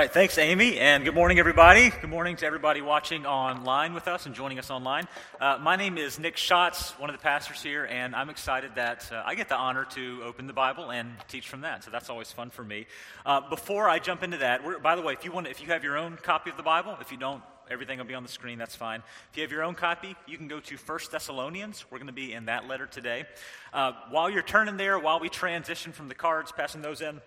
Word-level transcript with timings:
All 0.00 0.04
right, 0.04 0.10
thanks, 0.10 0.38
Amy, 0.38 0.78
and 0.78 1.04
good 1.04 1.12
morning, 1.12 1.38
everybody. 1.38 1.90
Good 1.90 2.08
morning 2.08 2.34
to 2.36 2.46
everybody 2.46 2.80
watching 2.80 3.26
online 3.26 3.92
with 3.92 4.08
us 4.08 4.24
and 4.24 4.34
joining 4.34 4.58
us 4.58 4.70
online. 4.70 5.06
Uh, 5.38 5.58
my 5.60 5.76
name 5.76 5.98
is 5.98 6.18
Nick 6.18 6.38
Schatz, 6.38 6.92
one 6.92 7.10
of 7.10 7.14
the 7.16 7.22
pastors 7.22 7.62
here, 7.62 7.84
and 7.84 8.16
I'm 8.16 8.30
excited 8.30 8.76
that 8.76 9.12
uh, 9.12 9.22
I 9.26 9.34
get 9.34 9.50
the 9.50 9.56
honor 9.56 9.84
to 9.90 10.22
open 10.24 10.46
the 10.46 10.54
Bible 10.54 10.90
and 10.90 11.12
teach 11.28 11.50
from 11.50 11.60
that. 11.60 11.84
So 11.84 11.90
that's 11.90 12.08
always 12.08 12.32
fun 12.32 12.48
for 12.48 12.64
me. 12.64 12.86
Uh, 13.26 13.42
before 13.50 13.90
I 13.90 13.98
jump 13.98 14.22
into 14.22 14.38
that, 14.38 14.82
by 14.82 14.96
the 14.96 15.02
way, 15.02 15.12
if 15.12 15.22
you 15.22 15.32
want, 15.32 15.46
if 15.48 15.60
you 15.60 15.66
have 15.66 15.84
your 15.84 15.98
own 15.98 16.16
copy 16.16 16.48
of 16.48 16.56
the 16.56 16.62
Bible, 16.62 16.96
if 17.02 17.12
you 17.12 17.18
don't, 17.18 17.42
everything 17.70 17.98
will 17.98 18.06
be 18.06 18.14
on 18.14 18.22
the 18.22 18.30
screen. 18.30 18.56
That's 18.56 18.74
fine. 18.74 19.02
If 19.32 19.36
you 19.36 19.42
have 19.42 19.52
your 19.52 19.64
own 19.64 19.74
copy, 19.74 20.16
you 20.26 20.38
can 20.38 20.48
go 20.48 20.60
to 20.60 20.78
First 20.78 21.12
Thessalonians. 21.12 21.84
We're 21.90 21.98
going 21.98 22.06
to 22.06 22.14
be 22.14 22.32
in 22.32 22.46
that 22.46 22.66
letter 22.66 22.86
today. 22.86 23.24
Uh, 23.70 23.92
while 24.08 24.30
you're 24.30 24.40
turning 24.40 24.78
there, 24.78 24.98
while 24.98 25.20
we 25.20 25.28
transition 25.28 25.92
from 25.92 26.08
the 26.08 26.14
cards, 26.14 26.52
passing 26.56 26.80
those 26.80 27.02
in, 27.02 27.20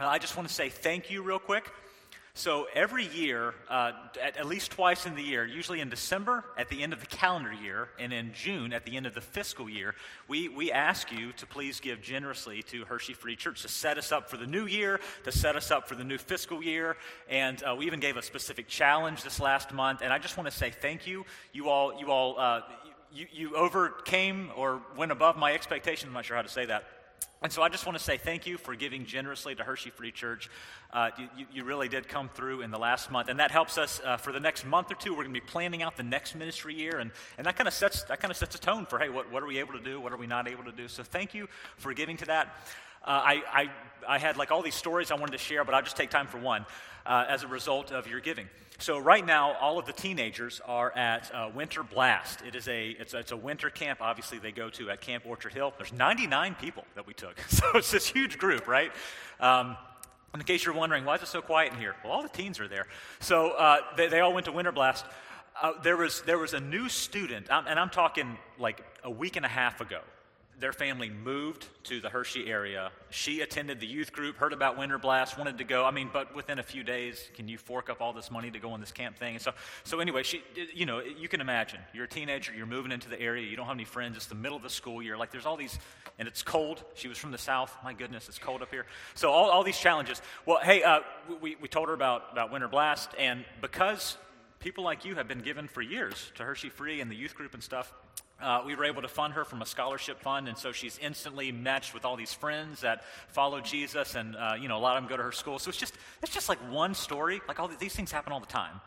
uh, 0.00 0.06
I 0.06 0.18
just 0.18 0.34
want 0.34 0.48
to 0.48 0.54
say 0.54 0.70
thank 0.70 1.10
you 1.10 1.22
real 1.22 1.38
quick. 1.38 1.70
So 2.38 2.68
every 2.74 3.06
year, 3.06 3.54
uh, 3.66 3.92
at, 4.22 4.36
at, 4.36 4.44
least 4.44 4.70
twice 4.72 5.06
in 5.06 5.14
the 5.14 5.22
year, 5.22 5.46
usually 5.46 5.80
in 5.80 5.88
December 5.88 6.44
at 6.58 6.68
the 6.68 6.82
end 6.82 6.92
of 6.92 7.00
the 7.00 7.06
calendar 7.06 7.50
year, 7.50 7.88
and 7.98 8.12
in 8.12 8.34
June 8.34 8.74
at 8.74 8.84
the 8.84 8.94
end 8.94 9.06
of 9.06 9.14
the 9.14 9.22
fiscal 9.22 9.70
year, 9.70 9.94
we, 10.28 10.50
we 10.50 10.70
ask 10.70 11.10
you 11.10 11.32
to 11.32 11.46
please 11.46 11.80
give 11.80 12.02
generously 12.02 12.62
to 12.64 12.84
Hershey 12.84 13.14
Free 13.14 13.36
Church 13.36 13.62
to 13.62 13.68
set 13.68 13.96
us 13.96 14.12
up 14.12 14.28
for 14.28 14.36
the 14.36 14.46
new 14.46 14.66
year, 14.66 15.00
to 15.24 15.32
set 15.32 15.56
us 15.56 15.70
up 15.70 15.88
for 15.88 15.94
the 15.94 16.04
new 16.04 16.18
fiscal 16.18 16.62
year. 16.62 16.98
And 17.30 17.62
uh, 17.62 17.74
we 17.74 17.86
even 17.86 18.00
gave 18.00 18.18
a 18.18 18.22
specific 18.22 18.68
challenge 18.68 19.22
this 19.22 19.40
last 19.40 19.72
month. 19.72 20.02
And 20.02 20.12
I 20.12 20.18
just 20.18 20.36
want 20.36 20.50
to 20.50 20.54
say 20.54 20.68
thank 20.68 21.06
you. 21.06 21.24
You 21.54 21.70
all, 21.70 21.98
you 21.98 22.10
all, 22.10 22.38
uh, 22.38 22.60
you, 23.14 23.26
you 23.32 23.56
overcame 23.56 24.50
or 24.54 24.82
went 24.94 25.10
above 25.10 25.38
my 25.38 25.54
expectations. 25.54 26.08
I'm 26.08 26.12
not 26.12 26.26
sure 26.26 26.36
how 26.36 26.42
to 26.42 26.50
say 26.50 26.66
that. 26.66 26.84
And 27.42 27.52
so 27.52 27.62
I 27.62 27.68
just 27.68 27.84
want 27.84 27.98
to 27.98 28.02
say 28.02 28.16
thank 28.16 28.46
you 28.46 28.56
for 28.56 28.74
giving 28.74 29.04
generously 29.04 29.54
to 29.54 29.62
Hershey 29.62 29.90
Free 29.90 30.10
Church. 30.10 30.50
Uh, 30.90 31.10
you, 31.36 31.46
you, 31.52 31.64
really 31.64 31.88
did 31.88 32.08
come 32.08 32.30
through 32.30 32.62
in 32.62 32.70
the 32.70 32.78
last 32.78 33.10
month, 33.10 33.28
and 33.28 33.38
that 33.40 33.50
helps 33.50 33.76
us 33.76 34.00
uh, 34.04 34.16
for 34.16 34.32
the 34.32 34.40
next 34.40 34.64
month 34.64 34.90
or 34.90 34.94
two. 34.94 35.12
We're 35.12 35.24
going 35.24 35.34
to 35.34 35.40
be 35.40 35.46
planning 35.46 35.82
out 35.82 35.96
the 35.96 36.02
next 36.02 36.34
ministry 36.34 36.74
year, 36.74 36.98
and, 36.98 37.10
and 37.36 37.46
that 37.46 37.56
kind 37.56 37.68
of 37.68 37.74
sets 37.74 38.04
that 38.04 38.20
kind 38.20 38.30
of 38.30 38.36
sets 38.36 38.54
a 38.54 38.60
tone 38.60 38.86
for 38.86 38.98
hey, 38.98 39.10
what, 39.10 39.30
what 39.30 39.42
are 39.42 39.46
we 39.46 39.58
able 39.58 39.74
to 39.74 39.80
do? 39.80 40.00
What 40.00 40.12
are 40.12 40.16
we 40.16 40.26
not 40.26 40.48
able 40.48 40.64
to 40.64 40.72
do? 40.72 40.88
So 40.88 41.02
thank 41.02 41.34
you 41.34 41.46
for 41.76 41.92
giving 41.92 42.16
to 42.16 42.24
that. 42.26 42.56
Uh, 43.06 43.10
I, 43.24 43.42
I, 43.52 43.70
I 44.08 44.18
had 44.18 44.36
like 44.36 44.50
all 44.50 44.62
these 44.62 44.74
stories 44.74 45.10
I 45.10 45.14
wanted 45.14 45.32
to 45.32 45.38
share, 45.38 45.64
but 45.64 45.74
I'll 45.74 45.82
just 45.82 45.96
take 45.96 46.10
time 46.10 46.26
for 46.26 46.38
one 46.38 46.66
uh, 47.06 47.24
as 47.28 47.44
a 47.44 47.46
result 47.46 47.92
of 47.92 48.08
your 48.08 48.20
giving. 48.20 48.48
So 48.78 48.98
right 48.98 49.24
now, 49.24 49.52
all 49.54 49.78
of 49.78 49.86
the 49.86 49.92
teenagers 49.92 50.60
are 50.66 50.90
at 50.96 51.32
uh, 51.32 51.50
Winter 51.54 51.82
Blast. 51.82 52.42
It 52.42 52.54
is 52.54 52.68
a 52.68 52.90
it's, 52.90 53.14
it's, 53.14 53.32
a 53.32 53.36
winter 53.36 53.70
camp. 53.70 54.00
Obviously, 54.02 54.38
they 54.38 54.52
go 54.52 54.68
to 54.70 54.90
at 54.90 55.00
Camp 55.00 55.24
Orchard 55.26 55.54
Hill. 55.54 55.72
There's 55.78 55.92
99 55.92 56.56
people 56.60 56.84
that 56.94 57.06
we 57.06 57.14
took, 57.14 57.38
so 57.48 57.64
it's 57.74 57.90
this 57.90 58.06
huge 58.06 58.38
group, 58.38 58.66
right? 58.66 58.92
Um, 59.40 59.76
in 60.34 60.42
case 60.42 60.66
you're 60.66 60.74
wondering, 60.74 61.04
why 61.06 61.14
is 61.14 61.22
it 61.22 61.28
so 61.28 61.40
quiet 61.40 61.72
in 61.72 61.78
here? 61.78 61.94
Well, 62.04 62.12
all 62.12 62.22
the 62.22 62.28
teens 62.28 62.60
are 62.60 62.68
there. 62.68 62.86
So 63.20 63.52
uh, 63.52 63.78
they, 63.96 64.08
they 64.08 64.20
all 64.20 64.34
went 64.34 64.44
to 64.46 64.52
Winter 64.52 64.72
Blast. 64.72 65.06
Uh, 65.62 65.72
there 65.82 65.96
was 65.96 66.20
there 66.22 66.36
was 66.36 66.52
a 66.52 66.60
new 66.60 66.88
student, 66.90 67.46
and 67.50 67.80
I'm 67.80 67.88
talking 67.88 68.36
like 68.58 68.82
a 69.04 69.10
week 69.10 69.36
and 69.36 69.46
a 69.46 69.48
half 69.48 69.80
ago 69.80 70.00
their 70.58 70.72
family 70.72 71.10
moved 71.10 71.66
to 71.84 72.00
the 72.00 72.08
Hershey 72.08 72.50
area. 72.50 72.90
She 73.10 73.42
attended 73.42 73.78
the 73.78 73.86
youth 73.86 74.12
group, 74.12 74.36
heard 74.36 74.54
about 74.54 74.78
Winter 74.78 74.96
Blast, 74.96 75.36
wanted 75.36 75.58
to 75.58 75.64
go. 75.64 75.84
I 75.84 75.90
mean, 75.90 76.08
but 76.10 76.34
within 76.34 76.58
a 76.58 76.62
few 76.62 76.82
days, 76.82 77.28
can 77.34 77.46
you 77.46 77.58
fork 77.58 77.90
up 77.90 78.00
all 78.00 78.14
this 78.14 78.30
money 78.30 78.50
to 78.50 78.58
go 78.58 78.70
on 78.70 78.80
this 78.80 78.92
camp 78.92 79.18
thing? 79.18 79.34
And 79.34 79.42
so, 79.42 79.52
so 79.84 80.00
anyway, 80.00 80.22
she, 80.22 80.42
you 80.74 80.86
know, 80.86 81.00
you 81.00 81.28
can 81.28 81.42
imagine. 81.42 81.80
You're 81.92 82.04
a 82.04 82.08
teenager, 82.08 82.54
you're 82.54 82.66
moving 82.66 82.90
into 82.90 83.10
the 83.10 83.20
area, 83.20 83.46
you 83.46 83.56
don't 83.56 83.66
have 83.66 83.76
any 83.76 83.84
friends. 83.84 84.16
It's 84.16 84.26
the 84.26 84.34
middle 84.34 84.56
of 84.56 84.62
the 84.62 84.70
school 84.70 85.02
year. 85.02 85.18
Like, 85.18 85.30
there's 85.30 85.46
all 85.46 85.56
these, 85.56 85.78
and 86.18 86.26
it's 86.26 86.42
cold. 86.42 86.82
She 86.94 87.08
was 87.08 87.18
from 87.18 87.32
the 87.32 87.38
south. 87.38 87.76
My 87.84 87.92
goodness, 87.92 88.28
it's 88.28 88.38
cold 88.38 88.62
up 88.62 88.70
here. 88.70 88.86
So 89.14 89.30
all, 89.30 89.50
all 89.50 89.62
these 89.62 89.78
challenges. 89.78 90.22
Well, 90.46 90.60
hey, 90.62 90.82
uh, 90.82 91.00
we, 91.42 91.56
we 91.60 91.68
told 91.68 91.88
her 91.88 91.94
about, 91.94 92.32
about 92.32 92.50
Winter 92.50 92.68
Blast, 92.68 93.10
and 93.18 93.44
because 93.60 94.16
people 94.58 94.84
like 94.84 95.04
you 95.04 95.16
have 95.16 95.28
been 95.28 95.42
given 95.42 95.68
for 95.68 95.82
years 95.82 96.32
to 96.36 96.44
Hershey 96.44 96.70
Free 96.70 97.02
and 97.02 97.10
the 97.10 97.14
youth 97.14 97.34
group 97.34 97.52
and 97.52 97.62
stuff, 97.62 97.92
uh, 98.40 98.62
we 98.66 98.74
were 98.74 98.84
able 98.84 99.02
to 99.02 99.08
fund 99.08 99.34
her 99.34 99.44
from 99.44 99.62
a 99.62 99.66
scholarship 99.66 100.20
fund, 100.20 100.46
and 100.48 100.58
so 100.58 100.72
she's 100.72 100.98
instantly 100.98 101.52
matched 101.52 101.94
with 101.94 102.04
all 102.04 102.16
these 102.16 102.34
friends 102.34 102.82
that 102.82 103.02
follow 103.28 103.60
Jesus, 103.60 104.14
and 104.14 104.36
uh, 104.36 104.54
you 104.60 104.68
know 104.68 104.76
a 104.76 104.80
lot 104.80 104.96
of 104.96 105.02
them 105.02 105.08
go 105.08 105.16
to 105.16 105.22
her 105.22 105.32
school. 105.32 105.58
So 105.58 105.70
it's 105.70 105.78
just 105.78 105.94
it's 106.22 106.32
just 106.32 106.48
like 106.48 106.58
one 106.70 106.94
story. 106.94 107.40
Like 107.48 107.58
all 107.58 107.68
these 107.68 107.94
things 107.94 108.12
happen 108.12 108.32
all 108.32 108.40
the 108.40 108.46
time, 108.46 108.80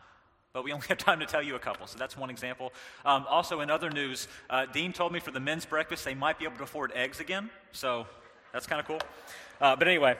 but 0.52 0.62
we 0.62 0.72
only 0.72 0.86
have 0.88 0.98
time 0.98 1.18
to 1.20 1.26
tell 1.26 1.42
you 1.42 1.56
a 1.56 1.58
couple. 1.58 1.86
So 1.88 1.98
that's 1.98 2.16
one 2.16 2.30
example. 2.30 2.72
Um, 3.04 3.26
also, 3.28 3.60
in 3.60 3.70
other 3.70 3.90
news, 3.90 4.28
uh, 4.48 4.66
Dean 4.66 4.92
told 4.92 5.12
me 5.12 5.18
for 5.18 5.32
the 5.32 5.40
men's 5.40 5.66
breakfast 5.66 6.04
they 6.04 6.14
might 6.14 6.38
be 6.38 6.44
able 6.44 6.56
to 6.58 6.64
afford 6.64 6.92
eggs 6.94 7.18
again. 7.18 7.50
So 7.72 8.06
that's 8.52 8.66
kind 8.66 8.80
of 8.80 8.86
cool. 8.86 9.00
Uh, 9.60 9.74
but 9.74 9.88
anyway, 9.88 10.16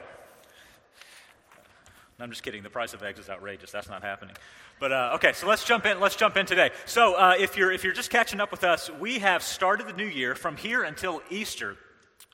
I'm 2.21 2.29
just 2.29 2.43
kidding. 2.43 2.63
The 2.63 2.69
price 2.69 2.93
of 2.93 3.01
eggs 3.01 3.19
is 3.19 3.29
outrageous. 3.29 3.71
That's 3.71 3.89
not 3.89 4.03
happening. 4.03 4.35
But 4.79 4.91
uh, 4.91 5.11
okay, 5.15 5.33
so 5.33 5.47
let's 5.47 5.63
jump 5.63 5.85
in. 5.85 5.99
Let's 5.99 6.15
jump 6.15 6.37
in 6.37 6.45
today. 6.45 6.71
So 6.85 7.15
uh, 7.15 7.35
if 7.37 7.57
you're 7.57 7.71
if 7.71 7.83
you're 7.83 7.93
just 7.93 8.09
catching 8.09 8.39
up 8.39 8.51
with 8.51 8.63
us, 8.63 8.89
we 8.99 9.19
have 9.19 9.43
started 9.43 9.87
the 9.87 9.93
new 9.93 10.05
year 10.05 10.35
from 10.35 10.55
here 10.55 10.83
until 10.83 11.21
Easter. 11.29 11.77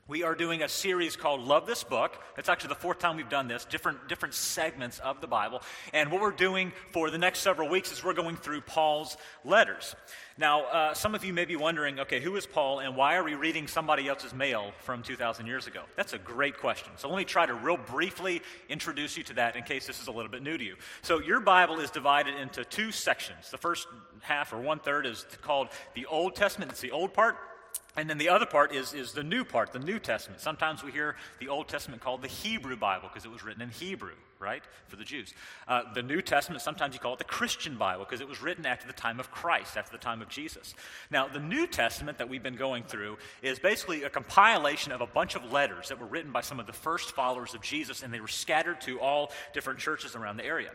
We 0.08 0.22
are 0.22 0.34
doing 0.34 0.62
a 0.62 0.70
series 0.70 1.16
called 1.16 1.42
Love 1.42 1.66
This 1.66 1.84
Book. 1.84 2.18
It's 2.38 2.48
actually 2.48 2.70
the 2.70 2.76
fourth 2.76 2.98
time 2.98 3.18
we've 3.18 3.28
done 3.28 3.46
this, 3.46 3.66
different, 3.66 4.08
different 4.08 4.32
segments 4.34 5.00
of 5.00 5.20
the 5.20 5.26
Bible. 5.26 5.60
And 5.92 6.10
what 6.10 6.22
we're 6.22 6.30
doing 6.30 6.72
for 6.92 7.10
the 7.10 7.18
next 7.18 7.40
several 7.40 7.68
weeks 7.68 7.92
is 7.92 8.02
we're 8.02 8.14
going 8.14 8.36
through 8.36 8.62
Paul's 8.62 9.18
letters. 9.44 9.94
Now, 10.38 10.64
uh, 10.64 10.94
some 10.94 11.14
of 11.14 11.26
you 11.26 11.34
may 11.34 11.44
be 11.44 11.56
wondering, 11.56 12.00
okay, 12.00 12.20
who 12.20 12.36
is 12.36 12.46
Paul 12.46 12.78
and 12.78 12.96
why 12.96 13.16
are 13.16 13.22
we 13.22 13.34
reading 13.34 13.68
somebody 13.68 14.08
else's 14.08 14.32
mail 14.32 14.72
from 14.78 15.02
2,000 15.02 15.46
years 15.46 15.66
ago? 15.66 15.82
That's 15.94 16.14
a 16.14 16.18
great 16.18 16.56
question. 16.56 16.90
So 16.96 17.10
let 17.10 17.18
me 17.18 17.24
try 17.26 17.44
to 17.44 17.52
real 17.52 17.76
briefly 17.76 18.40
introduce 18.70 19.14
you 19.18 19.24
to 19.24 19.34
that 19.34 19.56
in 19.56 19.62
case 19.62 19.86
this 19.86 20.00
is 20.00 20.06
a 20.06 20.12
little 20.12 20.30
bit 20.30 20.42
new 20.42 20.56
to 20.56 20.64
you. 20.64 20.76
So 21.02 21.20
your 21.20 21.40
Bible 21.40 21.80
is 21.80 21.90
divided 21.90 22.34
into 22.34 22.64
two 22.64 22.92
sections. 22.92 23.50
The 23.50 23.58
first 23.58 23.86
half 24.20 24.54
or 24.54 24.58
one 24.58 24.78
third 24.78 25.04
is 25.04 25.26
called 25.42 25.68
the 25.92 26.06
Old 26.06 26.34
Testament, 26.34 26.70
it's 26.70 26.80
the 26.80 26.92
old 26.92 27.12
part. 27.12 27.36
And 27.98 28.08
then 28.08 28.18
the 28.18 28.28
other 28.28 28.46
part 28.46 28.72
is, 28.72 28.94
is 28.94 29.10
the 29.10 29.24
new 29.24 29.44
part, 29.44 29.72
the 29.72 29.80
New 29.80 29.98
Testament. 29.98 30.40
Sometimes 30.40 30.84
we 30.84 30.92
hear 30.92 31.16
the 31.40 31.48
Old 31.48 31.66
Testament 31.66 32.00
called 32.00 32.22
the 32.22 32.28
Hebrew 32.28 32.76
Bible 32.76 33.08
because 33.08 33.24
it 33.24 33.30
was 33.30 33.42
written 33.42 33.60
in 33.60 33.70
Hebrew, 33.70 34.14
right, 34.38 34.62
for 34.86 34.94
the 34.94 35.02
Jews. 35.02 35.34
Uh, 35.66 35.82
the 35.94 36.02
New 36.04 36.22
Testament, 36.22 36.62
sometimes 36.62 36.94
you 36.94 37.00
call 37.00 37.14
it 37.14 37.18
the 37.18 37.24
Christian 37.24 37.76
Bible 37.76 38.04
because 38.04 38.20
it 38.20 38.28
was 38.28 38.40
written 38.40 38.66
after 38.66 38.86
the 38.86 38.92
time 38.92 39.18
of 39.18 39.32
Christ, 39.32 39.76
after 39.76 39.90
the 39.90 40.00
time 40.00 40.22
of 40.22 40.28
Jesus. 40.28 40.76
Now, 41.10 41.26
the 41.26 41.40
New 41.40 41.66
Testament 41.66 42.18
that 42.18 42.28
we've 42.28 42.42
been 42.42 42.54
going 42.54 42.84
through 42.84 43.18
is 43.42 43.58
basically 43.58 44.04
a 44.04 44.10
compilation 44.10 44.92
of 44.92 45.00
a 45.00 45.06
bunch 45.06 45.34
of 45.34 45.50
letters 45.50 45.88
that 45.88 45.98
were 45.98 46.06
written 46.06 46.30
by 46.30 46.42
some 46.42 46.60
of 46.60 46.68
the 46.68 46.72
first 46.72 47.16
followers 47.16 47.52
of 47.54 47.62
Jesus, 47.62 48.04
and 48.04 48.14
they 48.14 48.20
were 48.20 48.28
scattered 48.28 48.80
to 48.82 49.00
all 49.00 49.32
different 49.52 49.80
churches 49.80 50.14
around 50.14 50.36
the 50.36 50.46
area. 50.46 50.70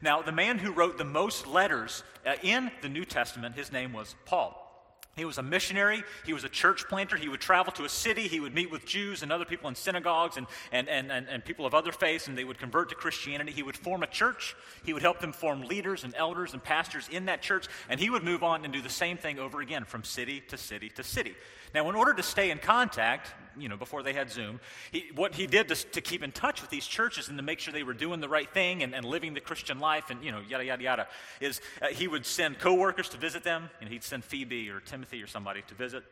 Now, 0.00 0.22
the 0.22 0.32
man 0.32 0.56
who 0.56 0.72
wrote 0.72 0.96
the 0.96 1.04
most 1.04 1.46
letters 1.46 2.02
uh, 2.24 2.36
in 2.42 2.70
the 2.80 2.88
New 2.88 3.04
Testament, 3.04 3.56
his 3.56 3.72
name 3.72 3.92
was 3.92 4.14
Paul. 4.24 4.71
He 5.14 5.26
was 5.26 5.36
a 5.36 5.42
missionary. 5.42 6.04
He 6.24 6.32
was 6.32 6.44
a 6.44 6.48
church 6.48 6.88
planter. 6.88 7.16
He 7.16 7.28
would 7.28 7.40
travel 7.40 7.70
to 7.74 7.84
a 7.84 7.88
city. 7.88 8.28
He 8.28 8.40
would 8.40 8.54
meet 8.54 8.70
with 8.70 8.86
Jews 8.86 9.22
and 9.22 9.30
other 9.30 9.44
people 9.44 9.68
in 9.68 9.74
synagogues 9.74 10.38
and, 10.38 10.46
and, 10.72 10.88
and, 10.88 11.12
and, 11.12 11.28
and, 11.28 11.44
people 11.44 11.66
of 11.66 11.74
other 11.74 11.92
faiths, 11.92 12.28
and 12.28 12.38
they 12.38 12.44
would 12.44 12.58
convert 12.58 12.88
to 12.88 12.94
Christianity. 12.94 13.52
He 13.52 13.62
would 13.62 13.76
form 13.76 14.02
a 14.02 14.06
church. 14.06 14.56
He 14.86 14.94
would 14.94 15.02
help 15.02 15.20
them 15.20 15.32
form 15.32 15.62
leaders 15.62 16.04
and 16.04 16.14
elders 16.16 16.54
and 16.54 16.64
pastors 16.64 17.10
in 17.10 17.26
that 17.26 17.42
church, 17.42 17.66
and 17.90 18.00
he 18.00 18.08
would 18.08 18.24
move 18.24 18.42
on 18.42 18.64
and 18.64 18.72
do 18.72 18.80
the 18.80 18.88
same 18.88 19.18
thing 19.18 19.38
over 19.38 19.60
again 19.60 19.84
from 19.84 20.02
city 20.02 20.40
to 20.48 20.56
city 20.56 20.88
to 20.90 21.02
city. 21.02 21.34
Now, 21.74 21.90
in 21.90 21.94
order 21.94 22.14
to 22.14 22.22
stay 22.22 22.50
in 22.50 22.58
contact, 22.58 23.34
you 23.58 23.68
know, 23.68 23.76
before 23.76 24.02
they 24.02 24.12
had 24.12 24.30
Zoom, 24.30 24.60
he, 24.90 25.10
what 25.14 25.34
he 25.34 25.46
did 25.46 25.68
to, 25.68 25.74
to, 25.74 26.00
keep 26.00 26.22
in 26.22 26.32
touch 26.32 26.60
with 26.60 26.70
these 26.70 26.86
churches 26.86 27.28
and 27.28 27.38
to 27.38 27.42
make 27.42 27.58
sure 27.58 27.72
they 27.72 27.82
were 27.82 27.94
doing 27.94 28.20
the 28.20 28.28
right 28.28 28.52
thing 28.52 28.82
and, 28.82 28.94
and 28.94 29.04
living 29.04 29.34
the 29.34 29.40
Christian 29.40 29.78
life 29.78 30.10
and, 30.10 30.24
you 30.24 30.32
know, 30.32 30.40
yada, 30.48 30.64
yada, 30.64 30.82
yada, 30.82 31.06
is 31.40 31.60
uh, 31.80 31.88
he 31.88 32.08
would 32.08 32.26
send 32.26 32.58
coworkers 32.58 33.08
to 33.10 33.16
visit 33.16 33.44
them, 33.44 33.70
and 33.80 33.90
he'd 33.90 34.02
send 34.02 34.24
Phoebe 34.24 34.70
or 34.70 34.80
Timothy 34.80 35.22
or 35.22 35.26
somebody 35.26 35.62
to 35.68 35.74
visit 35.74 36.04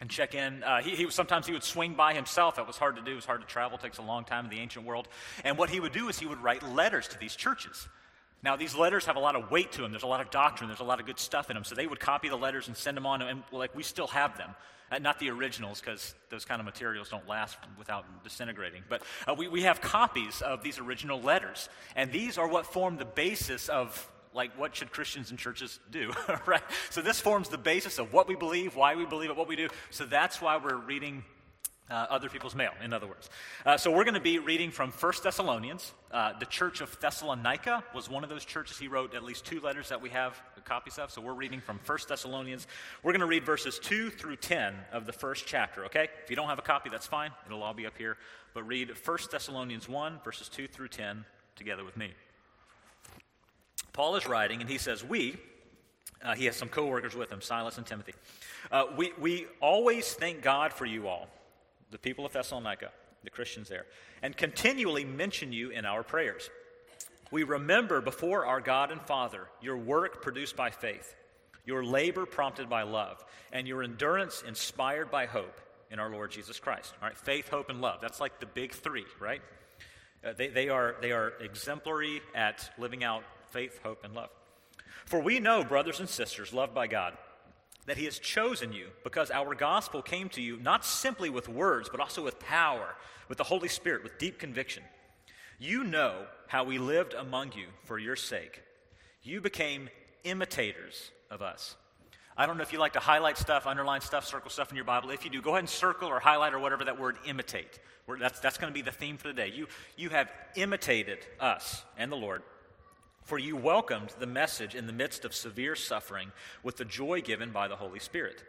and 0.00 0.08
check 0.08 0.34
in. 0.34 0.62
Uh, 0.62 0.80
he, 0.80 0.94
he, 0.94 1.10
sometimes 1.10 1.46
he 1.46 1.52
would 1.52 1.64
swing 1.64 1.94
by 1.94 2.14
himself. 2.14 2.56
That 2.56 2.66
was 2.66 2.76
hard 2.76 2.96
to 2.96 3.02
do. 3.02 3.12
It 3.12 3.16
was 3.16 3.24
hard 3.24 3.40
to 3.40 3.46
travel. 3.46 3.78
It 3.78 3.82
takes 3.82 3.98
a 3.98 4.02
long 4.02 4.24
time 4.24 4.44
in 4.44 4.50
the 4.50 4.60
ancient 4.60 4.84
world. 4.84 5.08
And 5.44 5.58
what 5.58 5.70
he 5.70 5.80
would 5.80 5.92
do 5.92 6.08
is 6.08 6.18
he 6.18 6.26
would 6.26 6.42
write 6.42 6.62
letters 6.62 7.08
to 7.08 7.18
these 7.18 7.34
churches. 7.34 7.88
Now, 8.42 8.54
these 8.54 8.74
letters 8.74 9.04
have 9.06 9.16
a 9.16 9.20
lot 9.20 9.34
of 9.34 9.50
weight 9.50 9.72
to 9.72 9.82
them. 9.82 9.90
There's 9.90 10.04
a 10.04 10.08
lot 10.08 10.20
of 10.20 10.30
doctrine. 10.30 10.68
There's 10.68 10.80
a 10.80 10.84
lot 10.84 11.00
of 11.00 11.06
good 11.06 11.18
stuff 11.18 11.50
in 11.50 11.54
them. 11.54 11.64
So 11.64 11.74
they 11.74 11.86
would 11.86 11.98
copy 11.98 12.28
the 12.28 12.36
letters 12.36 12.68
and 12.68 12.76
send 12.76 12.96
them 12.96 13.06
on, 13.06 13.20
and 13.20 13.42
like 13.50 13.74
we 13.74 13.82
still 13.82 14.06
have 14.08 14.36
them. 14.38 14.54
Uh, 14.90 14.98
not 14.98 15.18
the 15.18 15.30
originals, 15.30 15.80
because 15.80 16.14
those 16.30 16.44
kind 16.44 16.60
of 16.60 16.64
materials 16.64 17.08
don't 17.08 17.28
last 17.28 17.58
without 17.78 18.24
disintegrating. 18.24 18.82
But 18.88 19.02
uh, 19.26 19.34
we, 19.34 19.48
we 19.48 19.62
have 19.62 19.80
copies 19.80 20.40
of 20.40 20.62
these 20.62 20.78
original 20.78 21.20
letters. 21.20 21.68
And 21.94 22.10
these 22.10 22.38
are 22.38 22.48
what 22.48 22.66
form 22.66 22.96
the 22.96 23.04
basis 23.04 23.68
of 23.68 24.10
like 24.34 24.56
what 24.58 24.76
should 24.76 24.92
christians 24.92 25.30
and 25.30 25.38
churches 25.38 25.80
do 25.90 26.12
right 26.46 26.62
so 26.90 27.00
this 27.00 27.18
forms 27.18 27.48
the 27.48 27.56
basis 27.56 27.98
of 27.98 28.12
what 28.12 28.28
we 28.28 28.36
believe 28.36 28.76
why 28.76 28.94
we 28.94 29.06
believe 29.06 29.30
it 29.30 29.36
what 29.36 29.48
we 29.48 29.56
do 29.56 29.68
so 29.88 30.04
that's 30.04 30.40
why 30.42 30.58
we're 30.58 30.76
reading 30.76 31.24
uh, 31.90 32.06
other 32.10 32.28
people's 32.28 32.54
mail, 32.54 32.72
in 32.82 32.92
other 32.92 33.06
words. 33.06 33.30
Uh, 33.64 33.76
so 33.76 33.90
we're 33.90 34.04
going 34.04 34.14
to 34.14 34.20
be 34.20 34.38
reading 34.38 34.70
from 34.70 34.90
1 34.90 35.12
Thessalonians. 35.22 35.92
Uh, 36.10 36.32
the 36.38 36.46
church 36.46 36.80
of 36.80 36.98
Thessalonica 37.00 37.82
was 37.94 38.10
one 38.10 38.24
of 38.24 38.30
those 38.30 38.44
churches. 38.44 38.78
He 38.78 38.88
wrote 38.88 39.14
at 39.14 39.24
least 39.24 39.44
two 39.44 39.60
letters 39.60 39.88
that 39.88 40.00
we 40.00 40.10
have 40.10 40.40
copies 40.68 40.98
of. 40.98 41.10
So 41.10 41.20
we're 41.20 41.32
reading 41.32 41.60
from 41.60 41.80
1 41.84 41.98
Thessalonians. 42.08 42.66
We're 43.02 43.12
going 43.12 43.20
to 43.20 43.26
read 43.26 43.44
verses 43.44 43.78
2 43.78 44.10
through 44.10 44.36
10 44.36 44.74
of 44.92 45.06
the 45.06 45.12
first 45.12 45.46
chapter, 45.46 45.86
okay? 45.86 46.08
If 46.22 46.30
you 46.30 46.36
don't 46.36 46.48
have 46.48 46.58
a 46.58 46.62
copy, 46.62 46.90
that's 46.90 47.06
fine. 47.06 47.30
It'll 47.46 47.62
all 47.62 47.74
be 47.74 47.86
up 47.86 47.96
here. 47.96 48.18
But 48.54 48.66
read 48.66 48.90
1 48.90 49.18
Thessalonians 49.30 49.88
1, 49.88 50.20
verses 50.22 50.48
2 50.48 50.68
through 50.68 50.88
10 50.88 51.24
together 51.56 51.84
with 51.84 51.96
me. 51.96 52.12
Paul 53.92 54.14
is 54.16 54.28
writing, 54.28 54.60
and 54.60 54.68
he 54.68 54.78
says, 54.78 55.02
We, 55.02 55.36
uh, 56.22 56.34
he 56.34 56.44
has 56.44 56.56
some 56.56 56.68
co 56.68 56.86
workers 56.86 57.16
with 57.16 57.32
him, 57.32 57.40
Silas 57.40 57.78
and 57.78 57.86
Timothy. 57.86 58.12
Uh, 58.70 58.84
we, 58.96 59.12
we 59.18 59.46
always 59.60 60.12
thank 60.12 60.42
God 60.42 60.72
for 60.72 60.84
you 60.84 61.08
all, 61.08 61.28
the 61.90 61.98
people 61.98 62.26
of 62.26 62.32
Thessalonica, 62.32 62.90
the 63.24 63.30
Christians 63.30 63.68
there, 63.68 63.86
and 64.22 64.36
continually 64.36 65.04
mention 65.04 65.52
you 65.52 65.70
in 65.70 65.84
our 65.84 66.02
prayers. 66.02 66.50
We 67.30 67.42
remember 67.42 68.00
before 68.00 68.46
our 68.46 68.60
God 68.60 68.90
and 68.90 69.00
Father 69.02 69.48
your 69.60 69.76
work 69.76 70.22
produced 70.22 70.56
by 70.56 70.70
faith, 70.70 71.14
your 71.64 71.84
labor 71.84 72.24
prompted 72.24 72.68
by 72.68 72.82
love, 72.82 73.22
and 73.52 73.68
your 73.68 73.82
endurance 73.82 74.42
inspired 74.46 75.10
by 75.10 75.26
hope 75.26 75.60
in 75.90 75.98
our 75.98 76.10
Lord 76.10 76.30
Jesus 76.30 76.58
Christ. 76.58 76.94
All 77.00 77.08
right, 77.08 77.18
faith, 77.18 77.48
hope, 77.48 77.70
and 77.70 77.80
love. 77.80 78.00
That's 78.00 78.20
like 78.20 78.40
the 78.40 78.46
big 78.46 78.72
three, 78.72 79.04
right? 79.20 79.42
Uh, 80.24 80.32
they, 80.36 80.48
they, 80.48 80.68
are, 80.68 80.96
they 81.00 81.12
are 81.12 81.34
exemplary 81.40 82.20
at 82.34 82.70
living 82.78 83.04
out 83.04 83.22
faith, 83.50 83.78
hope, 83.82 84.04
and 84.04 84.14
love. 84.14 84.30
For 85.04 85.20
we 85.20 85.40
know, 85.40 85.64
brothers 85.64 86.00
and 86.00 86.08
sisters, 86.08 86.52
loved 86.52 86.74
by 86.74 86.86
God, 86.86 87.16
that 87.88 87.96
He 87.96 88.04
has 88.04 88.18
chosen 88.18 88.72
you 88.72 88.88
because 89.04 89.30
our 89.30 89.54
gospel 89.54 90.02
came 90.02 90.28
to 90.30 90.42
you 90.42 90.56
not 90.58 90.84
simply 90.84 91.30
with 91.30 91.48
words, 91.48 91.88
but 91.88 92.00
also 92.00 92.24
with 92.24 92.38
power, 92.38 92.94
with 93.28 93.38
the 93.38 93.44
Holy 93.44 93.68
Spirit, 93.68 94.02
with 94.02 94.18
deep 94.18 94.38
conviction. 94.38 94.82
You 95.58 95.84
know 95.84 96.26
how 96.46 96.64
we 96.64 96.78
lived 96.78 97.14
among 97.14 97.52
you 97.52 97.66
for 97.84 97.98
your 97.98 98.16
sake. 98.16 98.62
You 99.22 99.40
became 99.40 99.88
imitators 100.24 101.10
of 101.30 101.42
us. 101.42 101.76
I 102.36 102.46
don't 102.46 102.56
know 102.56 102.62
if 102.62 102.72
you 102.72 102.78
like 102.78 102.92
to 102.92 103.00
highlight 103.00 103.36
stuff, 103.36 103.66
underline 103.66 104.00
stuff, 104.00 104.24
circle 104.24 104.50
stuff 104.50 104.70
in 104.70 104.76
your 104.76 104.84
Bible. 104.84 105.10
If 105.10 105.24
you 105.24 105.30
do, 105.30 105.42
go 105.42 105.50
ahead 105.50 105.60
and 105.60 105.68
circle 105.68 106.08
or 106.08 106.20
highlight 106.20 106.54
or 106.54 106.60
whatever 106.60 106.84
that 106.84 107.00
word 107.00 107.16
imitate. 107.26 107.80
That's, 108.20 108.38
that's 108.38 108.58
going 108.58 108.72
to 108.72 108.74
be 108.74 108.82
the 108.82 108.92
theme 108.92 109.16
for 109.16 109.28
the 109.28 109.34
day. 109.34 109.48
You, 109.48 109.66
you 109.96 110.10
have 110.10 110.30
imitated 110.54 111.18
us 111.40 111.82
and 111.98 112.12
the 112.12 112.16
Lord 112.16 112.42
for 113.28 113.38
you 113.38 113.54
welcomed 113.56 114.08
the 114.18 114.26
message 114.26 114.74
in 114.74 114.86
the 114.86 114.92
midst 114.92 115.26
of 115.26 115.34
severe 115.34 115.76
suffering 115.76 116.32
with 116.62 116.78
the 116.78 116.84
joy 116.86 117.20
given 117.20 117.50
by 117.50 117.68
the 117.68 117.76
Holy 117.76 117.98
Spirit. 117.98 118.42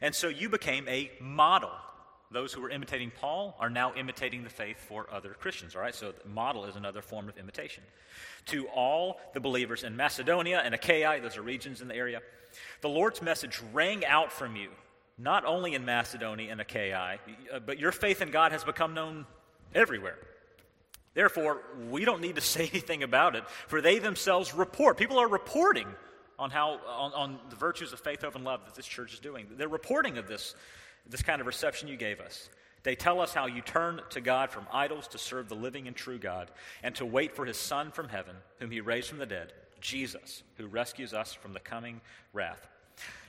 And 0.00 0.14
so 0.14 0.28
you 0.28 0.48
became 0.48 0.88
a 0.88 1.10
model. 1.20 1.72
Those 2.30 2.52
who 2.52 2.60
were 2.60 2.70
imitating 2.70 3.10
Paul 3.10 3.56
are 3.58 3.68
now 3.68 3.92
imitating 3.94 4.44
the 4.44 4.48
faith 4.48 4.76
for 4.78 5.08
other 5.12 5.30
Christians, 5.30 5.74
all 5.74 5.82
right? 5.82 5.92
So 5.92 6.14
model 6.32 6.64
is 6.64 6.76
another 6.76 7.02
form 7.02 7.28
of 7.28 7.36
imitation. 7.38 7.82
To 8.46 8.68
all 8.68 9.18
the 9.34 9.40
believers 9.40 9.82
in 9.82 9.96
Macedonia 9.96 10.62
and 10.64 10.76
Achaia, 10.76 11.20
those 11.20 11.36
are 11.36 11.42
regions 11.42 11.80
in 11.80 11.88
the 11.88 11.96
area, 11.96 12.22
the 12.82 12.88
Lord's 12.88 13.20
message 13.20 13.60
rang 13.72 14.06
out 14.06 14.30
from 14.30 14.54
you, 14.54 14.68
not 15.18 15.44
only 15.44 15.74
in 15.74 15.84
Macedonia 15.84 16.52
and 16.52 16.60
Achaia, 16.60 17.18
but 17.66 17.80
your 17.80 17.90
faith 17.90 18.22
in 18.22 18.30
God 18.30 18.52
has 18.52 18.62
become 18.62 18.94
known 18.94 19.26
everywhere. 19.74 20.18
Therefore, 21.14 21.62
we 21.90 22.04
don't 22.04 22.20
need 22.20 22.36
to 22.36 22.40
say 22.40 22.68
anything 22.72 23.02
about 23.02 23.36
it, 23.36 23.44
for 23.66 23.80
they 23.80 23.98
themselves 23.98 24.54
report. 24.54 24.96
People 24.96 25.18
are 25.18 25.28
reporting 25.28 25.86
on 26.38 26.50
how 26.50 26.80
on, 26.86 27.12
on, 27.12 27.38
the 27.50 27.56
virtues 27.56 27.92
of 27.92 28.00
faith, 28.00 28.22
hope, 28.22 28.34
and 28.34 28.44
love 28.44 28.64
that 28.64 28.74
this 28.74 28.86
church 28.86 29.12
is 29.12 29.18
doing. 29.18 29.46
They're 29.56 29.68
reporting 29.68 30.16
of 30.16 30.26
this, 30.26 30.54
this 31.08 31.22
kind 31.22 31.40
of 31.40 31.46
reception 31.46 31.88
you 31.88 31.96
gave 31.96 32.20
us. 32.20 32.48
They 32.82 32.94
tell 32.94 33.20
us 33.20 33.34
how 33.34 33.46
you 33.46 33.60
turn 33.60 34.00
to 34.10 34.22
God 34.22 34.50
from 34.50 34.66
idols 34.72 35.06
to 35.08 35.18
serve 35.18 35.50
the 35.50 35.54
living 35.54 35.86
and 35.86 35.94
true 35.94 36.18
God, 36.18 36.50
and 36.82 36.94
to 36.94 37.04
wait 37.04 37.36
for 37.36 37.44
his 37.44 37.58
Son 37.58 37.90
from 37.90 38.08
heaven, 38.08 38.36
whom 38.58 38.70
he 38.70 38.80
raised 38.80 39.08
from 39.08 39.18
the 39.18 39.26
dead, 39.26 39.52
Jesus, 39.82 40.42
who 40.56 40.66
rescues 40.66 41.12
us 41.12 41.34
from 41.34 41.52
the 41.52 41.60
coming 41.60 42.00
wrath. 42.32 42.69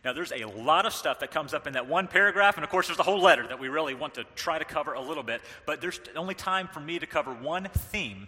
Now, 0.04 0.14
there's 0.14 0.32
a 0.32 0.46
lot 0.46 0.86
of 0.86 0.94
stuff 0.94 1.20
that 1.20 1.32
comes 1.32 1.54
up 1.54 1.68
in 1.68 1.74
that 1.74 1.88
one 1.88 2.08
paragraph, 2.08 2.56
and 2.56 2.64
of 2.64 2.70
course, 2.70 2.88
there's 2.88 3.00
a 3.00 3.04
whole 3.04 3.22
letter 3.22 3.46
that 3.48 3.60
we 3.60 3.68
really 3.68 3.94
want 3.94 4.16
to 4.16 4.24
try 4.36 4.58
to 4.58 4.66
cover 4.66 4.94
a 4.94 5.02
little 5.02 5.24
bit, 5.24 5.42
but 5.66 5.80
there's 5.80 6.00
only 6.16 6.34
time 6.34 6.68
for 6.68 6.80
me 6.80 6.98
to 6.98 7.06
cover 7.06 7.32
one 7.32 7.66
theme. 7.66 8.28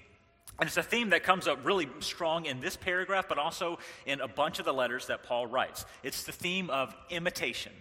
And 0.60 0.68
it's 0.68 0.78
a 0.78 0.84
theme 0.84 1.10
that 1.10 1.24
comes 1.24 1.48
up 1.48 1.66
really 1.66 1.90
strong 2.00 2.46
in 2.46 2.60
this 2.60 2.76
paragraph, 2.76 3.26
but 3.28 3.40
also 3.40 3.80
in 4.06 4.22
a 4.22 4.28
bunch 4.28 4.60
of 4.60 4.66
the 4.66 4.74
letters 4.74 5.08
that 5.08 5.24
Paul 5.24 5.48
writes. 5.48 5.86
It's 6.04 6.24
the 6.24 6.32
theme 6.32 6.70
of 6.70 6.96
imitation. 7.10 7.72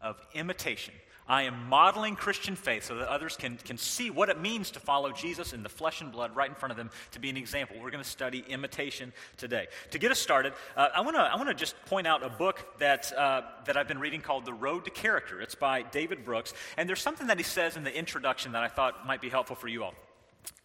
Of 0.00 0.20
imitation. 0.34 0.94
I 1.30 1.42
am 1.42 1.68
modeling 1.68 2.16
Christian 2.16 2.56
faith 2.56 2.84
so 2.84 2.96
that 2.96 3.08
others 3.08 3.36
can, 3.36 3.56
can 3.56 3.78
see 3.78 4.10
what 4.10 4.28
it 4.28 4.40
means 4.40 4.72
to 4.72 4.80
follow 4.80 5.12
Jesus 5.12 5.52
in 5.52 5.62
the 5.62 5.68
flesh 5.68 6.00
and 6.00 6.10
blood 6.10 6.34
right 6.34 6.48
in 6.48 6.56
front 6.56 6.72
of 6.72 6.76
them 6.76 6.90
to 7.12 7.20
be 7.20 7.30
an 7.30 7.36
example. 7.36 7.76
We're 7.80 7.92
going 7.92 8.02
to 8.02 8.10
study 8.10 8.44
imitation 8.48 9.12
today. 9.36 9.68
To 9.92 9.98
get 10.00 10.10
us 10.10 10.18
started, 10.18 10.54
uh, 10.76 10.88
I 10.92 11.02
want 11.02 11.14
to 11.14 11.22
I 11.22 11.36
wanna 11.36 11.54
just 11.54 11.76
point 11.86 12.08
out 12.08 12.24
a 12.24 12.28
book 12.28 12.66
that, 12.80 13.12
uh, 13.16 13.42
that 13.66 13.76
I've 13.76 13.86
been 13.86 14.00
reading 14.00 14.20
called 14.20 14.44
The 14.44 14.52
Road 14.52 14.84
to 14.86 14.90
Character. 14.90 15.40
It's 15.40 15.54
by 15.54 15.82
David 15.82 16.24
Brooks. 16.24 16.52
And 16.76 16.88
there's 16.88 17.00
something 17.00 17.28
that 17.28 17.38
he 17.38 17.44
says 17.44 17.76
in 17.76 17.84
the 17.84 17.96
introduction 17.96 18.52
that 18.52 18.64
I 18.64 18.68
thought 18.68 19.06
might 19.06 19.20
be 19.20 19.28
helpful 19.28 19.54
for 19.54 19.68
you 19.68 19.84
all. 19.84 19.94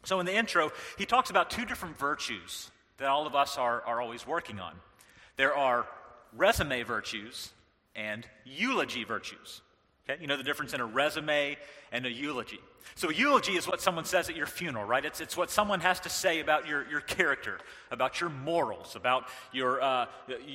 So, 0.03 0.19
in 0.19 0.25
the 0.25 0.35
intro, 0.35 0.71
he 0.97 1.05
talks 1.05 1.29
about 1.29 1.51
two 1.51 1.65
different 1.65 1.97
virtues 1.97 2.71
that 2.97 3.07
all 3.07 3.27
of 3.27 3.35
us 3.35 3.57
are, 3.57 3.81
are 3.83 4.01
always 4.01 4.25
working 4.25 4.59
on 4.59 4.73
there 5.37 5.55
are 5.55 5.85
resume 6.33 6.83
virtues 6.83 7.51
and 7.95 8.25
eulogy 8.45 9.03
virtues. 9.03 9.61
Okay? 10.07 10.21
You 10.21 10.27
know 10.27 10.37
the 10.37 10.43
difference 10.43 10.73
in 10.73 10.81
a 10.81 10.85
resume 10.85 11.57
and 11.91 12.05
a 12.05 12.11
eulogy. 12.11 12.59
So, 12.93 13.09
a 13.09 13.13
eulogy 13.13 13.53
is 13.53 13.67
what 13.67 13.81
someone 13.81 14.05
says 14.05 14.29
at 14.29 14.35
your 14.35 14.45
funeral, 14.45 14.85
right? 14.85 15.03
It's, 15.03 15.19
it's 15.19 15.35
what 15.35 15.49
someone 15.49 15.79
has 15.79 15.99
to 16.01 16.09
say 16.09 16.39
about 16.39 16.67
your, 16.67 16.87
your 16.89 17.01
character, 17.01 17.59
about 17.91 18.21
your 18.21 18.29
morals, 18.29 18.95
about 18.95 19.25
your, 19.51 19.81
uh, 19.81 20.05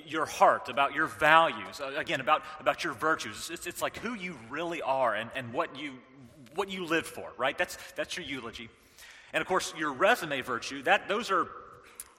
your 0.07 0.27
heart, 0.27 0.69
about 0.69 0.95
your 0.95 1.07
values, 1.07 1.81
uh, 1.81 1.93
again, 1.97 2.21
about, 2.21 2.43
about 2.61 2.85
your 2.85 2.95
virtues. 2.95 3.51
It's, 3.53 3.67
it's 3.67 3.83
like 3.83 3.99
who 3.99 4.15
you 4.15 4.39
really 4.49 4.81
are 4.81 5.15
and, 5.15 5.31
and 5.35 5.53
what, 5.53 5.77
you, 5.77 5.93
what 6.55 6.71
you 6.71 6.85
live 6.87 7.07
for, 7.07 7.31
right? 7.37 7.59
That's, 7.59 7.77
that's 7.97 8.17
your 8.17 8.25
eulogy. 8.25 8.69
And 9.33 9.41
of 9.41 9.47
course, 9.47 9.75
your 9.77 9.93
resume 9.93 10.41
virtue, 10.41 10.83
that, 10.85 11.09
those 11.09 11.31
are 11.31 11.49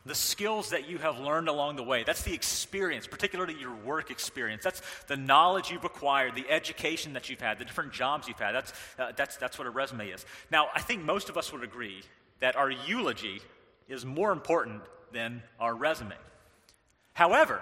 the 0.06 0.16
skills 0.16 0.72
that 0.72 0.90
you 0.90 0.98
have 0.98 1.20
learned 1.20 1.48
along 1.48 1.76
the 1.76 1.84
way. 1.84 2.04
That's 2.04 2.24
the 2.24 2.34
experience, 2.34 3.06
particularly 3.06 3.56
your 3.60 3.76
work 3.76 4.10
experience. 4.10 4.64
That's 4.64 4.82
the 5.08 5.18
knowledge 5.18 5.70
you've 5.70 5.86
acquired, 5.86 6.36
the 6.36 6.50
education 6.50 7.14
that 7.14 7.30
you've 7.30 7.42
had, 7.42 7.60
the 7.60 7.66
different 7.66 7.94
jobs 7.94 8.28
you've 8.28 8.40
had. 8.40 8.54
That's, 8.54 8.74
uh, 8.98 9.12
that's, 9.16 9.38
that's 9.38 9.58
what 9.60 9.68
a 9.68 9.72
resume 9.72 10.10
is. 10.10 10.26
Now, 10.52 10.70
I 10.74 10.82
think 10.82 11.04
most 11.04 11.30
of 11.30 11.38
us 11.38 11.54
would 11.54 11.64
agree 11.64 12.02
that 12.40 12.56
our 12.56 12.72
eulogy 12.72 13.42
is 13.88 14.06
more 14.06 14.32
important 14.32 14.82
than 15.12 15.44
our 15.60 15.76
resume. 15.76 16.16
However, 17.14 17.62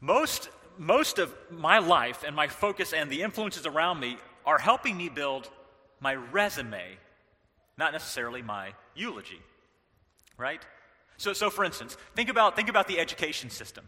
most, 0.00 0.48
most 0.78 1.18
of 1.18 1.34
my 1.50 1.78
life 1.78 2.24
and 2.26 2.34
my 2.34 2.46
focus 2.46 2.92
and 2.94 3.10
the 3.10 3.22
influences 3.22 3.66
around 3.66 4.00
me 4.00 4.16
are 4.46 4.58
helping 4.58 4.96
me 4.96 5.10
build 5.10 5.50
my 6.00 6.14
resume, 6.14 6.96
not 7.76 7.92
necessarily 7.92 8.40
my 8.40 8.72
eulogy, 8.94 9.40
right? 10.38 10.64
So, 11.20 11.34
so 11.34 11.50
for 11.50 11.66
instance, 11.66 11.98
think 12.16 12.30
about, 12.30 12.56
think 12.56 12.70
about 12.70 12.88
the 12.88 12.98
education 12.98 13.50
system. 13.50 13.84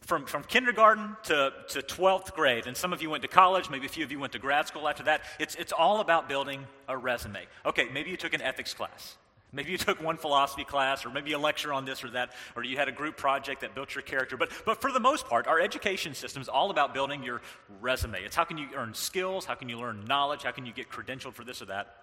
From, 0.00 0.26
from 0.26 0.42
kindergarten 0.42 1.16
to, 1.24 1.52
to 1.68 1.82
12th 1.82 2.34
grade, 2.34 2.66
and 2.66 2.76
some 2.76 2.92
of 2.92 3.00
you 3.00 3.10
went 3.10 3.22
to 3.22 3.28
college, 3.28 3.70
maybe 3.70 3.86
a 3.86 3.88
few 3.88 4.04
of 4.04 4.10
you 4.10 4.18
went 4.18 4.32
to 4.32 4.40
grad 4.40 4.66
school 4.66 4.88
after 4.88 5.04
that, 5.04 5.20
it's, 5.38 5.54
it's 5.54 5.70
all 5.70 6.00
about 6.00 6.28
building 6.28 6.66
a 6.88 6.98
resume. 6.98 7.46
Okay, 7.64 7.86
maybe 7.92 8.10
you 8.10 8.16
took 8.16 8.34
an 8.34 8.42
ethics 8.42 8.74
class. 8.74 9.16
Maybe 9.52 9.70
you 9.70 9.78
took 9.78 10.02
one 10.02 10.16
philosophy 10.16 10.64
class, 10.64 11.06
or 11.06 11.10
maybe 11.10 11.30
a 11.30 11.38
lecture 11.38 11.72
on 11.72 11.84
this 11.84 12.02
or 12.02 12.10
that, 12.10 12.32
or 12.56 12.64
you 12.64 12.76
had 12.76 12.88
a 12.88 12.92
group 12.92 13.16
project 13.16 13.60
that 13.60 13.76
built 13.76 13.94
your 13.94 14.02
character. 14.02 14.36
But, 14.36 14.50
but 14.66 14.80
for 14.80 14.90
the 14.90 14.98
most 14.98 15.28
part, 15.28 15.46
our 15.46 15.60
education 15.60 16.12
system 16.12 16.42
is 16.42 16.48
all 16.48 16.72
about 16.72 16.92
building 16.92 17.22
your 17.22 17.40
resume. 17.80 18.20
It's 18.20 18.34
how 18.34 18.42
can 18.42 18.58
you 18.58 18.66
earn 18.74 18.94
skills, 18.94 19.44
how 19.44 19.54
can 19.54 19.68
you 19.68 19.78
learn 19.78 20.06
knowledge, 20.06 20.42
how 20.42 20.50
can 20.50 20.66
you 20.66 20.72
get 20.72 20.90
credentialed 20.90 21.34
for 21.34 21.44
this 21.44 21.62
or 21.62 21.66
that. 21.66 21.98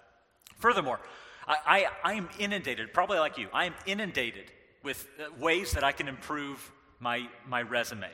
Furthermore, 0.59 1.01
I, 1.47 1.57
I, 1.65 2.11
I 2.11 2.13
am 2.13 2.29
inundated, 2.37 2.93
probably 2.93 3.19
like 3.19 3.37
you, 3.37 3.47
I 3.53 3.65
am 3.65 3.73
inundated 3.85 4.51
with 4.83 5.07
uh, 5.19 5.29
ways 5.39 5.73
that 5.73 5.83
I 5.83 5.91
can 5.91 6.07
improve 6.07 6.71
my, 6.99 7.27
my 7.47 7.61
resume. 7.61 8.09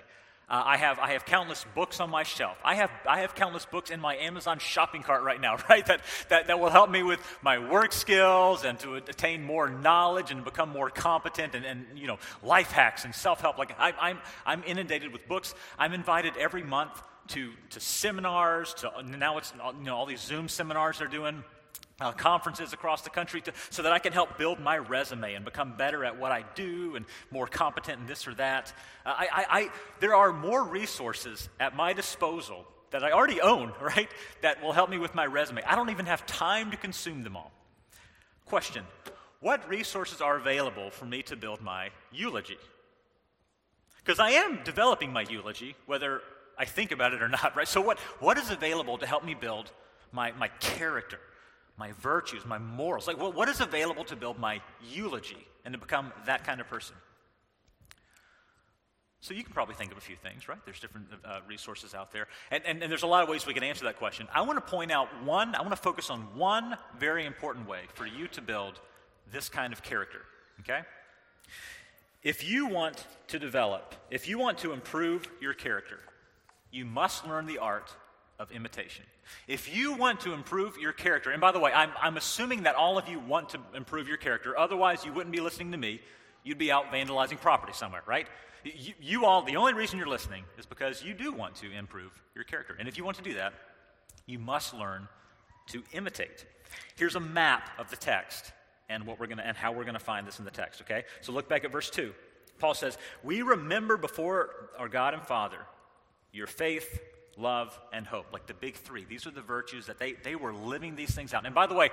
Uh, 0.48 0.62
I, 0.63 0.77
have, 0.77 1.00
I 1.00 1.13
have 1.13 1.25
countless 1.25 1.65
books 1.74 2.00
on 2.00 2.12
my 2.12 2.22
shelf. 2.22 2.55
I 2.63 2.75
have, 2.75 2.91
I 3.08 3.22
have 3.22 3.34
countless 3.34 3.65
books 3.65 3.89
in 3.89 4.00
my 4.00 4.15
Amazon 4.17 4.60
shopping 4.60 5.01
cart 5.01 5.24
right 5.24 5.41
now, 5.41 5.58
right? 5.70 5.84
That, 5.88 6.01
that, 6.29 6.48
that 6.48 6.60
will 6.60 6.70
help 6.70 6.91
me 6.91 7.01
with 7.01 7.20
my 7.41 7.58
work 7.58 7.91
skills 7.91 8.63
and 8.63 8.77
to 8.79 8.96
attain 8.96 9.44
more 9.44 9.70
knowledge 9.70 10.29
and 10.29 10.44
become 10.44 10.70
more 10.70 10.91
competent 10.91 11.55
and, 11.55 11.65
and 11.65 11.86
you 11.96 12.05
know, 12.05 12.20
life 12.44 12.72
hacks 12.72 13.05
and 13.05 13.15
self 13.15 13.41
help. 13.41 13.58
Like 13.58 13.75
I, 13.79 13.94
I'm, 14.00 14.20
I'm 14.46 14.63
inundated 14.65 15.12
with 15.12 15.27
books. 15.27 15.55
I'm 15.79 15.94
invited 15.94 16.38
every 16.38 16.63
month 16.63 17.01
to, 17.29 17.51
to 17.72 17.79
seminars, 17.79 18.75
to 18.75 18.91
now 19.03 19.39
it's 19.39 19.51
you 19.79 19.86
know, 19.86 19.96
all 19.96 20.05
these 20.05 20.22
Zoom 20.22 20.48
seminars 20.48 21.00
they're 21.00 21.08
doing 21.08 21.44
uh, 21.99 22.11
conferences 22.11 22.73
across 22.73 23.01
the 23.03 23.09
country 23.09 23.41
to, 23.41 23.53
so 23.69 23.83
that 23.83 23.91
I 23.91 23.99
can 23.99 24.13
help 24.13 24.37
build 24.37 24.59
my 24.59 24.77
resume 24.77 25.33
and 25.33 25.45
become 25.45 25.77
better 25.77 26.03
at 26.03 26.19
what 26.19 26.31
I 26.31 26.43
do 26.55 26.95
and 26.95 27.05
more 27.31 27.47
competent 27.47 28.01
in 28.01 28.07
this 28.07 28.27
or 28.27 28.33
that. 28.35 28.73
Uh, 29.05 29.13
I, 29.17 29.27
I, 29.31 29.59
I, 29.59 29.69
there 29.99 30.15
are 30.15 30.33
more 30.33 30.63
resources 30.63 31.49
at 31.59 31.75
my 31.75 31.93
disposal 31.93 32.65
that 32.91 33.03
I 33.03 33.11
already 33.11 33.41
own, 33.41 33.73
right, 33.81 34.09
that 34.41 34.61
will 34.61 34.73
help 34.73 34.89
me 34.89 34.97
with 34.97 35.15
my 35.15 35.25
resume. 35.25 35.61
I 35.63 35.75
don't 35.75 35.89
even 35.89 36.05
have 36.05 36.25
time 36.25 36.71
to 36.71 36.77
consume 36.77 37.23
them 37.23 37.37
all. 37.37 37.51
Question 38.45 38.83
What 39.39 39.67
resources 39.69 40.21
are 40.21 40.37
available 40.37 40.89
for 40.89 41.05
me 41.05 41.23
to 41.23 41.35
build 41.35 41.61
my 41.61 41.89
eulogy? 42.11 42.57
Because 44.03 44.19
I 44.19 44.31
am 44.31 44.59
developing 44.63 45.11
my 45.11 45.25
eulogy, 45.27 45.75
whether 45.87 46.21
I 46.57 46.65
think 46.65 46.91
about 46.91 47.13
it 47.13 47.23
or 47.23 47.27
not, 47.27 47.55
right? 47.55 47.67
So, 47.67 47.81
what, 47.81 47.99
what 48.19 48.37
is 48.37 48.51
available 48.51 48.97
to 48.99 49.07
help 49.07 49.23
me 49.23 49.33
build 49.33 49.71
my, 50.11 50.31
my 50.33 50.49
character? 50.59 51.19
My 51.77 51.91
virtues, 51.94 52.46
my 52.46 52.58
morals. 52.58 53.08
Like, 53.08 53.20
what, 53.20 53.36
what 53.36 53.50
is 53.50 53.60
available 53.60 54.03
to 54.05 54.15
build 54.15 54.39
my 54.39 54.62
eulogy 54.89 55.46
and 55.65 55.74
to 55.74 55.79
become 55.79 56.13
that 56.25 56.44
kind 56.46 56.62
of 56.62 56.67
person? 56.67 56.96
So 59.20 59.34
you 59.34 59.44
can 59.44 59.53
probably 59.53 59.74
think 59.74 59.91
of 59.91 59.98
a 59.98 60.01
few 60.01 60.15
things, 60.15 60.48
right? 60.48 60.60
There's 60.65 60.79
different 60.79 61.08
uh, 61.25 61.39
resources 61.48 61.96
out 61.96 62.12
there. 62.12 62.27
And, 62.51 62.63
and, 62.63 62.84
and 62.84 62.91
there's 62.91 63.01
a 63.01 63.08
lot 63.08 63.24
of 63.24 63.29
ways 63.29 63.48
we 63.48 63.55
can 63.55 63.63
answer 63.63 63.86
that 63.86 63.98
question. 63.98 64.27
I 64.34 64.41
want 64.41 64.63
to 64.63 64.72
point 64.72 64.91
out 64.91 65.08
one, 65.24 65.55
I 65.55 65.62
want 65.62 65.72
to 65.72 65.82
focus 65.82 66.12
on 66.12 66.20
one 66.36 66.77
very 67.00 67.25
important 67.25 67.67
way 67.67 67.82
for 67.96 68.05
you 68.05 68.27
to 68.27 68.41
build 68.41 68.79
this 69.32 69.50
kind 69.50 69.74
of 69.74 69.82
character, 69.82 70.22
okay? 70.60 70.82
If 72.22 72.48
you 72.48 72.67
want 72.67 73.05
to 73.29 73.39
develop, 73.39 73.96
if 74.12 74.27
you 74.27 74.38
want 74.38 74.60
to 74.60 74.74
improve 74.74 75.27
your 75.41 75.55
character, 75.55 76.00
you 76.72 76.86
must 76.86 77.25
learn 77.25 77.48
the 77.48 77.58
art 77.58 77.96
of 78.39 78.51
imitation. 78.51 79.05
If 79.47 79.73
you 79.73 79.93
want 79.93 80.19
to 80.21 80.33
improve 80.33 80.77
your 80.77 80.91
character, 80.91 81.31
and 81.31 81.39
by 81.39 81.51
the 81.51 81.59
way, 81.59 81.71
I'm, 81.71 81.91
I'm 82.01 82.17
assuming 82.17 82.63
that 82.63 82.75
all 82.75 82.97
of 82.97 83.07
you 83.07 83.19
want 83.19 83.49
to 83.49 83.59
improve 83.73 84.07
your 84.07 84.17
character, 84.17 84.57
otherwise, 84.57 85.05
you 85.05 85.13
wouldn't 85.13 85.31
be 85.33 85.41
listening 85.41 85.71
to 85.71 85.77
me. 85.77 86.01
You'd 86.43 86.57
be 86.57 86.71
out 86.71 86.91
vandalizing 86.91 87.39
property 87.39 87.73
somewhere, 87.73 88.03
right? 88.05 88.27
You, 88.63 88.93
you 88.99 89.25
all, 89.25 89.41
the 89.43 89.55
only 89.55 89.73
reason 89.73 89.97
you're 89.97 90.07
listening 90.07 90.43
is 90.57 90.65
because 90.65 91.03
you 91.03 91.13
do 91.13 91.31
want 91.31 91.55
to 91.55 91.71
improve 91.71 92.11
your 92.35 92.43
character. 92.43 92.75
And 92.77 92.87
if 92.87 92.97
you 92.97 93.05
want 93.05 93.17
to 93.17 93.23
do 93.23 93.35
that, 93.35 93.53
you 94.25 94.39
must 94.39 94.73
learn 94.73 95.07
to 95.67 95.83
imitate. 95.93 96.45
Here's 96.95 97.15
a 97.15 97.19
map 97.19 97.69
of 97.79 97.89
the 97.89 97.95
text 97.95 98.51
and 98.89 99.05
what 99.05 99.19
we're 99.19 99.27
going 99.27 99.37
to 99.37 99.47
and 99.47 99.57
how 99.57 99.71
we're 99.71 99.83
going 99.83 99.95
to 99.95 99.99
find 99.99 100.27
this 100.27 100.39
in 100.39 100.45
the 100.45 100.51
text, 100.51 100.81
okay? 100.81 101.03
So 101.21 101.31
look 101.31 101.47
back 101.47 101.63
at 101.63 101.71
verse 101.71 101.89
2. 101.89 102.13
Paul 102.59 102.73
says, 102.73 102.97
"We 103.23 103.41
remember 103.41 103.97
before 103.97 104.69
our 104.77 104.87
God 104.87 105.13
and 105.13 105.23
Father 105.23 105.57
your 106.31 106.47
faith, 106.47 107.01
love, 107.37 107.77
and 107.91 108.07
hope, 108.07 108.27
like 108.31 108.47
the 108.47 108.53
big 108.53 108.75
three. 108.75 109.03
These 109.03 109.27
are 109.27 109.31
the 109.31 109.41
virtues 109.41 109.87
that 109.87 109.99
they, 109.99 110.13
they 110.23 110.35
were 110.35 110.53
living 110.53 110.95
these 110.95 111.13
things 111.13 111.33
out. 111.33 111.45
And 111.45 111.53
by 111.53 111.67
the 111.67 111.73
way, 111.73 111.89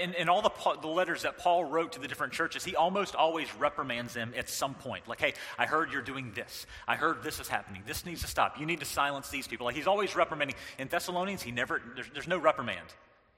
in, 0.00 0.14
in 0.14 0.28
all 0.28 0.42
the, 0.42 0.50
the 0.80 0.88
letters 0.88 1.22
that 1.22 1.38
Paul 1.38 1.64
wrote 1.64 1.92
to 1.92 2.00
the 2.00 2.08
different 2.08 2.32
churches, 2.32 2.64
he 2.64 2.74
almost 2.74 3.14
always 3.14 3.46
reprimands 3.56 4.14
them 4.14 4.32
at 4.36 4.48
some 4.48 4.74
point. 4.74 5.06
Like, 5.06 5.20
hey, 5.20 5.34
I 5.56 5.66
heard 5.66 5.92
you're 5.92 6.02
doing 6.02 6.32
this. 6.34 6.66
I 6.88 6.96
heard 6.96 7.22
this 7.22 7.38
is 7.38 7.48
happening. 7.48 7.82
This 7.86 8.04
needs 8.04 8.22
to 8.22 8.26
stop. 8.26 8.58
You 8.58 8.66
need 8.66 8.80
to 8.80 8.86
silence 8.86 9.28
these 9.28 9.46
people. 9.46 9.66
Like, 9.66 9.76
he's 9.76 9.86
always 9.86 10.16
reprimanding. 10.16 10.56
In 10.78 10.88
Thessalonians, 10.88 11.42
he 11.42 11.52
never, 11.52 11.80
there's, 11.94 12.10
there's 12.12 12.28
no 12.28 12.38
reprimand. 12.38 12.86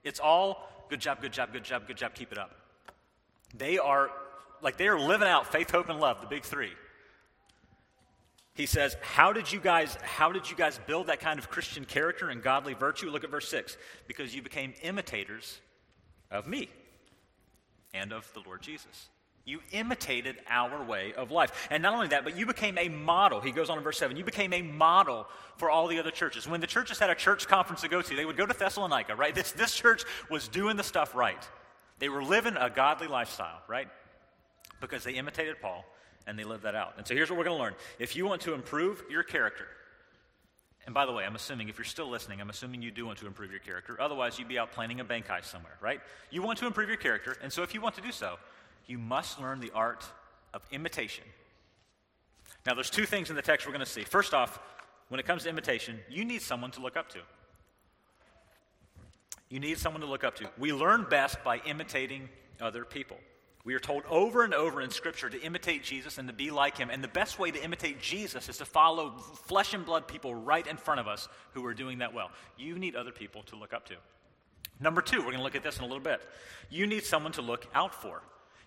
It's 0.03 0.21
all 0.21 0.69
good 0.89 1.01
job, 1.01 1.21
good 1.21 1.33
job, 1.33 1.53
good 1.53 1.65
job, 1.65 1.87
good 1.87 1.97
job, 1.97 2.15
keep 2.15 2.33
it 2.33 2.39
up. 2.39 2.53
They 3.57 3.79
are, 3.79 4.11
like, 4.63 4.79
they 4.79 4.89
are 4.89 4.99
living 4.99 5.29
out 5.29 5.53
faith, 5.53 5.71
hope, 5.71 5.89
and 5.89 6.01
love, 6.01 6.21
the 6.21 6.27
big 6.27 6.43
three. 6.43 6.73
He 8.55 8.67
says, 8.67 8.97
How 9.03 9.33
did 9.33 9.51
you 9.51 9.61
guys, 9.61 9.99
how 10.03 10.31
did 10.33 10.49
you 10.49 10.57
guys 10.57 10.79
build 10.87 11.09
that 11.09 11.21
kind 11.21 11.39
of 11.39 11.51
Christian 11.51 11.85
character 11.85 12.29
and 12.29 12.43
godly 12.43 12.75
virtue? 12.75 13.11
Look 13.11 13.25
at 13.25 13.31
verse 13.31 13.49
6. 13.49 13.77
Because 14.07 14.35
you 14.35 14.43
became 14.43 14.75
imitators 14.83 15.61
of 16.31 16.47
me 16.47 16.71
and 17.93 18.13
of 18.13 18.33
the 18.33 18.41
Lord 18.47 18.63
Jesus. 18.63 19.09
You 19.47 19.61
imitated 19.73 20.37
our 20.49 20.83
way 20.85 21.13
of 21.15 21.31
life. 21.31 21.69
And 21.71 21.83
not 21.83 21.93
only 21.93 22.09
that, 22.09 22.25
but 22.25 22.37
you 22.37 22.47
became 22.47 22.79
a 22.79 22.89
model. 22.89 23.41
He 23.41 23.51
goes 23.51 23.69
on 23.69 23.77
in 23.77 23.85
verse 23.85 23.99
7. 23.99 24.17
You 24.17 24.25
became 24.25 24.55
a 24.55 24.63
model 24.63 25.27
for 25.57 25.69
all 25.69 25.87
the 25.87 25.99
other 25.99 26.11
churches. 26.11 26.49
When 26.49 26.63
the 26.63 26.67
churches 26.67 26.99
had 26.99 27.11
a 27.11 27.15
church 27.15 27.47
conference 27.47 27.83
to 27.83 27.89
go 27.89 28.01
to, 28.01 28.17
they 28.17 28.25
would 28.25 28.39
go 28.39 28.47
to 28.47 28.55
Thessalonica, 28.59 29.15
right? 29.17 29.35
This, 29.35 29.53
this 29.53 29.75
church 29.75 30.05
was 30.31 30.49
doing 30.49 30.77
the 30.77 30.83
stuff 30.83 31.15
right. 31.15 31.47
They 31.99 32.09
were 32.09 32.23
living 32.23 32.57
a 32.57 32.71
godly 32.71 33.07
lifestyle, 33.07 33.61
right? 33.69 33.89
Because 34.81 35.05
they 35.05 35.13
imitated 35.13 35.61
Paul 35.61 35.85
and 36.27 36.39
they 36.39 36.45
live 36.45 36.63
that 36.63 36.75
out. 36.75 36.95
And 36.97 37.07
so 37.07 37.15
here's 37.15 37.31
what 37.31 37.39
we're 37.39 37.45
going 37.45 37.57
to 37.57 37.63
learn. 37.63 37.75
If 37.99 38.17
you 38.17 38.27
want 38.27 38.43
to 38.43 38.55
improve 38.55 39.03
your 39.11 39.23
character, 39.23 39.67
and 40.87 40.95
by 40.95 41.07
the 41.07 41.13
way, 41.13 41.25
I'm 41.25 41.35
assuming 41.35 41.69
if 41.69 41.79
you're 41.79 41.85
still 41.85 42.09
listening, 42.09 42.41
I'm 42.41 42.51
assuming 42.51 42.83
you 42.83 42.91
do 42.91 43.07
want 43.07 43.19
to 43.19 43.27
improve 43.27 43.51
your 43.51 43.61
character. 43.61 43.97
Otherwise, 44.01 44.39
you'd 44.39 44.49
be 44.49 44.59
out 44.59 44.73
planning 44.73 45.01
a 45.01 45.05
bank 45.05 45.27
heist 45.27 45.47
somewhere, 45.47 45.77
right? 45.81 46.01
You 46.31 46.43
want 46.43 46.59
to 46.59 46.67
improve 46.67 46.89
your 46.89 46.99
character, 46.99 47.37
and 47.43 47.53
so 47.53 47.63
if 47.63 47.73
you 47.75 47.81
want 47.81 47.95
to 47.95 48.03
do 48.03 48.13
so, 48.13 48.37
you 48.87 48.99
must 48.99 49.41
learn 49.41 49.61
the 49.61 49.71
art 49.75 50.05
of 50.53 50.63
imitation. 50.71 51.25
Now, 52.67 52.75
there's 52.75 52.91
two 52.91 53.07
things 53.07 53.31
in 53.31 53.37
the 53.37 53.43
text 53.43 53.67
we're 53.67 53.73
going 53.73 53.85
to 53.85 53.91
see. 53.91 54.05
First 54.05 54.35
off, 54.35 54.59
when 55.09 55.21
it 55.21 55.27
comes 55.27 55.45
to 55.45 55.49
imitation, 55.49 55.99
you 56.09 56.25
need 56.25 56.43
someone 56.43 56.71
to 56.73 56.81
look 56.81 56.97
up 56.97 57.09
to. 57.11 57.19
You 59.49 59.61
need 59.61 59.79
someone 59.79 60.01
to 60.01 60.07
look 60.07 60.25
up 60.25 60.37
to. 60.37 60.49
We 60.59 60.73
learn 60.73 61.07
best 61.09 61.43
by 61.45 61.59
imitating 61.67 62.29
other 62.61 62.85
people. 62.85 63.19
We 63.65 63.75
are 63.75 63.81
told 63.81 64.05
over 64.11 64.45
and 64.45 64.53
over 64.53 64.83
in 64.83 64.91
Scripture 64.91 65.31
to 65.31 65.41
imitate 65.41 65.83
Jesus 65.83 66.19
and 66.19 66.29
to 66.29 66.35
be 66.35 66.51
like 66.51 66.77
him. 66.77 66.91
And 66.91 67.03
the 67.03 67.09
best 67.09 67.39
way 67.39 67.51
to 67.51 67.65
imitate 67.65 68.01
Jesus 68.01 68.51
is 68.51 68.59
to 68.59 68.67
follow 68.67 69.13
flesh 69.47 69.73
and 69.73 69.87
blood 69.87 70.07
people 70.07 70.35
right 70.35 70.67
in 70.67 70.77
front 70.77 71.01
of 71.01 71.09
us 71.09 71.29
who 71.53 71.65
are 71.65 71.73
doing 71.73 71.99
that 71.99 72.13
well. 72.13 72.31
You 72.59 72.79
need 72.79 72.95
other 72.95 73.11
people 73.11 73.43
to 73.45 73.57
look 73.57 73.73
up 73.73 73.87
to. 73.89 73.95
Number 74.81 75.01
two, 75.01 75.19
we're 75.19 75.27
going 75.27 75.39
to 75.39 75.43
look 75.43 75.55
at 75.55 75.63
this 75.63 75.79
in 75.79 75.85
a 75.85 75.87
little 75.87 76.03
bit. 76.03 76.21
You 76.69 76.87
need 76.87 77.05
someone 77.05 77.33
to 77.33 77.43
look 77.43 77.67
out 77.75 77.95
for. 77.95 78.21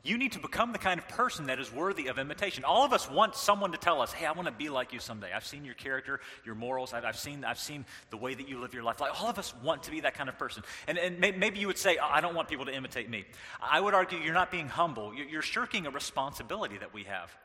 You 0.03 0.17
need 0.17 0.33
to 0.33 0.39
become 0.39 0.71
the 0.71 0.77
kind 0.77 0.99
of 0.99 1.07
person 1.09 1.47
that 1.47 1.59
is 1.59 1.71
worthy 1.71 2.07
of 2.07 2.17
imitation. 2.17 2.63
All 2.63 2.85
of 2.85 2.93
us 2.93 3.09
want 3.09 3.35
someone 3.35 3.73
to 3.73 3.77
tell 3.77 4.01
us, 4.01 4.13
hey, 4.13 4.25
I 4.25 4.31
want 4.31 4.47
to 4.47 4.53
be 4.53 4.69
like 4.69 4.93
you 4.93 4.99
someday. 4.99 5.31
I've 5.33 5.45
seen 5.45 5.65
your 5.65 5.73
character, 5.73 6.21
your 6.45 6.55
morals, 6.55 6.93
I've, 6.93 7.03
I've, 7.03 7.17
seen, 7.17 7.43
I've 7.43 7.59
seen 7.59 7.85
the 8.09 8.17
way 8.17 8.33
that 8.33 8.47
you 8.47 8.59
live 8.61 8.73
your 8.73 8.83
life. 8.83 9.01
Like, 9.01 9.21
all 9.21 9.29
of 9.29 9.37
us 9.37 9.53
want 9.63 9.83
to 9.83 9.91
be 9.91 10.01
that 10.01 10.13
kind 10.13 10.29
of 10.29 10.37
person. 10.37 10.63
And, 10.87 10.97
and 10.97 11.19
maybe 11.19 11.59
you 11.59 11.67
would 11.67 11.77
say, 11.77 11.97
I 11.97 12.21
don't 12.21 12.35
want 12.35 12.47
people 12.47 12.65
to 12.65 12.73
imitate 12.73 13.09
me. 13.09 13.25
I 13.61 13.81
would 13.81 13.93
argue 13.93 14.17
you're 14.19 14.33
not 14.33 14.51
being 14.51 14.69
humble. 14.69 15.13
You're 15.13 15.41
shirking 15.41 15.85
a 15.85 15.91
responsibility 15.91 16.77
that 16.77 16.93
we 16.93 17.03
have 17.03 17.35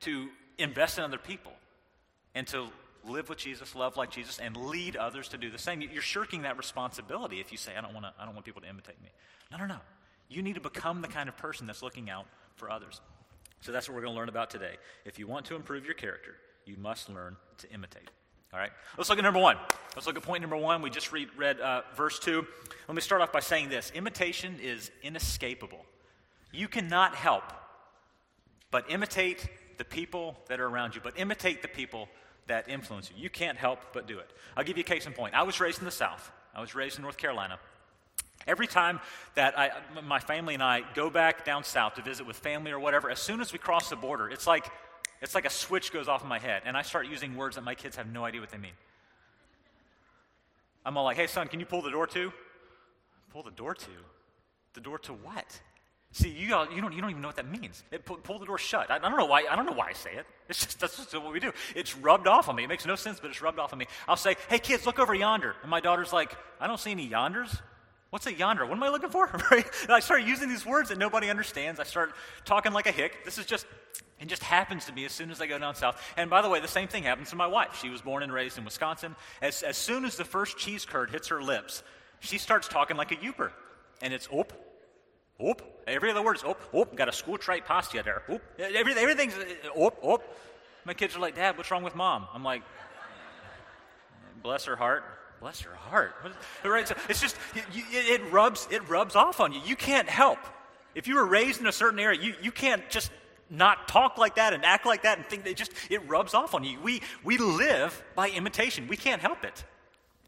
to 0.00 0.28
invest 0.58 0.98
in 0.98 1.04
other 1.04 1.18
people 1.18 1.52
and 2.34 2.46
to 2.48 2.68
live 3.04 3.28
with 3.28 3.38
Jesus, 3.38 3.74
love 3.74 3.96
like 3.96 4.10
Jesus, 4.10 4.38
and 4.38 4.56
lead 4.56 4.96
others 4.96 5.28
to 5.28 5.38
do 5.38 5.50
the 5.50 5.58
same. 5.58 5.80
You're 5.80 6.02
shirking 6.02 6.42
that 6.42 6.56
responsibility 6.56 7.40
if 7.40 7.52
you 7.52 7.58
say, 7.58 7.72
I 7.76 7.80
don't, 7.80 7.94
wanna, 7.94 8.12
I 8.18 8.24
don't 8.24 8.34
want 8.34 8.44
people 8.44 8.62
to 8.62 8.68
imitate 8.68 9.00
me. 9.02 9.08
No, 9.50 9.58
no, 9.58 9.66
no. 9.66 9.78
You 10.32 10.42
need 10.42 10.54
to 10.54 10.60
become 10.60 11.02
the 11.02 11.08
kind 11.08 11.28
of 11.28 11.36
person 11.36 11.66
that's 11.66 11.82
looking 11.82 12.08
out 12.08 12.26
for 12.54 12.70
others. 12.70 13.00
So 13.60 13.70
that's 13.70 13.88
what 13.88 13.94
we're 13.94 14.02
going 14.02 14.14
to 14.14 14.18
learn 14.18 14.28
about 14.28 14.50
today. 14.50 14.76
If 15.04 15.18
you 15.18 15.26
want 15.26 15.46
to 15.46 15.56
improve 15.56 15.84
your 15.84 15.94
character, 15.94 16.34
you 16.64 16.76
must 16.78 17.10
learn 17.10 17.36
to 17.58 17.70
imitate. 17.70 18.10
All 18.52 18.58
right, 18.58 18.72
let's 18.98 19.08
look 19.08 19.18
at 19.18 19.24
number 19.24 19.40
one. 19.40 19.56
Let's 19.94 20.06
look 20.06 20.16
at 20.16 20.22
point 20.22 20.42
number 20.42 20.56
one. 20.56 20.82
We 20.82 20.90
just 20.90 21.12
read, 21.12 21.28
read 21.36 21.60
uh, 21.60 21.82
verse 21.94 22.18
two. 22.18 22.46
Let 22.88 22.94
me 22.94 23.00
start 23.00 23.22
off 23.22 23.32
by 23.32 23.40
saying 23.40 23.68
this 23.68 23.92
imitation 23.94 24.58
is 24.60 24.90
inescapable. 25.02 25.84
You 26.52 26.68
cannot 26.68 27.14
help 27.14 27.44
but 28.70 28.90
imitate 28.90 29.48
the 29.78 29.84
people 29.84 30.36
that 30.48 30.60
are 30.60 30.66
around 30.66 30.94
you, 30.94 31.00
but 31.02 31.18
imitate 31.18 31.62
the 31.62 31.68
people 31.68 32.08
that 32.46 32.68
influence 32.68 33.10
you. 33.10 33.22
You 33.22 33.30
can't 33.30 33.56
help 33.56 33.78
but 33.92 34.06
do 34.06 34.18
it. 34.18 34.30
I'll 34.56 34.64
give 34.64 34.76
you 34.76 34.82
a 34.82 34.84
case 34.84 35.06
in 35.06 35.12
point. 35.12 35.34
I 35.34 35.44
was 35.44 35.60
raised 35.60 35.78
in 35.78 35.84
the 35.84 35.90
South, 35.90 36.30
I 36.54 36.60
was 36.60 36.74
raised 36.74 36.96
in 36.96 37.02
North 37.02 37.16
Carolina. 37.16 37.58
Every 38.46 38.66
time 38.66 39.00
that 39.34 39.58
I, 39.58 39.70
my 40.02 40.18
family 40.18 40.54
and 40.54 40.62
I 40.62 40.82
go 40.94 41.10
back 41.10 41.44
down 41.44 41.64
south 41.64 41.94
to 41.94 42.02
visit 42.02 42.26
with 42.26 42.36
family 42.36 42.70
or 42.70 42.78
whatever, 42.78 43.10
as 43.10 43.20
soon 43.20 43.40
as 43.40 43.52
we 43.52 43.58
cross 43.58 43.90
the 43.90 43.96
border, 43.96 44.28
it's 44.28 44.46
like, 44.46 44.66
it's 45.20 45.34
like 45.34 45.44
a 45.44 45.50
switch 45.50 45.92
goes 45.92 46.08
off 46.08 46.22
in 46.22 46.28
my 46.28 46.38
head, 46.38 46.62
and 46.64 46.76
I 46.76 46.82
start 46.82 47.06
using 47.06 47.36
words 47.36 47.56
that 47.56 47.62
my 47.62 47.74
kids 47.74 47.96
have 47.96 48.12
no 48.12 48.24
idea 48.24 48.40
what 48.40 48.50
they 48.50 48.58
mean. 48.58 48.72
I'm 50.84 50.96
all 50.96 51.04
like, 51.04 51.16
hey, 51.16 51.28
son, 51.28 51.48
can 51.48 51.60
you 51.60 51.66
pull 51.66 51.82
the 51.82 51.90
door 51.90 52.06
to? 52.08 52.32
Pull 53.32 53.44
the 53.44 53.52
door 53.52 53.74
to? 53.74 53.90
The 54.74 54.80
door 54.80 54.98
to 55.00 55.12
what? 55.12 55.60
See, 56.14 56.28
you, 56.28 56.54
all, 56.54 56.70
you, 56.70 56.82
don't, 56.82 56.92
you 56.92 57.00
don't 57.00 57.10
even 57.10 57.22
know 57.22 57.28
what 57.28 57.36
that 57.36 57.48
means. 57.48 57.84
It, 57.90 58.04
pull, 58.04 58.16
pull, 58.16 58.38
the 58.38 58.44
door 58.44 58.58
shut. 58.58 58.90
I, 58.90 58.96
I, 58.96 58.98
don't 58.98 59.16
know 59.16 59.24
why, 59.24 59.44
I 59.50 59.56
don't 59.56 59.64
know 59.64 59.72
why 59.72 59.88
I 59.88 59.92
say 59.94 60.12
it. 60.12 60.26
It's 60.48 60.62
just, 60.62 60.78
that's 60.78 60.96
just 60.98 61.14
what 61.14 61.32
we 61.32 61.40
do. 61.40 61.52
It's 61.74 61.96
rubbed 61.96 62.26
off 62.26 62.50
on 62.50 62.56
me. 62.56 62.64
It 62.64 62.68
makes 62.68 62.84
no 62.84 62.96
sense, 62.96 63.18
but 63.18 63.30
it's 63.30 63.40
rubbed 63.40 63.58
off 63.58 63.72
on 63.72 63.78
me. 63.78 63.86
I'll 64.06 64.16
say, 64.16 64.36
hey, 64.50 64.58
kids, 64.58 64.84
look 64.84 64.98
over 64.98 65.14
yonder. 65.14 65.54
And 65.62 65.70
my 65.70 65.80
daughter's 65.80 66.12
like, 66.12 66.36
I 66.60 66.66
don't 66.66 66.78
see 66.78 66.90
any 66.90 67.08
yonders. 67.08 67.58
What's 68.12 68.26
a 68.26 68.34
yonder? 68.34 68.66
What 68.66 68.76
am 68.76 68.82
I 68.82 68.90
looking 68.90 69.08
for? 69.08 69.24
right? 69.50 69.64
And 69.84 69.90
I 69.90 70.00
start 70.00 70.22
using 70.24 70.50
these 70.50 70.66
words 70.66 70.90
that 70.90 70.98
nobody 70.98 71.30
understands. 71.30 71.80
I 71.80 71.84
start 71.84 72.12
talking 72.44 72.74
like 72.74 72.86
a 72.86 72.92
hick. 72.92 73.24
This 73.24 73.38
is 73.38 73.46
just, 73.46 73.64
it 74.20 74.28
just 74.28 74.42
happens 74.42 74.84
to 74.84 74.92
me 74.92 75.06
as 75.06 75.12
soon 75.12 75.30
as 75.30 75.40
I 75.40 75.46
go 75.46 75.58
down 75.58 75.74
south. 75.74 75.98
And 76.18 76.28
by 76.28 76.42
the 76.42 76.48
way, 76.50 76.60
the 76.60 76.68
same 76.68 76.88
thing 76.88 77.04
happens 77.04 77.30
to 77.30 77.36
my 77.36 77.46
wife. 77.46 77.78
She 77.80 77.88
was 77.88 78.02
born 78.02 78.22
and 78.22 78.30
raised 78.30 78.58
in 78.58 78.66
Wisconsin. 78.66 79.16
As, 79.40 79.62
as 79.62 79.78
soon 79.78 80.04
as 80.04 80.18
the 80.18 80.26
first 80.26 80.58
cheese 80.58 80.84
curd 80.84 81.10
hits 81.10 81.28
her 81.28 81.42
lips, 81.42 81.82
she 82.20 82.36
starts 82.36 82.68
talking 82.68 82.98
like 82.98 83.12
a 83.12 83.16
Yooper. 83.16 83.50
And 84.02 84.12
it's 84.12 84.28
oop, 84.30 84.52
oop. 85.42 85.62
Every 85.86 86.10
other 86.10 86.22
word 86.22 86.36
is 86.36 86.44
oop, 86.44 86.60
oop. 86.74 86.94
Got 86.94 87.08
a 87.08 87.12
school 87.12 87.38
trite 87.38 87.64
pasta 87.64 88.02
there. 88.04 88.24
Oop. 88.30 88.42
Every, 88.58 88.92
everything's 88.92 89.36
oop, 89.74 89.96
oop. 90.06 90.22
My 90.84 90.92
kids 90.92 91.16
are 91.16 91.20
like, 91.20 91.34
Dad, 91.34 91.56
what's 91.56 91.70
wrong 91.70 91.82
with 91.82 91.94
mom? 91.94 92.26
I'm 92.34 92.44
like, 92.44 92.62
bless 94.42 94.66
her 94.66 94.76
heart 94.76 95.02
bless 95.42 95.64
your 95.64 95.74
heart. 95.74 96.14
Right? 96.64 96.86
So 96.86 96.94
it's 97.08 97.20
just, 97.20 97.36
it, 97.74 98.32
rubs, 98.32 98.68
it 98.70 98.88
rubs 98.88 99.16
off 99.16 99.40
on 99.40 99.52
you. 99.52 99.60
You 99.66 99.74
can't 99.74 100.08
help. 100.08 100.38
If 100.94 101.08
you 101.08 101.16
were 101.16 101.26
raised 101.26 101.60
in 101.60 101.66
a 101.66 101.72
certain 101.72 101.98
area, 101.98 102.20
you, 102.20 102.34
you 102.40 102.52
can't 102.52 102.88
just 102.88 103.10
not 103.50 103.88
talk 103.88 104.18
like 104.18 104.36
that 104.36 104.52
and 104.52 104.64
act 104.64 104.86
like 104.86 105.02
that 105.02 105.18
and 105.18 105.26
think 105.26 105.42
that 105.42 105.50
it 105.50 105.56
just, 105.56 105.72
it 105.90 106.08
rubs 106.08 106.32
off 106.32 106.54
on 106.54 106.62
you. 106.62 106.78
We, 106.80 107.02
we 107.24 107.38
live 107.38 108.02
by 108.14 108.30
imitation. 108.30 108.86
We 108.86 108.96
can't 108.96 109.20
help 109.20 109.44
it. 109.44 109.64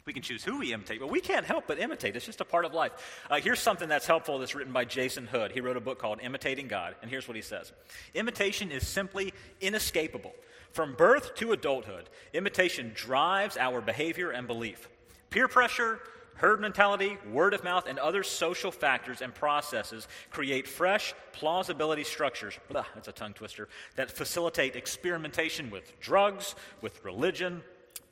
We 0.04 0.12
can 0.12 0.22
choose 0.22 0.42
who 0.44 0.58
we 0.58 0.72
imitate, 0.72 0.98
but 0.98 1.10
we 1.10 1.20
can't 1.20 1.46
help 1.46 1.68
but 1.68 1.78
imitate. 1.78 2.16
It's 2.16 2.26
just 2.26 2.40
a 2.40 2.44
part 2.44 2.64
of 2.64 2.74
life. 2.74 2.92
Uh, 3.30 3.36
here's 3.36 3.60
something 3.60 3.88
that's 3.88 4.06
helpful 4.06 4.40
that's 4.40 4.54
written 4.54 4.72
by 4.72 4.84
Jason 4.84 5.28
Hood. 5.28 5.52
He 5.52 5.60
wrote 5.60 5.76
a 5.76 5.80
book 5.80 5.98
called 5.98 6.18
Imitating 6.22 6.66
God, 6.68 6.96
and 7.00 7.10
here's 7.10 7.26
what 7.26 7.36
he 7.36 7.42
says 7.42 7.72
Imitation 8.14 8.70
is 8.70 8.86
simply 8.86 9.32
inescapable. 9.60 10.34
From 10.72 10.94
birth 10.96 11.36
to 11.36 11.52
adulthood, 11.52 12.10
imitation 12.32 12.90
drives 12.94 13.56
our 13.56 13.80
behavior 13.80 14.32
and 14.32 14.48
belief. 14.48 14.88
Peer 15.34 15.48
pressure, 15.48 15.98
Herd 16.36 16.60
mentality, 16.60 17.18
word 17.32 17.54
of 17.54 17.64
mouth, 17.64 17.88
and 17.88 17.98
other 17.98 18.22
social 18.22 18.70
factors 18.70 19.20
and 19.20 19.34
processes 19.34 20.06
create 20.30 20.68
fresh 20.68 21.12
plausibility 21.32 22.04
structures, 22.04 22.56
blah, 22.68 22.84
that's 22.94 23.08
a 23.08 23.12
tongue 23.12 23.32
twister, 23.32 23.68
that 23.96 24.12
facilitate 24.12 24.76
experimentation 24.76 25.70
with 25.70 25.98
drugs, 25.98 26.54
with 26.82 27.04
religion, 27.04 27.62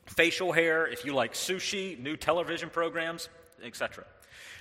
facial 0.05 0.51
hair, 0.51 0.85
if 0.85 1.05
you 1.05 1.13
like 1.13 1.33
sushi, 1.33 1.97
new 1.97 2.17
television 2.17 2.69
programs, 2.69 3.29
etc. 3.63 4.03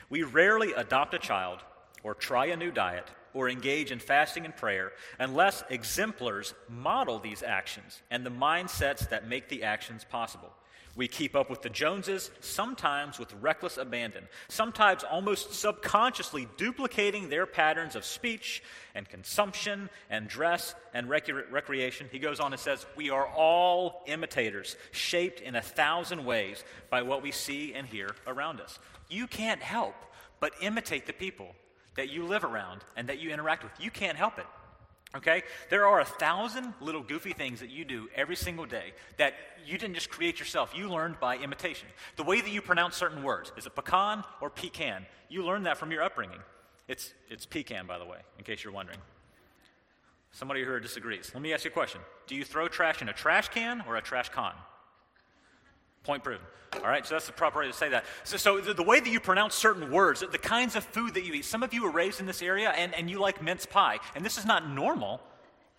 We 0.09 0.23
rarely 0.23 0.73
adopt 0.73 1.15
a 1.15 1.19
child 1.19 1.59
or 2.05 2.15
try 2.15 2.47
a 2.47 2.57
new 2.57 2.71
diet 2.71 3.09
or 3.35 3.49
engage 3.49 3.91
in 3.91 3.99
fasting 3.99 4.45
and 4.45 4.55
prayer 4.55 4.93
unless 5.19 5.65
exemplars 5.69 6.55
model 6.69 7.19
these 7.19 7.43
actions 7.43 8.03
and 8.09 8.25
the 8.25 8.31
mindsets 8.31 9.09
that 9.09 9.27
make 9.27 9.49
the 9.49 9.65
actions 9.65 10.05
possible. 10.05 10.53
We 10.95 11.09
keep 11.09 11.35
up 11.35 11.49
with 11.49 11.63
the 11.63 11.71
Joneses, 11.71 12.31
sometimes 12.41 13.19
with 13.19 13.33
reckless 13.41 13.79
abandon, 13.79 14.29
sometimes 14.49 15.05
almost 15.05 15.55
subconsciously 15.55 16.49
duplicating 16.59 17.31
their 17.31 17.47
patterns 17.47 17.97
of 17.97 18.05
speech 18.05 18.63
and 18.95 19.09
consumption 19.09 19.89
and 20.11 20.29
dress 20.29 20.75
and 20.93 21.09
rec- 21.09 21.31
recreation. 21.51 22.09
He 22.13 22.19
goes 22.19 22.41
on 22.41 22.53
and 22.53 22.61
says, 22.61 22.85
We 22.95 23.09
are 23.09 23.27
all 23.27 24.03
imitators, 24.07 24.77
shaped 24.91 25.41
in 25.41 25.57
a 25.57 25.63
thousand 25.63 26.27
ways 26.27 26.63
by 26.91 27.01
what 27.01 27.23
we 27.23 27.33
see 27.33 27.73
and 27.73 27.87
hear 27.87 28.15
around 28.27 28.61
us. 28.61 28.79
You 29.09 29.27
can't 29.27 29.63
help 29.63 29.95
but 30.41 30.53
imitate 30.61 31.07
the 31.07 31.13
people 31.15 31.55
that 31.95 32.11
you 32.11 32.27
live 32.27 32.45
around 32.45 32.85
and 32.97 33.09
that 33.09 33.19
you 33.19 33.31
interact 33.31 33.63
with. 33.63 33.73
You 33.81 33.91
can't 33.91 34.19
help 34.19 34.39
it. 34.39 34.47
Okay? 35.15 35.43
There 35.69 35.87
are 35.87 36.01
a 36.01 36.05
thousand 36.05 36.73
little 36.81 37.03
goofy 37.03 37.33
things 37.33 37.61
that 37.61 37.71
you 37.71 37.85
do 37.85 38.09
every 38.15 38.37
single 38.37 38.65
day 38.65 38.93
that 39.19 39.35
you 39.67 39.77
didn't 39.79 39.95
just 39.95 40.11
create 40.11 40.39
yourself. 40.39 40.73
You 40.75 40.89
learned 40.89 41.21
by 41.21 41.37
imitation. 41.37 41.89
The 42.17 42.23
way 42.23 42.41
that 42.41 42.51
you 42.51 42.63
pronounce 42.63 42.97
certain 42.97 43.23
words 43.23 43.53
is 43.57 43.67
it 43.67 43.75
pecan 43.75 44.25
or 44.41 44.51
pecan? 44.51 45.07
You 45.29 45.45
learned 45.45 45.67
that 45.67 45.77
from 45.77 45.91
your 45.91 46.03
upbringing. 46.03 46.41
It's, 46.89 47.13
it's 47.29 47.47
pecan, 47.47 47.87
by 47.87 47.99
the 47.99 48.05
way, 48.05 48.19
in 48.39 48.45
case 48.45 48.65
you're 48.65 48.73
wondering. 48.73 48.99
Somebody 50.33 50.61
here 50.61 50.81
disagrees. 50.81 51.31
Let 51.35 51.43
me 51.43 51.53
ask 51.53 51.65
you 51.65 51.71
a 51.71 51.75
question 51.75 52.01
Do 52.27 52.35
you 52.35 52.45
throw 52.45 52.69
trash 52.69 53.03
in 53.03 53.09
a 53.09 53.13
trash 53.13 53.49
can 53.49 53.83
or 53.87 53.97
a 53.97 54.03
trash 54.03 54.31
con? 54.31 54.55
Point 56.05 56.25
proven. 56.25 56.45
All 56.77 56.89
right, 56.89 57.07
so 57.07 57.15
that's 57.15 57.27
the 57.27 57.33
proper 57.33 57.61
way 57.61 57.67
to 57.67 57.73
say 57.73 57.91
that. 57.91 58.05
So, 58.25 58.37
so 58.37 58.61
the, 58.61 58.73
the, 58.73 58.83
way 58.83 58.99
that 58.99 59.09
you 59.09 59.21
pronounce 59.21 59.55
certain 59.55 59.91
words, 59.91 60.21
the 60.21 60.39
kinds 60.39 60.75
of 60.75 60.85
food 60.85 61.15
that 61.15 61.25
you 61.25 61.35
eat, 61.35 61.45
some 61.45 61.63
of 61.63 61.75
you 61.75 61.83
were 61.83 61.91
raised 61.91 62.19
in 62.19 62.27
this 62.27 62.41
area 62.41 62.71
and, 62.71 62.95
and 62.95 63.11
you 63.11 63.21
like 63.21 63.43
mince 63.43 63.67
pie, 63.67 63.99
and 64.15 64.25
this 64.25 64.39
is 64.39 64.47
not 64.47 64.69
normal, 64.69 65.21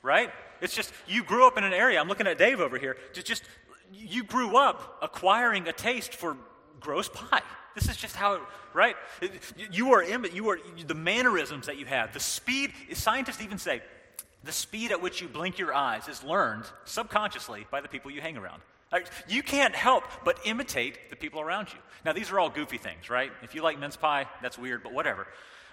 right? 0.04 0.30
It's 0.62 0.76
just 0.76 0.94
you 1.08 1.24
grew 1.24 1.48
up 1.48 1.58
in 1.58 1.64
an 1.64 1.74
area. 1.74 2.00
I'm 2.00 2.08
looking 2.08 2.28
at 2.28 2.38
Dave 2.38 2.60
over 2.60 2.78
here. 2.78 2.96
Just, 3.12 3.26
just 3.26 3.44
you 3.92 4.24
grew 4.24 4.56
up 4.56 5.00
acquiring 5.02 5.68
a 5.68 5.74
taste 5.74 6.14
for 6.14 6.38
gross 6.80 7.10
pie. 7.10 7.42
This 7.76 7.90
is 7.90 7.98
just 7.98 8.16
how, 8.16 8.36
it, 8.36 8.42
right? 8.74 8.96
You 9.72 9.94
are, 9.94 10.04
you 10.04 10.50
are 10.50 10.60
the 10.86 10.94
mannerisms 10.94 11.66
that 11.66 11.78
you 11.78 11.86
have, 11.88 12.14
the 12.14 12.20
speed. 12.20 12.72
Scientists 12.94 13.42
even 13.42 13.58
say 13.58 13.82
the 14.44 14.52
speed 14.52 14.92
at 14.92 15.02
which 15.02 15.22
you 15.22 15.28
blink 15.28 15.58
your 15.58 15.74
eyes 15.74 16.08
is 16.08 16.24
learned 16.24 16.66
subconsciously 16.86 17.66
by 17.72 17.82
the 17.82 17.88
people 17.88 18.12
you 18.12 18.22
hang 18.22 18.38
around. 18.38 18.62
You 19.28 19.44
can't 19.44 19.76
help 19.76 20.04
but 20.24 20.40
imitate 20.46 21.10
the 21.10 21.16
people 21.16 21.42
around 21.42 21.70
you. 21.74 21.80
Now, 22.06 22.14
these 22.14 22.32
are 22.32 22.40
all 22.40 22.50
goofy 22.50 22.78
things, 22.78 23.10
right? 23.10 23.32
If 23.42 23.56
you 23.56 23.62
like 23.62 23.80
mince 23.80 23.96
pie, 23.96 24.28
that's 24.42 24.58
weird, 24.58 24.84
but 24.84 24.94
whatever. 24.94 25.28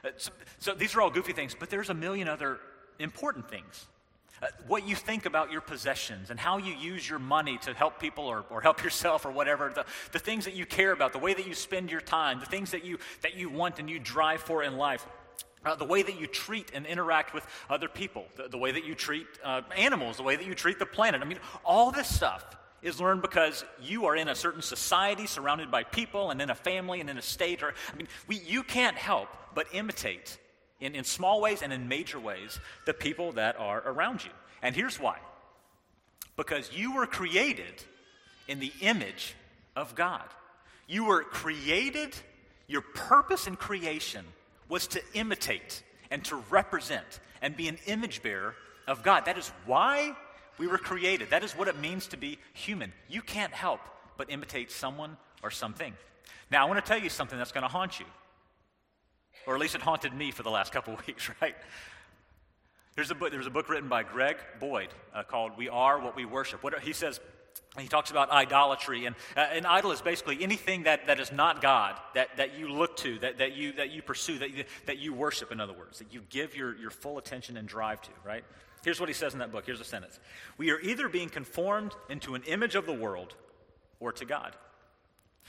Uh, 0.04 0.10
so, 0.16 0.30
so 0.58 0.74
these 0.74 0.94
are 0.94 1.02
all 1.02 1.10
goofy 1.10 1.32
things, 1.32 1.54
but 1.58 1.70
there's 1.70 1.90
a 1.90 1.94
million 1.94 2.28
other 2.28 2.58
important 2.98 3.50
things. 3.50 3.86
Uh, 4.42 4.46
what 4.66 4.88
you 4.88 4.94
think 4.94 5.26
about 5.26 5.52
your 5.52 5.60
possessions 5.60 6.30
and 6.30 6.40
how 6.40 6.56
you 6.56 6.72
use 6.72 7.06
your 7.08 7.18
money 7.18 7.58
to 7.58 7.74
help 7.74 8.00
people 8.00 8.24
or, 8.24 8.44
or 8.48 8.60
help 8.62 8.82
yourself 8.84 9.26
or 9.26 9.30
whatever, 9.30 9.70
the, 9.74 9.84
the 10.12 10.18
things 10.18 10.44
that 10.44 10.54
you 10.54 10.64
care 10.64 10.92
about, 10.92 11.12
the 11.12 11.18
way 11.18 11.34
that 11.34 11.46
you 11.46 11.54
spend 11.54 11.90
your 11.90 12.00
time, 12.00 12.40
the 12.40 12.46
things 12.46 12.70
that 12.70 12.84
you, 12.84 12.98
that 13.22 13.34
you 13.34 13.50
want 13.50 13.78
and 13.78 13.90
you 13.90 13.98
drive 13.98 14.40
for 14.40 14.62
in 14.62 14.76
life. 14.76 15.06
Uh, 15.62 15.74
the 15.74 15.84
way 15.84 16.00
that 16.00 16.18
you 16.18 16.26
treat 16.26 16.70
and 16.72 16.86
interact 16.86 17.34
with 17.34 17.46
other 17.68 17.86
people, 17.86 18.24
the, 18.36 18.48
the 18.48 18.56
way 18.56 18.72
that 18.72 18.86
you 18.86 18.94
treat 18.94 19.26
uh, 19.44 19.60
animals, 19.76 20.16
the 20.16 20.22
way 20.22 20.34
that 20.34 20.46
you 20.46 20.54
treat 20.54 20.78
the 20.78 20.86
planet. 20.86 21.20
I 21.20 21.26
mean, 21.26 21.38
all 21.66 21.90
this 21.90 22.08
stuff 22.08 22.56
is 22.82 23.00
learned 23.00 23.22
because 23.22 23.64
you 23.80 24.06
are 24.06 24.16
in 24.16 24.28
a 24.28 24.34
certain 24.34 24.62
society 24.62 25.26
surrounded 25.26 25.70
by 25.70 25.84
people 25.84 26.30
and 26.30 26.40
in 26.40 26.50
a 26.50 26.54
family 26.54 27.00
and 27.00 27.10
in 27.10 27.18
a 27.18 27.22
state. 27.22 27.62
Or, 27.62 27.74
I 27.92 27.96
mean, 27.96 28.08
we, 28.26 28.38
you 28.38 28.62
can't 28.62 28.96
help 28.96 29.28
but 29.54 29.66
imitate 29.72 30.38
in, 30.80 30.94
in 30.94 31.04
small 31.04 31.40
ways 31.40 31.62
and 31.62 31.72
in 31.72 31.88
major 31.88 32.18
ways 32.18 32.58
the 32.86 32.94
people 32.94 33.32
that 33.32 33.58
are 33.58 33.82
around 33.84 34.24
you. 34.24 34.30
And 34.62 34.74
here's 34.74 34.98
why 34.98 35.18
because 36.36 36.72
you 36.72 36.94
were 36.94 37.06
created 37.06 37.84
in 38.48 38.60
the 38.60 38.72
image 38.80 39.34
of 39.76 39.94
God. 39.94 40.24
You 40.86 41.04
were 41.04 41.22
created, 41.22 42.16
your 42.66 42.80
purpose 42.80 43.46
in 43.46 43.56
creation 43.56 44.24
was 44.68 44.86
to 44.88 45.02
imitate 45.12 45.82
and 46.10 46.24
to 46.24 46.36
represent 46.48 47.20
and 47.42 47.56
be 47.56 47.68
an 47.68 47.78
image 47.86 48.22
bearer 48.22 48.54
of 48.88 49.02
God. 49.02 49.26
That 49.26 49.36
is 49.36 49.48
why 49.66 50.16
we 50.60 50.66
were 50.66 50.76
created. 50.76 51.30
That 51.30 51.42
is 51.42 51.52
what 51.52 51.68
it 51.68 51.78
means 51.78 52.06
to 52.08 52.18
be 52.18 52.38
human. 52.52 52.92
You 53.08 53.22
can't 53.22 53.52
help 53.52 53.80
but 54.18 54.30
imitate 54.30 54.70
someone 54.70 55.16
or 55.42 55.50
something. 55.50 55.94
Now, 56.50 56.66
I 56.66 56.68
want 56.68 56.84
to 56.84 56.86
tell 56.86 57.02
you 57.02 57.08
something 57.08 57.38
that's 57.38 57.50
going 57.50 57.62
to 57.62 57.68
haunt 57.68 57.98
you. 57.98 58.04
Or 59.46 59.54
at 59.54 59.60
least 59.60 59.74
it 59.74 59.80
haunted 59.80 60.12
me 60.12 60.32
for 60.32 60.42
the 60.42 60.50
last 60.50 60.70
couple 60.70 60.98
weeks, 61.06 61.30
right? 61.40 61.56
There's 62.94 63.10
a 63.10 63.14
book, 63.14 63.30
there's 63.30 63.46
a 63.46 63.50
book 63.50 63.70
written 63.70 63.88
by 63.88 64.02
Greg 64.02 64.36
Boyd 64.60 64.88
uh, 65.14 65.22
called 65.22 65.52
We 65.56 65.70
Are 65.70 65.98
What 65.98 66.14
We 66.14 66.26
Worship. 66.26 66.62
What, 66.62 66.78
he 66.80 66.92
says, 66.92 67.20
he 67.78 67.88
talks 67.88 68.10
about 68.10 68.30
idolatry, 68.30 69.06
and 69.06 69.16
uh, 69.38 69.40
an 69.40 69.64
idol 69.64 69.92
is 69.92 70.02
basically 70.02 70.42
anything 70.42 70.82
that, 70.82 71.06
that 71.06 71.20
is 71.20 71.32
not 71.32 71.62
God 71.62 71.98
that, 72.14 72.36
that 72.36 72.58
you 72.58 72.68
look 72.68 72.98
to, 72.98 73.18
that, 73.20 73.38
that, 73.38 73.56
you, 73.56 73.72
that 73.72 73.92
you 73.92 74.02
pursue, 74.02 74.38
that 74.40 74.54
you, 74.54 74.64
that 74.84 74.98
you 74.98 75.14
worship, 75.14 75.52
in 75.52 75.58
other 75.58 75.72
words, 75.72 76.00
that 76.00 76.12
you 76.12 76.20
give 76.28 76.54
your, 76.54 76.76
your 76.76 76.90
full 76.90 77.16
attention 77.16 77.56
and 77.56 77.66
drive 77.66 78.02
to, 78.02 78.10
right? 78.26 78.44
Here's 78.82 78.98
what 78.98 79.08
he 79.08 79.14
says 79.14 79.32
in 79.32 79.40
that 79.40 79.52
book. 79.52 79.66
Here's 79.66 79.80
a 79.80 79.84
sentence 79.84 80.18
We 80.56 80.70
are 80.70 80.80
either 80.80 81.08
being 81.08 81.28
conformed 81.28 81.92
into 82.08 82.34
an 82.34 82.42
image 82.44 82.74
of 82.74 82.86
the 82.86 82.92
world 82.92 83.34
or 83.98 84.12
to 84.12 84.24
God. 84.24 84.56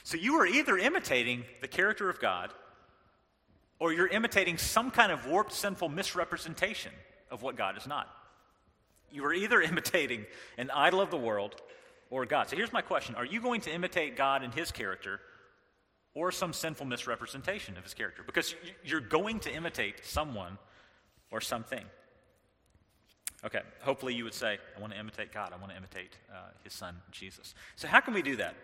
So 0.04 0.18
you 0.18 0.36
are 0.36 0.46
either 0.46 0.78
imitating 0.78 1.46
the 1.62 1.68
character 1.68 2.10
of 2.10 2.20
God 2.20 2.52
or 3.80 3.94
you're 3.94 4.08
imitating 4.08 4.58
some 4.58 4.92
kind 4.92 5.12
of 5.12 5.26
warped, 5.26 5.54
sinful 5.54 5.90
misrepresentation 5.90 6.92
of 7.30 7.42
what 7.42 7.56
God 7.56 7.78
is 7.78 7.88
not. 7.88 8.08
You 9.12 9.26
are 9.26 9.34
either 9.34 9.62
imitating 9.62 10.26
an 10.58 10.70
idol 10.72 11.02
of 11.02 11.12
the 11.12 11.18
world 11.18 11.56
or 12.10 12.26
God. 12.26 12.50
So 12.50 12.56
here's 12.56 12.74
my 12.74 12.82
question 12.82 13.16
Are 13.16 13.26
you 13.26 13.42
going 13.42 13.62
to 13.62 13.74
imitate 13.74 14.16
God 14.16 14.44
and 14.44 14.54
his 14.54 14.72
character 14.72 15.20
or 16.14 16.32
some 16.32 16.52
sinful 16.52 16.86
misrepresentation 16.86 17.78
of 17.78 17.84
his 17.84 17.94
character? 17.94 18.24
Because 18.24 18.54
you're 18.84 19.00
going 19.00 19.40
to 19.42 19.52
imitate 19.52 20.06
someone 20.06 20.58
or 21.32 21.42
something. 21.42 21.84
Okay, 23.44 23.62
hopefully 23.82 24.14
you 24.14 24.24
would 24.24 24.34
say, 24.34 24.60
I 24.78 24.80
want 24.80 24.94
to 24.94 25.00
imitate 25.00 25.34
God. 25.34 25.52
I 25.54 25.58
want 25.58 25.72
to 25.72 25.78
imitate 25.78 26.16
uh, 26.32 26.50
his 26.64 26.74
son, 26.74 26.96
Jesus. 27.12 27.56
So, 27.76 27.88
how 27.88 28.00
can 28.00 28.14
we 28.14 28.22
do 28.22 28.36
that? 28.36 28.56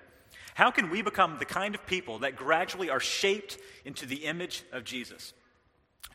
How 0.53 0.71
can 0.71 0.89
we 0.89 1.01
become 1.01 1.37
the 1.39 1.45
kind 1.45 1.73
of 1.73 1.85
people 1.87 2.19
that 2.19 2.35
gradually 2.35 2.89
are 2.89 2.99
shaped 2.99 3.57
into 3.85 4.05
the 4.05 4.25
image 4.25 4.63
of 4.71 4.83
Jesus? 4.83 5.33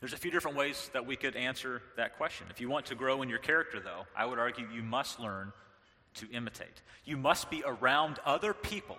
There's 0.01 0.13
a 0.13 0.19
few 0.19 0.31
different 0.31 0.57
ways 0.57 0.91
that 0.93 1.07
we 1.07 1.17
could 1.17 1.37
answer 1.37 1.83
that 1.97 2.17
question. 2.17 2.47
If 2.51 2.61
you 2.61 2.69
want 2.69 2.87
to 2.87 2.95
grow 2.95 3.23
in 3.23 3.29
your 3.29 3.39
character, 3.39 3.81
though, 3.81 4.07
I 4.17 4.27
would 4.27 4.39
argue 4.39 4.67
you 4.73 4.83
must 4.83 5.21
learn 5.21 5.53
to 6.15 6.29
imitate. 6.31 6.83
You 7.05 7.17
must 7.17 7.51
be 7.51 7.63
around 7.65 8.19
other 8.25 8.53
people 8.53 8.99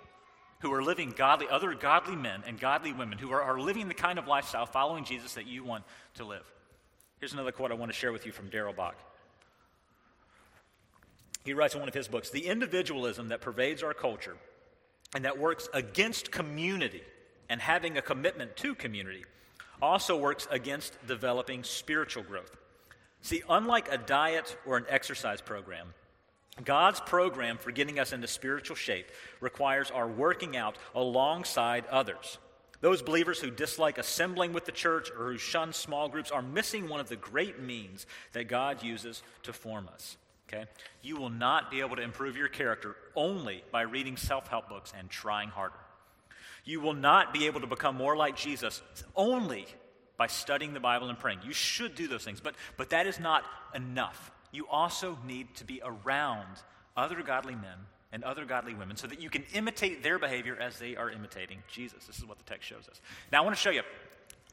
who 0.60 0.73
are 0.73 0.82
living 0.82 1.13
godly, 1.15 1.47
other 1.49 1.73
godly 1.73 2.15
men 2.15 2.41
and 2.47 2.60
godly 2.60 2.93
women 2.93 3.17
who 3.17 3.32
are, 3.32 3.41
are 3.41 3.60
living 3.60 3.89
the 3.89 3.93
kind 3.93 4.17
of 4.17 4.28
lifestyle 4.28 4.65
following 4.65 5.04
Jesus 5.04 5.34
that 5.34 5.45
you 5.45 5.63
want 5.63 5.84
to 6.15 6.23
live. 6.23 6.45
Here's 7.19 7.34
another 7.34 7.52
quote 7.52 7.71
I 7.71 7.76
want 7.76 7.91
to 7.91 7.97
share 7.97 8.13
with 8.13 8.26
you 8.26 8.32
from 8.32 8.49
Darrell 8.49 8.73
Bock. 8.73 8.95
He 11.43 11.53
writes 11.53 11.73
in 11.73 11.79
one 11.79 11.89
of 11.89 11.95
his 11.95 12.08
books 12.08 12.29
The 12.29 12.47
individualism 12.47 13.29
that 13.29 13.41
pervades 13.41 13.84
our 13.84 13.93
culture 13.93 14.38
and 15.15 15.25
that 15.25 15.38
works 15.38 15.69
against 15.73 16.32
community 16.32 17.03
and 17.49 17.62
having 17.62 17.97
a 17.97 18.01
commitment 18.01 18.56
to 18.58 18.75
community 18.75 19.25
also 19.82 20.17
works 20.17 20.47
against 20.49 20.95
developing 21.08 21.63
spiritual 21.63 22.23
growth. 22.23 22.56
See, 23.21 23.43
unlike 23.49 23.91
a 23.91 23.97
diet 23.97 24.58
or 24.65 24.77
an 24.77 24.86
exercise 24.89 25.41
program, 25.41 25.93
God's 26.63 26.99
program 26.99 27.58
for 27.58 27.71
getting 27.71 27.99
us 27.99 28.13
into 28.13 28.27
spiritual 28.27 28.75
shape 28.75 29.08
requires 29.39 29.91
our 29.91 30.08
working 30.08 30.56
out 30.56 30.77
alongside 30.93 31.86
others. 31.88 32.38
Those 32.82 33.01
believers 33.01 33.39
who 33.39 33.49
dislike 33.49 33.97
assembling 33.97 34.53
with 34.53 34.65
the 34.65 34.71
church 34.71 35.10
or 35.10 35.32
who 35.32 35.38
shun 35.38 35.73
small 35.73 36.10
groups 36.10 36.32
are 36.32 36.41
missing 36.41 36.89
one 36.89 36.99
of 36.99 37.10
the 37.10 37.15
great 37.15 37.62
means 37.62 38.06
that 38.34 38.49
God 38.49 38.84
uses 38.84 39.23
to 39.43 39.53
form 39.53 39.89
us. 39.91 40.17
Okay? 40.53 40.65
You 41.01 41.17
will 41.17 41.29
not 41.29 41.71
be 41.71 41.81
able 41.81 41.95
to 41.95 42.01
improve 42.01 42.37
your 42.37 42.47
character 42.47 42.95
only 43.15 43.63
by 43.71 43.81
reading 43.81 44.17
self 44.17 44.47
help 44.47 44.69
books 44.69 44.93
and 44.97 45.09
trying 45.09 45.49
harder. 45.49 45.75
You 46.65 46.79
will 46.79 46.93
not 46.93 47.33
be 47.33 47.47
able 47.47 47.61
to 47.61 47.67
become 47.67 47.95
more 47.95 48.15
like 48.15 48.37
Jesus 48.37 48.81
only 49.15 49.65
by 50.17 50.27
studying 50.27 50.73
the 50.73 50.79
Bible 50.79 51.09
and 51.09 51.19
praying. 51.19 51.39
You 51.43 51.53
should 51.53 51.95
do 51.95 52.07
those 52.07 52.23
things, 52.23 52.39
but, 52.39 52.55
but 52.77 52.91
that 52.91 53.07
is 53.07 53.19
not 53.19 53.43
enough. 53.75 54.31
You 54.51 54.67
also 54.67 55.17
need 55.25 55.53
to 55.55 55.65
be 55.65 55.81
around 55.83 56.47
other 56.95 57.21
godly 57.23 57.55
men 57.55 57.77
and 58.11 58.23
other 58.23 58.45
godly 58.45 58.75
women 58.75 58.95
so 58.95 59.07
that 59.07 59.19
you 59.19 59.29
can 59.29 59.43
imitate 59.53 60.03
their 60.03 60.19
behavior 60.19 60.55
as 60.59 60.77
they 60.77 60.95
are 60.95 61.09
imitating 61.09 61.63
Jesus. 61.67 62.05
This 62.05 62.19
is 62.19 62.25
what 62.25 62.37
the 62.37 62.43
text 62.43 62.69
shows 62.69 62.87
us. 62.87 63.01
Now, 63.31 63.41
I 63.41 63.43
want 63.43 63.55
to 63.55 63.61
show 63.61 63.71
you. 63.71 63.81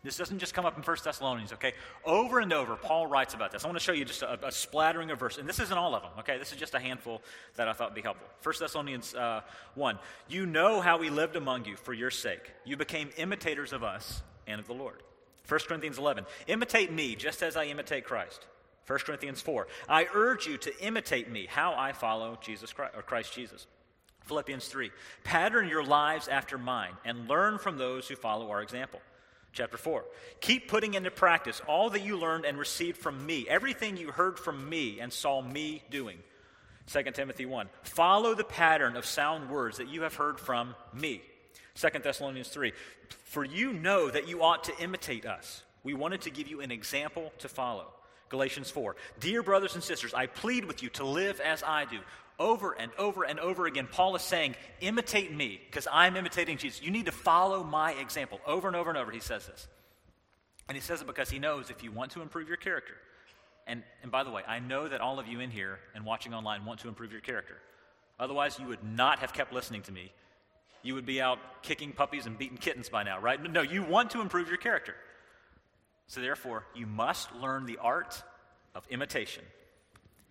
This 0.03 0.17
doesn't 0.17 0.39
just 0.39 0.55
come 0.55 0.65
up 0.65 0.79
in 0.79 0.83
1 0.83 0.97
Thessalonians, 1.05 1.53
okay? 1.53 1.75
Over 2.07 2.41
and 2.41 2.53
over, 2.55 2.75
Paul 2.75 3.07
writes 3.07 3.35
about 3.35 3.53
this. 3.53 3.65
I 3.65 3.69
want 3.69 3.79
to 3.79 3.85
show 3.85 3.93
you 3.93 4.07
just 4.07 4.23
a, 4.23 4.47
a 4.47 4.51
splattering 4.51 5.11
of 5.11 5.19
verses. 5.19 5.41
And 5.41 5.49
this 5.49 5.61
isn't 5.61 5.77
all 5.77 5.95
of 5.95 6.03
them, 6.03 6.13
okay? 6.21 6.39
This 6.39 6.53
is 6.53 6.59
just 6.59 6.75
a 6.75 6.81
handful 6.81 7.21
that 7.57 7.69
I 7.69 7.75
thought 7.75 7.91
would 7.91 7.95
be 7.95 8.01
helpful. 8.01 8.27
1 8.43 8.55
Thessalonians 8.59 9.15
uh, 9.15 9.43
1. 9.75 9.99
You 10.29 10.47
know 10.47 10.81
how 10.81 10.97
we 10.97 11.11
lived 11.11 11.37
among 11.37 11.67
you 11.67 11.77
for 11.77 11.93
your 11.93 12.11
sake. 12.11 12.51
You 12.65 12.79
became 12.79 13.11
imitators 13.19 13.75
of 13.75 13.85
us 13.85 14.23
and 14.47 14.59
of 14.59 14.67
the 14.67 14.73
Lord. 14.73 15.03
1 15.47 15.61
Corinthians 15.69 15.99
11. 15.99 16.25
Imitate 16.47 16.91
me 16.91 17.15
just 17.15 17.43
as 17.43 17.57
I 17.57 17.65
imitate 17.67 18.05
Christ. 18.05 18.47
1 18.87 18.99
Corinthians 19.01 19.43
4. 19.43 19.67
I 19.87 20.07
urge 20.15 20.47
you 20.47 20.57
to 20.59 20.85
imitate 20.85 21.31
me, 21.31 21.47
how 21.47 21.75
I 21.75 21.93
follow 21.93 22.39
Jesus 22.41 22.73
Christ, 22.73 22.95
or 22.97 23.03
Christ 23.03 23.35
Jesus. 23.35 23.67
Philippians 24.23 24.67
3. 24.67 24.91
Pattern 25.25 25.69
your 25.69 25.85
lives 25.85 26.27
after 26.27 26.57
mine 26.57 26.93
and 27.05 27.29
learn 27.29 27.59
from 27.59 27.77
those 27.77 28.09
who 28.09 28.17
follow 28.17 28.51
our 28.51 28.63
example. 28.63 29.01
Chapter 29.53 29.77
4. 29.77 30.05
Keep 30.41 30.69
putting 30.69 30.95
into 30.95 31.11
practice 31.11 31.61
all 31.67 31.91
that 31.91 32.05
you 32.05 32.17
learned 32.17 32.45
and 32.45 32.59
received 32.59 32.99
from 32.99 33.27
me, 33.27 33.47
everything 33.49 33.97
you 33.97 34.11
heard 34.11 34.39
from 34.39 34.69
me 34.69 35.01
and 35.01 35.13
saw 35.13 35.43
me 35.43 35.83
doing. 35.91 36.19
2 36.87 37.03
Timothy 37.13 37.47
1. 37.47 37.69
Follow 37.83 38.35
the 38.35 38.45
pattern 38.45 38.97
of 38.97 39.05
sound 39.05 39.51
words 39.51 39.79
that 39.79 39.89
you 39.89 40.03
have 40.03 40.15
heard 40.15 40.39
from 40.39 40.75
me. 40.93 41.23
2 41.75 41.89
Thessalonians 42.03 42.49
3. 42.49 42.73
For 43.25 43.45
you 43.45 43.73
know 43.73 44.11
that 44.11 44.29
you 44.29 44.43
ought 44.43 44.65
to 44.65 44.79
imitate 44.81 45.27
us. 45.27 45.63
We 45.83 45.95
wanted 45.95 46.23
to 46.23 46.31
give 46.31 46.49
you 46.49 46.61
an 46.61 46.71
example 46.71 47.33
to 47.39 47.49
follow. 47.49 47.87
Galatians 48.29 48.71
4. 48.71 48.95
Dear 49.19 49.43
brothers 49.43 49.75
and 49.75 49.83
sisters, 49.83 50.15
I 50.15 50.27
plead 50.27 50.65
with 50.65 50.83
you 50.83 50.89
to 50.91 51.05
live 51.05 51.41
as 51.41 51.63
I 51.63 51.85
do. 51.85 51.99
Over 52.41 52.73
and 52.73 52.91
over 52.99 53.25
and 53.25 53.39
over 53.39 53.67
again, 53.67 53.87
Paul 53.93 54.17
is 54.17 54.23
saying, 54.23 54.57
imitate 54.81 55.31
me, 55.33 55.61
because 55.67 55.87
I'm 55.93 56.17
imitating 56.17 56.57
Jesus. 56.57 56.83
You 56.83 56.91
need 56.91 57.05
to 57.05 57.13
follow 57.13 57.63
my 57.63 57.93
example. 57.93 58.41
Over 58.47 58.67
and 58.67 58.77
over 58.77 58.89
and 58.89 58.99
over, 58.99 59.13
he 59.13 59.21
says 59.21 59.47
this. 59.47 59.69
And 60.67 60.75
he 60.75 60.81
says 60.81 61.03
it 61.03 61.07
because 61.07 61.29
he 61.29 61.39
knows 61.39 61.69
if 61.69 61.85
you 61.85 61.93
want 61.93 62.13
to 62.13 62.23
improve 62.23 62.49
your 62.49 62.57
character, 62.57 62.95
and, 63.67 63.83
and 64.03 64.11
by 64.11 64.25
the 64.25 64.31
way, 64.31 64.43
I 64.49 64.59
know 64.59 64.89
that 64.89 65.03
all 65.03 65.19
of 65.19 65.29
you 65.29 65.41
in 65.41 65.51
here 65.51 65.81
and 65.95 66.05
watching 66.05 66.33
online 66.33 66.65
want 66.65 66.81
to 66.81 66.89
improve 66.89 67.13
your 67.13 67.21
character. 67.21 67.59
Otherwise, 68.19 68.59
you 68.59 68.67
would 68.69 68.83
not 68.83 69.19
have 69.19 69.35
kept 69.35 69.53
listening 69.53 69.83
to 69.83 69.93
me. 69.93 70.11
You 70.83 70.95
would 70.95 71.05
be 71.05 71.21
out 71.21 71.39
kicking 71.63 71.93
puppies 71.93 72.25
and 72.25 72.39
beating 72.39 72.57
kittens 72.57 72.89
by 72.89 73.03
now, 73.03 73.21
right? 73.21 73.41
No, 73.53 73.61
you 73.61 73.83
want 73.83 74.11
to 74.13 74.23
improve 74.23 74.49
your 74.49 74.57
character. 74.57 74.95
So, 76.07 76.23
therefore, 76.23 76.65
you 76.75 76.87
must 76.87 77.35
learn 77.35 77.67
the 77.67 77.77
art 77.79 78.23
of 78.75 78.87
imitation. 78.89 79.45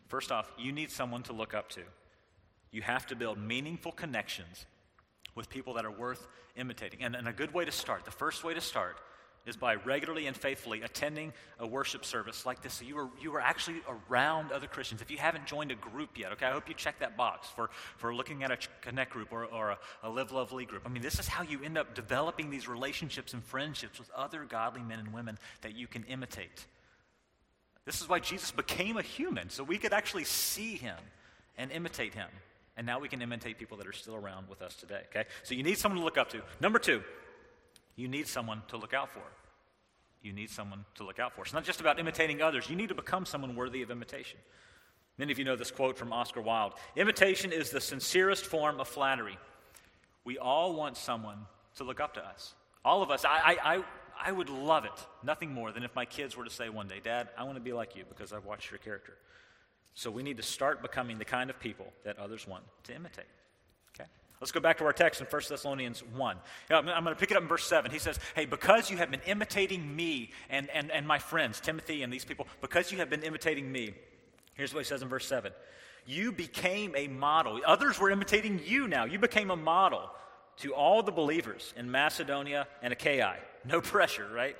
First 0.10 0.32
off, 0.32 0.52
you 0.58 0.72
need 0.72 0.92
someone 0.92 1.24
to 1.24 1.34
look 1.34 1.54
up 1.54 1.70
to. 1.70 1.82
You 2.72 2.82
have 2.82 3.06
to 3.08 3.16
build 3.16 3.38
meaningful 3.38 3.92
connections 3.92 4.66
with 5.36 5.50
people 5.50 5.76
that 5.76 5.86
are 5.86 5.92
worth 5.92 6.28
imitating. 6.56 7.04
And, 7.04 7.16
and 7.16 7.28
a 7.28 7.34
good 7.34 7.54
way 7.54 7.64
to 7.64 7.72
start, 7.72 8.06
the 8.06 8.12
first 8.12 8.44
way 8.44 8.54
to 8.54 8.62
start, 8.62 8.98
is 9.46 9.56
by 9.56 9.76
regularly 9.76 10.28
and 10.28 10.36
faithfully 10.36 10.82
attending 10.82 11.32
a 11.60 11.66
worship 11.66 12.04
service 12.04 12.46
like 12.46 12.62
this. 12.62 12.74
So 12.74 12.86
you 12.86 12.98
are, 12.98 13.10
you 13.22 13.34
are 13.36 13.40
actually 13.40 13.82
around 14.10 14.52
other 14.52 14.68
Christians. 14.68 15.02
If 15.02 15.12
you 15.12 15.18
haven't 15.18 15.46
joined 15.46 15.72
a 15.72 15.76
group 15.76 16.18
yet, 16.18 16.32
okay, 16.34 16.48
I 16.48 16.52
hope 16.52 16.68
you 16.68 16.74
check 16.74 17.00
that 17.00 17.16
box 17.16 17.48
for, 17.48 17.70
for 17.98 18.14
looking 18.14 18.44
at 18.44 18.52
a 18.52 18.58
Connect 18.82 19.12
group 19.12 19.32
or, 19.32 19.46
or 19.46 19.72
a, 19.72 19.78
a 20.04 20.10
Live 20.10 20.32
Lovely 20.32 20.66
group. 20.66 20.84
I 20.86 20.90
mean, 20.90 21.04
this 21.04 21.20
is 21.20 21.28
how 21.28 21.44
you 21.44 21.64
end 21.64 21.78
up 21.78 21.96
developing 21.96 22.50
these 22.50 22.68
relationships 22.68 23.34
and 23.34 23.44
friendships 23.44 24.00
with 24.00 24.10
other 24.12 24.44
godly 24.44 24.82
men 24.82 25.00
and 25.00 25.14
women 25.14 25.38
that 25.62 25.76
you 25.76 25.88
can 25.88 26.04
imitate. 26.06 26.66
This 27.86 28.02
is 28.02 28.10
why 28.10 28.20
Jesus 28.20 28.52
became 28.52 28.98
a 28.98 29.02
human, 29.02 29.50
so 29.50 29.64
we 29.64 29.78
could 29.78 29.94
actually 29.94 30.26
see 30.26 30.76
him 30.76 30.98
and 31.58 31.72
imitate 31.72 32.14
him. 32.14 32.28
And 32.78 32.86
now 32.86 33.00
we 33.00 33.10
can 33.10 33.22
imitate 33.22 33.58
people 33.58 33.78
that 33.78 33.88
are 33.88 33.94
still 33.94 34.16
around 34.16 34.48
with 34.48 34.62
us 34.62 34.76
today, 34.76 35.02
okay? 35.10 35.28
So 35.44 35.54
you 35.54 35.64
need 35.64 35.78
someone 35.78 36.00
to 36.00 36.06
look 36.06 36.18
up 36.18 36.30
to. 36.30 36.42
Number 36.62 36.80
two, 36.80 37.04
you 37.96 38.08
need 38.08 38.28
someone 38.28 38.62
to 38.70 38.78
look 38.78 38.94
out 38.94 39.10
for. 39.10 39.24
You 40.22 40.34
need 40.34 40.50
someone 40.50 40.86
to 40.96 41.04
look 41.04 41.20
out 41.20 41.34
for. 41.34 41.44
It's 41.44 41.54
not 41.54 41.64
just 41.64 41.82
about 41.82 42.00
imitating 42.00 42.42
others, 42.42 42.70
you 42.70 42.76
need 42.76 42.90
to 42.90 42.96
become 42.96 43.26
someone 43.26 43.56
worthy 43.56 43.82
of 43.82 43.92
imitation. 43.92 44.40
Many 45.18 45.34
of 45.34 45.40
you 45.40 45.44
know 45.44 45.58
this 45.58 45.72
quote 45.72 45.98
from 45.98 46.14
Oscar 46.14 46.42
Wilde 46.42 46.74
Imitation 46.96 47.52
is 47.52 47.70
the 47.70 47.82
sincerest 47.82 48.46
form 48.46 48.80
of 48.80 48.88
flattery. 48.88 49.38
We 50.24 50.38
all 50.38 50.74
want 50.74 50.96
someone 50.96 51.40
to 51.76 51.84
look 51.84 52.00
up 52.00 52.14
to 52.14 52.26
us. 52.26 52.54
All 52.86 53.04
of 53.04 53.12
us, 53.12 53.26
I, 53.26 53.58
I, 53.62 53.76
I, 53.76 53.84
I 54.20 54.32
would 54.32 54.50
love 54.50 54.86
it, 54.86 55.08
nothing 55.24 55.54
more 55.54 55.72
than 55.72 55.84
if 55.84 55.96
my 55.96 56.06
kids 56.06 56.36
were 56.36 56.44
to 56.44 56.50
say 56.50 56.68
one 56.70 56.88
day, 56.88 57.00
Dad, 57.02 57.30
I 57.38 57.44
want 57.44 57.56
to 57.56 57.62
be 57.62 57.72
like 57.72 57.96
you 57.96 58.04
because 58.08 58.34
I've 58.34 58.46
watched 58.46 58.70
your 58.70 58.80
character. 58.80 59.14
So 59.94 60.12
we 60.12 60.24
need 60.24 60.38
to 60.38 60.44
start 60.44 60.82
becoming 60.82 61.18
the 61.18 61.26
kind 61.26 61.50
of 61.50 61.60
people 61.60 61.88
that 62.04 62.20
others 62.20 62.48
want 62.48 62.64
to 62.84 62.96
imitate. 62.96 63.26
Okay? 63.96 64.10
Let's 64.42 64.52
go 64.52 64.60
back 64.60 64.78
to 64.80 64.86
our 64.86 64.94
text 64.94 65.22
in 65.22 65.28
1 65.28 65.42
Thessalonians 65.50 66.04
1. 66.04 66.38
I'm 66.70 66.86
going 66.86 67.06
to 67.06 67.16
pick 67.16 67.32
it 67.32 67.38
up 67.38 67.44
in 67.44 67.50
verse 67.50 67.66
7. 67.66 67.92
He 67.92 68.00
says, 68.00 68.20
Hey, 68.36 68.46
because 68.46 68.92
you 68.92 68.98
have 68.98 69.10
been 69.10 69.22
imitating 69.26 69.96
me 69.96 70.32
and, 70.50 70.70
and, 70.70 70.92
and 70.92 71.08
my 71.08 71.20
friends, 71.20 71.62
Timothy 71.62 72.04
and 72.04 72.12
these 72.12 72.26
people, 72.26 72.48
because 72.62 72.92
you 72.92 72.98
have 73.00 73.10
been 73.10 73.24
imitating 73.24 73.72
me, 73.72 73.94
here's 74.54 74.74
what 74.74 74.82
he 74.82 74.86
says 74.86 75.02
in 75.02 75.08
verse 75.08 75.28
7 75.28 75.52
You 76.06 76.34
became 76.34 76.94
a 76.96 77.08
model. 77.08 77.60
Others 77.66 78.00
were 78.00 78.10
imitating 78.10 78.62
you 78.66 78.88
now. 78.88 79.06
You 79.06 79.20
became 79.20 79.50
a 79.50 79.56
model 79.56 80.10
to 80.60 80.74
all 80.74 81.04
the 81.04 81.12
believers 81.12 81.74
in 81.78 81.90
Macedonia 81.90 82.68
and 82.82 82.94
Achaia. 82.94 83.36
No 83.66 83.82
pressure, 83.82 84.28
right? 84.34 84.56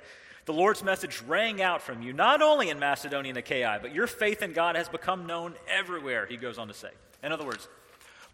The 0.46 0.52
Lord's 0.52 0.82
message 0.82 1.22
rang 1.22 1.62
out 1.62 1.82
from 1.82 2.02
you, 2.02 2.12
not 2.12 2.42
only 2.42 2.70
in 2.70 2.78
Macedonia 2.78 3.30
and 3.30 3.38
Achaia, 3.38 3.78
but 3.80 3.94
your 3.94 4.06
faith 4.06 4.42
in 4.42 4.52
God 4.52 4.74
has 4.76 4.88
become 4.88 5.26
known 5.26 5.54
everywhere, 5.68 6.26
he 6.26 6.36
goes 6.36 6.58
on 6.58 6.68
to 6.68 6.74
say. 6.74 6.90
In 7.22 7.30
other 7.30 7.44
words, 7.44 7.68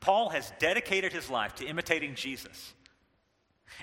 Paul 0.01 0.31
has 0.31 0.53
dedicated 0.59 1.13
his 1.13 1.29
life 1.29 1.57
to 1.57 1.67
imitating 1.67 2.15
Jesus. 2.15 2.73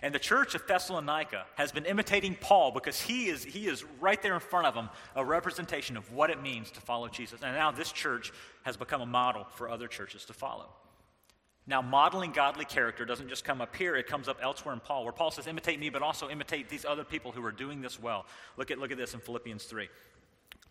And 0.01 0.15
the 0.15 0.19
church 0.19 0.55
of 0.55 0.65
Thessalonica 0.65 1.45
has 1.55 1.71
been 1.71 1.85
imitating 1.85 2.35
Paul 2.39 2.71
because 2.71 2.99
he 2.99 3.27
is, 3.27 3.43
he 3.43 3.67
is 3.67 3.83
right 3.99 4.21
there 4.21 4.33
in 4.33 4.39
front 4.39 4.65
of 4.65 4.73
them, 4.73 4.89
a 5.15 5.23
representation 5.23 5.97
of 5.97 6.11
what 6.11 6.29
it 6.29 6.41
means 6.41 6.71
to 6.71 6.81
follow 6.81 7.09
Jesus. 7.09 7.41
And 7.43 7.55
now 7.55 7.71
this 7.71 7.91
church 7.91 8.31
has 8.63 8.77
become 8.77 9.01
a 9.01 9.05
model 9.05 9.45
for 9.55 9.69
other 9.69 9.87
churches 9.87 10.25
to 10.25 10.33
follow. 10.33 10.69
Now, 11.65 11.81
modeling 11.81 12.31
godly 12.31 12.65
character 12.65 13.05
doesn't 13.05 13.29
just 13.29 13.45
come 13.45 13.61
up 13.61 13.75
here, 13.75 13.95
it 13.95 14.07
comes 14.07 14.27
up 14.27 14.39
elsewhere 14.41 14.73
in 14.73 14.81
Paul, 14.81 15.03
where 15.03 15.13
Paul 15.13 15.31
says, 15.31 15.47
imitate 15.47 15.79
me, 15.79 15.89
but 15.89 16.01
also 16.01 16.29
imitate 16.29 16.67
these 16.67 16.83
other 16.83 17.05
people 17.05 17.31
who 17.31 17.43
are 17.45 17.53
doing 17.53 17.81
this 17.81 18.01
well. 18.01 18.25
Look 18.57 18.69
at, 18.69 18.79
look 18.79 18.91
at 18.91 18.97
this 18.97 19.13
in 19.13 19.21
Philippians 19.21 19.63
3. 19.63 19.87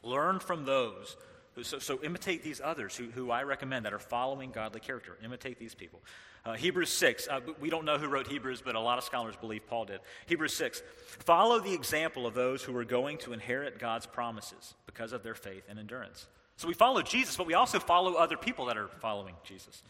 Learn 0.03 0.39
from 0.39 0.65
those 0.65 1.17
so, 1.61 1.79
so 1.79 2.01
imitate 2.03 2.43
these 2.43 2.63
others 2.65 2.97
who, 2.97 3.05
who 3.11 3.31
I 3.31 3.43
recommend 3.43 3.85
that 3.85 3.93
are 3.93 3.99
following 3.99 4.51
godly 4.51 4.81
character. 4.81 5.19
Imitate 5.23 5.59
these 5.59 5.75
people. 5.75 6.01
Uh, 6.45 6.55
Hebrews 6.55 6.89
6, 6.91 7.29
uh, 7.29 7.41
we 7.61 7.71
don't 7.71 7.85
know 7.85 7.99
who 7.99 8.09
wrote 8.09 8.27
Hebrews, 8.27 8.63
but 8.65 8.75
a 8.75 8.81
lot 8.81 8.99
of 8.99 9.05
scholars 9.05 9.37
believe 9.37 9.67
Paul 9.67 9.85
did. 9.85 10.01
Hebrews 10.27 10.55
6, 10.55 10.83
follow 11.07 11.61
the 11.61 11.73
example 11.73 12.27
of 12.27 12.35
those 12.35 12.63
who 12.63 12.77
are 12.77 12.85
going 12.85 13.19
to 13.19 13.33
inherit 13.33 13.79
God's 13.79 14.07
promises 14.07 14.75
because 14.87 15.13
of 15.13 15.23
their 15.23 15.35
faith 15.35 15.65
and 15.69 15.79
endurance. 15.79 16.27
So 16.57 16.67
we 16.67 16.75
follow 16.75 17.03
Jesus, 17.03 17.37
but 17.37 17.47
we 17.47 17.55
also 17.55 17.79
follow 17.79 18.15
other 18.15 18.37
people 18.37 18.67
that 18.67 18.77
are 18.77 18.89
following 18.89 19.35
Jesus. 19.45 19.83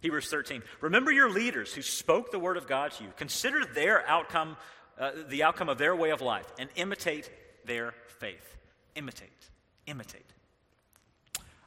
Hebrews 0.00 0.28
13, 0.28 0.62
remember 0.80 1.10
your 1.10 1.30
leaders 1.30 1.72
who 1.72 1.82
spoke 1.82 2.30
the 2.30 2.38
word 2.38 2.56
of 2.56 2.66
God 2.66 2.92
to 2.92 3.04
you. 3.04 3.10
Consider 3.16 3.64
their 3.64 4.06
outcome, 4.08 4.56
uh, 4.98 5.12
the 5.28 5.42
outcome 5.42 5.68
of 5.68 5.78
their 5.78 5.96
way 5.96 6.10
of 6.10 6.20
life, 6.20 6.46
and 6.58 6.68
imitate 6.76 7.30
their 7.64 7.94
faith. 8.18 8.56
Imitate. 8.94 9.30
Imitate. 9.86 10.26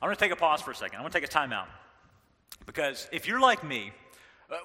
I'm 0.02 0.08
going 0.08 0.16
to 0.16 0.20
take 0.20 0.32
a 0.32 0.36
pause 0.36 0.62
for 0.62 0.72
a 0.72 0.76
second. 0.76 0.98
I'm 0.98 1.04
going 1.04 1.12
to 1.12 1.20
take 1.20 1.28
a 1.28 1.32
time 1.32 1.52
out. 1.52 1.68
Because 2.66 3.10
if 3.12 3.28
you're 3.28 3.40
like 3.40 3.64
me, 3.64 3.92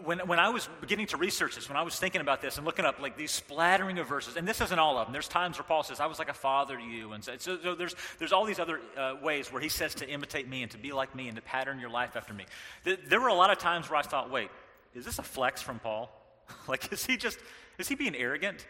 when, 0.02 0.20
when 0.20 0.38
I 0.38 0.48
was 0.48 0.68
beginning 0.80 1.08
to 1.08 1.18
research 1.18 1.56
this, 1.56 1.68
when 1.68 1.76
I 1.76 1.82
was 1.82 1.98
thinking 1.98 2.22
about 2.22 2.40
this 2.40 2.56
and 2.56 2.64
looking 2.64 2.86
up 2.86 3.00
like 3.00 3.18
these 3.18 3.30
splattering 3.30 3.98
of 3.98 4.08
verses, 4.08 4.36
and 4.36 4.48
this 4.48 4.62
isn't 4.62 4.78
all 4.78 4.96
of 4.96 5.06
them. 5.06 5.12
There's 5.12 5.28
times 5.28 5.58
where 5.58 5.64
Paul 5.64 5.82
says, 5.82 6.00
I 6.00 6.06
was 6.06 6.18
like 6.18 6.30
a 6.30 6.34
father 6.34 6.78
to 6.78 6.82
you. 6.82 7.12
And 7.12 7.22
so, 7.22 7.36
so 7.36 7.74
there's, 7.74 7.94
there's 8.18 8.32
all 8.32 8.46
these 8.46 8.58
other 8.58 8.80
uh, 8.96 9.16
ways 9.22 9.52
where 9.52 9.60
he 9.60 9.68
says 9.68 9.94
to 9.96 10.08
imitate 10.08 10.48
me 10.48 10.62
and 10.62 10.70
to 10.72 10.78
be 10.78 10.92
like 10.92 11.14
me 11.14 11.28
and 11.28 11.36
to 11.36 11.42
pattern 11.42 11.80
your 11.80 11.90
life 11.90 12.16
after 12.16 12.32
me. 12.32 12.46
Th- 12.84 12.98
there 13.08 13.20
were 13.20 13.28
a 13.28 13.34
lot 13.34 13.50
of 13.50 13.58
times 13.58 13.90
where 13.90 13.98
I 13.98 14.02
thought, 14.02 14.30
wait, 14.30 14.50
is 14.94 15.04
this 15.04 15.18
a 15.18 15.22
flex 15.22 15.60
from 15.60 15.78
Paul? 15.80 16.10
like, 16.68 16.90
is 16.90 17.04
he 17.04 17.18
just, 17.18 17.38
is 17.76 17.86
he 17.86 17.94
being 17.94 18.14
arrogant? 18.14 18.66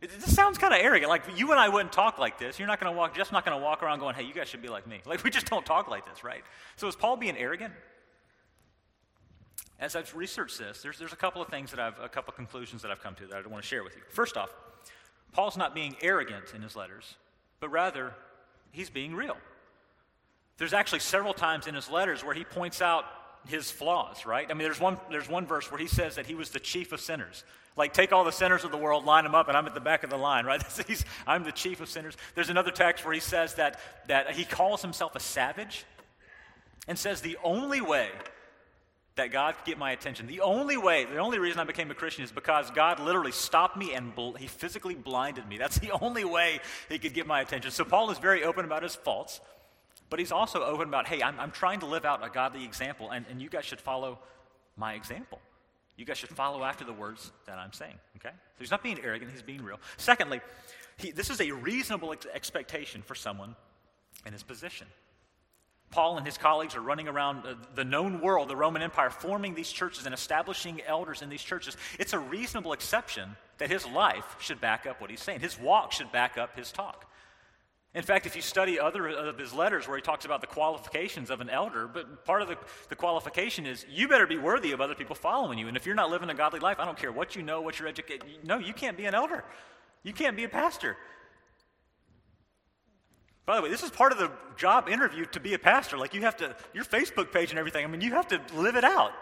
This 0.00 0.34
sounds 0.34 0.58
kind 0.58 0.74
of 0.74 0.80
arrogant. 0.80 1.08
Like 1.08 1.22
you 1.36 1.50
and 1.50 1.58
I 1.58 1.70
wouldn't 1.70 1.92
talk 1.92 2.18
like 2.18 2.38
this. 2.38 2.58
You're 2.58 2.68
not 2.68 2.80
going 2.80 2.92
to 2.92 2.96
walk, 2.96 3.16
just 3.16 3.32
not 3.32 3.44
going 3.46 3.58
to 3.58 3.64
walk 3.64 3.82
around 3.82 3.98
going, 3.98 4.14
hey, 4.14 4.24
you 4.24 4.34
guys 4.34 4.48
should 4.48 4.62
be 4.62 4.68
like 4.68 4.86
me. 4.86 5.00
Like 5.06 5.24
we 5.24 5.30
just 5.30 5.46
don't 5.46 5.66
talk 5.66 5.88
like 5.88 6.06
this, 6.06 6.22
right? 6.22 6.44
So 6.76 6.86
is 6.86 6.94
Paul 6.94 7.16
being 7.16 7.36
arrogant? 7.36 7.72
As 9.80 9.94
I've 9.94 10.14
researched 10.14 10.58
this, 10.58 10.82
there's, 10.82 10.98
there's 10.98 11.12
a 11.12 11.16
couple 11.16 11.40
of 11.40 11.48
things 11.48 11.70
that 11.70 11.78
I've, 11.78 11.98
a 12.00 12.08
couple 12.08 12.32
of 12.32 12.36
conclusions 12.36 12.82
that 12.82 12.90
I've 12.90 13.02
come 13.02 13.14
to 13.16 13.26
that 13.26 13.44
I 13.44 13.48
want 13.48 13.62
to 13.62 13.68
share 13.68 13.84
with 13.84 13.94
you. 13.96 14.02
First 14.10 14.36
off, 14.36 14.50
Paul's 15.32 15.56
not 15.56 15.74
being 15.74 15.94
arrogant 16.00 16.52
in 16.54 16.62
his 16.62 16.74
letters, 16.74 17.14
but 17.60 17.68
rather 17.68 18.12
he's 18.72 18.90
being 18.90 19.14
real. 19.14 19.36
There's 20.56 20.72
actually 20.72 20.98
several 21.00 21.32
times 21.32 21.68
in 21.68 21.74
his 21.74 21.88
letters 21.88 22.24
where 22.24 22.34
he 22.34 22.44
points 22.44 22.82
out 22.82 23.04
his 23.46 23.70
flaws, 23.70 24.26
right? 24.26 24.46
I 24.50 24.54
mean, 24.54 24.64
there's 24.64 24.80
one, 24.80 24.98
there's 25.10 25.28
one 25.28 25.46
verse 25.46 25.70
where 25.70 25.78
he 25.78 25.86
says 25.86 26.16
that 26.16 26.26
he 26.26 26.34
was 26.34 26.50
the 26.50 26.58
chief 26.58 26.90
of 26.90 27.00
sinners. 27.00 27.44
Like, 27.76 27.92
take 27.92 28.12
all 28.12 28.24
the 28.24 28.32
sinners 28.32 28.64
of 28.64 28.72
the 28.72 28.76
world, 28.76 29.04
line 29.04 29.22
them 29.22 29.36
up, 29.36 29.46
and 29.46 29.56
I'm 29.56 29.66
at 29.66 29.74
the 29.74 29.80
back 29.80 30.02
of 30.02 30.10
the 30.10 30.16
line, 30.16 30.44
right? 30.44 30.60
I'm 31.26 31.44
the 31.44 31.52
chief 31.52 31.80
of 31.80 31.88
sinners. 31.88 32.16
There's 32.34 32.50
another 32.50 32.72
text 32.72 33.04
where 33.04 33.14
he 33.14 33.20
says 33.20 33.54
that, 33.54 33.78
that 34.08 34.32
he 34.32 34.44
calls 34.44 34.82
himself 34.82 35.14
a 35.14 35.20
savage 35.20 35.84
and 36.88 36.98
says 36.98 37.20
the 37.20 37.38
only 37.44 37.80
way 37.80 38.08
that 39.18 39.32
God 39.32 39.56
could 39.56 39.64
get 39.64 39.78
my 39.78 39.90
attention. 39.90 40.26
The 40.26 40.40
only 40.40 40.76
way, 40.76 41.04
the 41.04 41.18
only 41.18 41.38
reason 41.38 41.60
I 41.60 41.64
became 41.64 41.90
a 41.90 41.94
Christian 41.94 42.24
is 42.24 42.32
because 42.32 42.70
God 42.70 43.00
literally 43.00 43.32
stopped 43.32 43.76
me 43.76 43.92
and 43.92 44.14
bl- 44.14 44.32
he 44.32 44.46
physically 44.46 44.94
blinded 44.94 45.46
me. 45.48 45.58
That's 45.58 45.78
the 45.80 45.90
only 46.00 46.24
way 46.24 46.60
he 46.88 46.98
could 46.98 47.14
get 47.14 47.26
my 47.26 47.40
attention. 47.40 47.70
So 47.70 47.84
Paul 47.84 48.10
is 48.10 48.18
very 48.18 48.44
open 48.44 48.64
about 48.64 48.82
his 48.82 48.94
faults, 48.94 49.40
but 50.08 50.18
he's 50.18 50.32
also 50.32 50.62
open 50.62 50.88
about, 50.88 51.06
hey, 51.06 51.22
I'm, 51.22 51.38
I'm 51.38 51.50
trying 51.50 51.80
to 51.80 51.86
live 51.86 52.04
out 52.04 52.24
a 52.24 52.30
godly 52.30 52.64
example, 52.64 53.10
and, 53.10 53.26
and 53.30 53.42
you 53.42 53.48
guys 53.48 53.64
should 53.64 53.80
follow 53.80 54.18
my 54.76 54.94
example. 54.94 55.40
You 55.96 56.04
guys 56.04 56.16
should 56.16 56.30
follow 56.30 56.62
after 56.62 56.84
the 56.84 56.92
words 56.92 57.32
that 57.46 57.58
I'm 57.58 57.72
saying, 57.72 57.96
okay? 58.16 58.30
So 58.30 58.60
he's 58.60 58.70
not 58.70 58.84
being 58.84 59.00
arrogant, 59.02 59.32
he's 59.32 59.42
being 59.42 59.62
real. 59.62 59.80
Secondly, 59.96 60.40
he, 60.96 61.10
this 61.10 61.28
is 61.28 61.40
a 61.40 61.50
reasonable 61.50 62.12
ex- 62.12 62.26
expectation 62.32 63.02
for 63.02 63.16
someone 63.16 63.56
in 64.24 64.32
his 64.32 64.44
position. 64.44 64.86
Paul 65.90 66.18
and 66.18 66.26
his 66.26 66.36
colleagues 66.36 66.76
are 66.76 66.80
running 66.80 67.08
around 67.08 67.44
the 67.74 67.84
known 67.84 68.20
world, 68.20 68.48
the 68.48 68.56
Roman 68.56 68.82
Empire, 68.82 69.10
forming 69.10 69.54
these 69.54 69.70
churches 69.70 70.04
and 70.04 70.14
establishing 70.14 70.82
elders 70.86 71.22
in 71.22 71.30
these 71.30 71.42
churches. 71.42 71.76
It's 71.98 72.12
a 72.12 72.18
reasonable 72.18 72.72
exception 72.72 73.36
that 73.56 73.70
his 73.70 73.86
life 73.86 74.36
should 74.38 74.60
back 74.60 74.86
up 74.86 75.00
what 75.00 75.10
he's 75.10 75.22
saying. 75.22 75.40
His 75.40 75.58
walk 75.58 75.92
should 75.92 76.12
back 76.12 76.36
up 76.36 76.56
his 76.56 76.72
talk. 76.72 77.06
In 77.94 78.02
fact, 78.02 78.26
if 78.26 78.36
you 78.36 78.42
study 78.42 78.78
other 78.78 79.08
of 79.08 79.38
his 79.38 79.54
letters 79.54 79.88
where 79.88 79.96
he 79.96 80.02
talks 80.02 80.26
about 80.26 80.42
the 80.42 80.46
qualifications 80.46 81.30
of 81.30 81.40
an 81.40 81.48
elder, 81.48 81.88
but 81.88 82.24
part 82.26 82.42
of 82.42 82.48
the, 82.48 82.58
the 82.90 82.94
qualification 82.94 83.64
is 83.64 83.86
you 83.88 84.08
better 84.08 84.26
be 84.26 84.36
worthy 84.36 84.72
of 84.72 84.80
other 84.82 84.94
people 84.94 85.16
following 85.16 85.58
you. 85.58 85.68
And 85.68 85.76
if 85.76 85.86
you're 85.86 85.94
not 85.94 86.10
living 86.10 86.28
a 86.28 86.34
godly 86.34 86.60
life, 86.60 86.78
I 86.78 86.84
don't 86.84 86.98
care 86.98 87.10
what 87.10 87.34
you 87.34 87.42
know, 87.42 87.62
what 87.62 87.78
you're 87.78 87.88
educated. 87.88 88.28
No, 88.44 88.58
you 88.58 88.74
can't 88.74 88.96
be 88.96 89.06
an 89.06 89.14
elder. 89.14 89.42
You 90.02 90.12
can't 90.12 90.36
be 90.36 90.44
a 90.44 90.48
pastor. 90.48 90.98
By 93.48 93.56
the 93.56 93.62
way, 93.62 93.70
this 93.70 93.82
is 93.82 93.88
part 93.88 94.12
of 94.12 94.18
the 94.18 94.30
job 94.58 94.90
interview 94.90 95.24
to 95.24 95.40
be 95.40 95.54
a 95.54 95.58
pastor. 95.58 95.96
Like 95.96 96.12
you 96.12 96.20
have 96.20 96.36
to, 96.36 96.54
your 96.74 96.84
Facebook 96.84 97.32
page 97.32 97.48
and 97.48 97.58
everything, 97.58 97.82
I 97.82 97.88
mean, 97.88 98.02
you 98.02 98.10
have 98.10 98.28
to 98.28 98.42
live 98.54 98.76
it 98.76 98.84
out. 98.84 99.12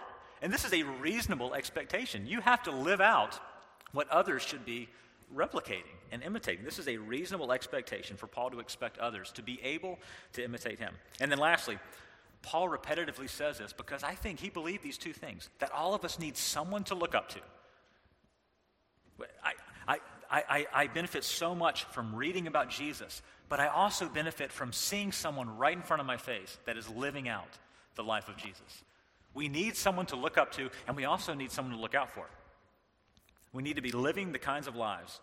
And 0.43 0.53
this 0.53 0.65
is 0.65 0.73
a 0.73 0.83
reasonable 0.83 1.55
expectation. 1.55 2.27
You 2.27 2.41
have 2.41 2.61
to 2.65 2.73
live 2.73 3.01
out 3.01 3.39
what 3.93 4.09
others 4.09 4.43
should 4.43 4.65
be 4.65 4.89
replicating 5.33 5.95
and 6.11 6.25
imitating. 6.25 6.65
This 6.65 6.81
is 6.81 6.89
a 6.89 6.97
reasonable 6.97 7.53
expectation 7.53 8.17
for 8.17 8.27
Paul 8.27 8.51
to 8.51 8.59
expect 8.59 8.99
others 8.99 9.31
to 9.31 9.45
be 9.45 9.61
able 9.63 9.97
to 10.33 10.45
imitate 10.45 10.81
him. 10.81 10.95
And 11.21 11.31
then 11.31 11.39
lastly, 11.39 11.79
Paul 12.43 12.69
repetitively 12.69 13.31
says 13.31 13.59
this 13.59 13.73
because 13.73 14.03
I 14.03 14.17
think 14.17 14.41
he 14.41 14.51
believed 14.51 14.83
these 14.83 14.99
two 14.99 15.13
things 15.13 15.51
that 15.61 15.71
all 15.71 15.95
of 15.95 16.05
us 16.05 16.19
need 16.19 16.37
someone 16.37 16.83
to 16.85 16.97
look 16.97 17.15
up 17.15 17.29
to. 17.29 17.41
I, 19.45 19.53
I, 19.87 19.99
I, 20.29 20.67
I 20.73 20.87
benefit 20.89 21.23
so 21.23 21.55
much 21.55 21.85
from 21.85 22.13
reading 22.13 22.49
about 22.49 22.71
Jesus, 22.71 23.23
but 23.49 23.61
I 23.61 23.69
also 23.69 24.09
benefit 24.09 24.51
from 24.51 24.73
seeing 24.73 25.13
someone 25.13 25.57
right 25.57 25.77
in 25.77 25.83
front 25.83 26.01
of 26.01 26.07
my 26.07 26.17
face 26.17 26.59
that 26.67 26.77
is 26.77 26.89
living 26.89 27.29
out 27.29 27.59
the 27.95 28.05
life 28.05 28.29
of 28.29 28.37
Jesus. 28.37 28.85
We 29.35 29.49
need 29.49 29.77
someone 29.77 30.07
to 30.07 30.17
look 30.17 30.39
up 30.39 30.53
to, 30.53 30.71
and 30.87 30.97
we 30.97 31.05
also 31.05 31.35
need 31.35 31.51
someone 31.51 31.75
to 31.75 31.81
look 31.81 31.95
out 31.95 32.11
for. 32.11 32.27
We 33.53 33.63
need 33.63 33.77
to 33.77 33.83
be 33.83 33.93
living 33.93 34.33
the 34.33 34.39
kinds 34.39 34.67
of 34.67 34.77
lives 34.77 35.21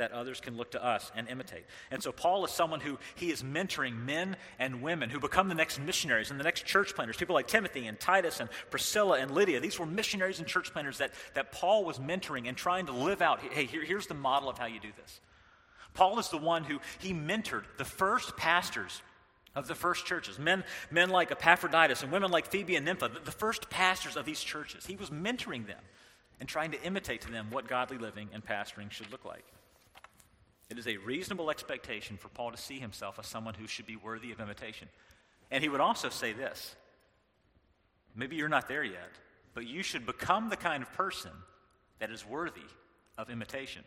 that 0.00 0.12
others 0.12 0.40
can 0.40 0.56
look 0.56 0.70
to 0.70 0.84
us 0.84 1.12
and 1.14 1.28
imitate. 1.28 1.64
And 1.90 2.02
so 2.02 2.10
Paul 2.10 2.44
is 2.46 2.50
someone 2.50 2.80
who 2.80 2.98
he 3.16 3.30
is 3.30 3.42
mentoring 3.42 4.04
men 4.04 4.36
and 4.58 4.80
women 4.80 5.10
who 5.10 5.20
become 5.20 5.50
the 5.50 5.54
next 5.54 5.78
missionaries 5.78 6.30
and 6.30 6.40
the 6.40 6.44
next 6.44 6.64
church 6.64 6.94
planters. 6.94 7.18
People 7.18 7.34
like 7.34 7.46
Timothy 7.46 7.86
and 7.86 8.00
Titus 8.00 8.40
and 8.40 8.48
Priscilla 8.70 9.18
and 9.18 9.30
Lydia. 9.30 9.60
These 9.60 9.78
were 9.78 9.84
missionaries 9.84 10.38
and 10.38 10.48
church 10.48 10.72
planters 10.72 10.98
that, 10.98 11.12
that 11.34 11.52
Paul 11.52 11.84
was 11.84 11.98
mentoring 11.98 12.48
and 12.48 12.56
trying 12.56 12.86
to 12.86 12.92
live 12.92 13.20
out. 13.20 13.40
Hey, 13.40 13.66
here, 13.66 13.84
here's 13.84 14.06
the 14.06 14.14
model 14.14 14.48
of 14.48 14.56
how 14.56 14.66
you 14.66 14.80
do 14.80 14.88
this. 14.96 15.20
Paul 15.94 16.18
is 16.18 16.28
the 16.28 16.38
one 16.38 16.64
who 16.64 16.80
he 16.98 17.12
mentored 17.12 17.64
the 17.76 17.84
first 17.84 18.36
pastors 18.36 19.02
of 19.54 19.66
the 19.66 19.74
first 19.74 20.06
churches, 20.06 20.38
men, 20.38 20.64
men 20.90 21.10
like 21.10 21.32
Epaphroditus 21.32 22.02
and 22.02 22.12
women 22.12 22.30
like 22.30 22.46
Phoebe 22.46 22.76
and 22.76 22.86
Nympha, 22.86 23.08
the, 23.08 23.20
the 23.20 23.32
first 23.32 23.68
pastors 23.68 24.16
of 24.16 24.24
these 24.24 24.40
churches. 24.40 24.86
He 24.86 24.96
was 24.96 25.10
mentoring 25.10 25.66
them 25.66 25.80
and 26.38 26.48
trying 26.48 26.70
to 26.70 26.82
imitate 26.82 27.22
to 27.22 27.30
them 27.30 27.48
what 27.50 27.66
godly 27.66 27.98
living 27.98 28.28
and 28.32 28.44
pastoring 28.44 28.90
should 28.90 29.10
look 29.10 29.24
like. 29.24 29.44
It 30.70 30.78
is 30.78 30.86
a 30.86 30.96
reasonable 30.98 31.50
expectation 31.50 32.16
for 32.16 32.28
Paul 32.28 32.52
to 32.52 32.56
see 32.56 32.78
himself 32.78 33.18
as 33.18 33.26
someone 33.26 33.54
who 33.54 33.66
should 33.66 33.86
be 33.86 33.96
worthy 33.96 34.30
of 34.30 34.40
imitation. 34.40 34.88
And 35.50 35.62
he 35.62 35.68
would 35.68 35.80
also 35.80 36.08
say 36.08 36.32
this 36.32 36.76
maybe 38.14 38.36
you're 38.36 38.48
not 38.48 38.68
there 38.68 38.84
yet, 38.84 39.10
but 39.52 39.66
you 39.66 39.82
should 39.82 40.06
become 40.06 40.48
the 40.48 40.56
kind 40.56 40.82
of 40.82 40.92
person 40.92 41.32
that 41.98 42.10
is 42.10 42.24
worthy 42.24 42.60
of 43.18 43.30
imitation. 43.30 43.82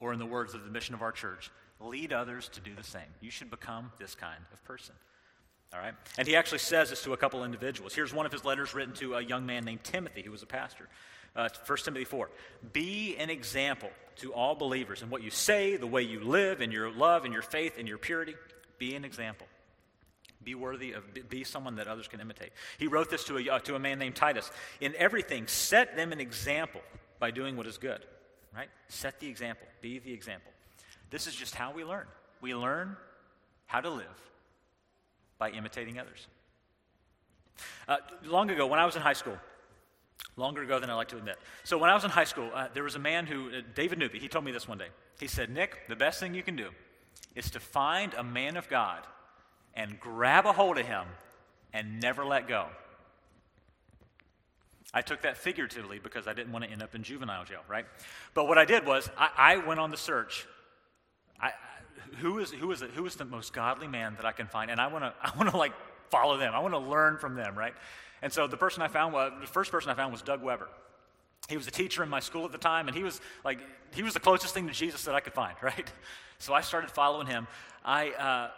Or, 0.00 0.12
in 0.12 0.18
the 0.18 0.26
words 0.26 0.54
of 0.54 0.64
the 0.64 0.70
mission 0.70 0.94
of 0.94 1.02
our 1.02 1.12
church, 1.12 1.50
lead 1.80 2.12
others 2.12 2.48
to 2.50 2.60
do 2.60 2.74
the 2.74 2.84
same. 2.84 3.08
You 3.20 3.30
should 3.30 3.50
become 3.50 3.92
this 3.98 4.14
kind 4.14 4.42
of 4.52 4.62
person. 4.64 4.94
All 5.72 5.80
right? 5.80 5.94
And 6.18 6.26
he 6.26 6.36
actually 6.36 6.58
says 6.58 6.90
this 6.90 7.02
to 7.04 7.12
a 7.12 7.16
couple 7.16 7.44
individuals. 7.44 7.94
Here's 7.94 8.14
one 8.14 8.26
of 8.26 8.32
his 8.32 8.44
letters 8.44 8.74
written 8.74 8.94
to 8.94 9.14
a 9.14 9.22
young 9.22 9.46
man 9.46 9.64
named 9.64 9.84
Timothy, 9.84 10.22
who 10.22 10.30
was 10.30 10.42
a 10.42 10.46
pastor. 10.46 10.88
Uh, 11.34 11.48
1 11.66 11.78
Timothy 11.84 12.04
4. 12.04 12.30
Be 12.72 13.16
an 13.18 13.30
example 13.30 13.90
to 14.16 14.32
all 14.32 14.54
believers 14.54 15.02
in 15.02 15.10
what 15.10 15.22
you 15.22 15.30
say, 15.30 15.76
the 15.76 15.86
way 15.86 16.02
you 16.02 16.20
live, 16.20 16.62
in 16.62 16.70
your 16.70 16.90
love, 16.90 17.24
in 17.24 17.32
your 17.32 17.42
faith, 17.42 17.78
in 17.78 17.86
your 17.86 17.98
purity. 17.98 18.34
Be 18.78 18.94
an 18.94 19.04
example. 19.04 19.46
Be 20.42 20.54
worthy 20.54 20.92
of, 20.92 21.02
be 21.28 21.44
someone 21.44 21.76
that 21.76 21.88
others 21.88 22.08
can 22.08 22.20
imitate. 22.20 22.52
He 22.78 22.86
wrote 22.86 23.10
this 23.10 23.24
to 23.24 23.38
a, 23.38 23.48
uh, 23.48 23.58
to 23.60 23.74
a 23.74 23.78
man 23.78 23.98
named 23.98 24.14
Titus. 24.14 24.50
In 24.80 24.94
everything, 24.96 25.46
set 25.48 25.96
them 25.96 26.12
an 26.12 26.20
example 26.20 26.80
by 27.18 27.30
doing 27.30 27.56
what 27.56 27.66
is 27.66 27.78
good. 27.78 28.00
Right? 28.56 28.68
Set 28.88 29.20
the 29.20 29.28
example. 29.28 29.66
Be 29.82 29.98
the 29.98 30.12
example. 30.12 30.50
This 31.10 31.26
is 31.26 31.34
just 31.34 31.54
how 31.54 31.72
we 31.72 31.84
learn. 31.84 32.06
We 32.40 32.54
learn 32.54 32.96
how 33.66 33.80
to 33.80 33.90
live 33.90 34.06
by 35.38 35.50
imitating 35.50 35.98
others. 35.98 36.26
Uh, 37.86 37.98
long 38.24 38.50
ago, 38.50 38.66
when 38.66 38.80
I 38.80 38.86
was 38.86 38.96
in 38.96 39.02
high 39.02 39.12
school, 39.12 39.36
longer 40.36 40.62
ago 40.62 40.78
than 40.78 40.90
I 40.90 40.94
like 40.94 41.08
to 41.08 41.16
admit. 41.16 41.36
So 41.64 41.78
when 41.78 41.90
I 41.90 41.94
was 41.94 42.04
in 42.04 42.10
high 42.10 42.24
school, 42.24 42.50
uh, 42.54 42.68
there 42.72 42.82
was 42.82 42.94
a 42.94 43.00
man 43.00 43.26
who, 43.26 43.48
uh, 43.48 43.60
David 43.74 43.98
Newby, 43.98 44.18
he 44.18 44.28
told 44.28 44.44
me 44.44 44.52
this 44.52 44.68
one 44.68 44.78
day. 44.78 44.88
He 45.20 45.26
said, 45.26 45.50
Nick, 45.50 45.88
the 45.88 45.96
best 45.96 46.20
thing 46.20 46.34
you 46.34 46.42
can 46.42 46.56
do 46.56 46.70
is 47.34 47.50
to 47.50 47.60
find 47.60 48.14
a 48.14 48.24
man 48.24 48.56
of 48.56 48.68
God 48.68 49.06
and 49.74 49.98
grab 50.00 50.46
a 50.46 50.52
hold 50.52 50.78
of 50.78 50.86
him 50.86 51.04
and 51.72 52.00
never 52.00 52.24
let 52.24 52.48
go. 52.48 52.66
I 54.96 55.02
took 55.02 55.20
that 55.22 55.36
figuratively 55.36 55.98
because 55.98 56.26
I 56.26 56.32
didn't 56.32 56.52
want 56.52 56.64
to 56.64 56.70
end 56.70 56.82
up 56.82 56.94
in 56.94 57.02
juvenile 57.02 57.44
jail, 57.44 57.60
right? 57.68 57.84
But 58.32 58.48
what 58.48 58.56
I 58.56 58.64
did 58.64 58.86
was 58.86 59.10
I, 59.18 59.28
I 59.36 59.56
went 59.58 59.78
on 59.78 59.90
the 59.90 59.96
search. 59.98 60.46
I, 61.38 61.50
who 62.20 62.38
is 62.38 62.50
who 62.50 62.72
is 62.72 62.80
the, 62.80 62.86
who 62.86 63.04
is 63.04 63.14
the 63.14 63.26
most 63.26 63.52
godly 63.52 63.88
man 63.88 64.14
that 64.16 64.24
I 64.24 64.32
can 64.32 64.46
find, 64.46 64.70
and 64.70 64.80
I 64.80 64.86
want 64.86 65.04
to 65.04 65.12
I 65.22 65.36
want 65.36 65.50
to 65.50 65.56
like 65.58 65.74
follow 66.08 66.38
them. 66.38 66.54
I 66.54 66.60
want 66.60 66.72
to 66.72 66.78
learn 66.78 67.18
from 67.18 67.34
them, 67.34 67.58
right? 67.58 67.74
And 68.22 68.32
so 68.32 68.46
the 68.46 68.56
person 68.56 68.80
I 68.80 68.88
found 68.88 69.12
was 69.12 69.32
the 69.38 69.46
first 69.46 69.70
person 69.70 69.90
I 69.90 69.94
found 69.94 70.12
was 70.12 70.22
Doug 70.22 70.42
Weber. 70.42 70.68
He 71.50 71.58
was 71.58 71.68
a 71.68 71.70
teacher 71.70 72.02
in 72.02 72.08
my 72.08 72.20
school 72.20 72.46
at 72.46 72.52
the 72.52 72.58
time, 72.58 72.88
and 72.88 72.96
he 72.96 73.02
was 73.02 73.20
like 73.44 73.58
he 73.94 74.02
was 74.02 74.14
the 74.14 74.20
closest 74.20 74.54
thing 74.54 74.66
to 74.66 74.72
Jesus 74.72 75.04
that 75.04 75.14
I 75.14 75.20
could 75.20 75.34
find, 75.34 75.56
right? 75.62 75.92
So 76.38 76.54
I 76.54 76.62
started 76.62 76.90
following 76.90 77.26
him. 77.26 77.48
I 77.84 78.12
uh, 78.12 78.50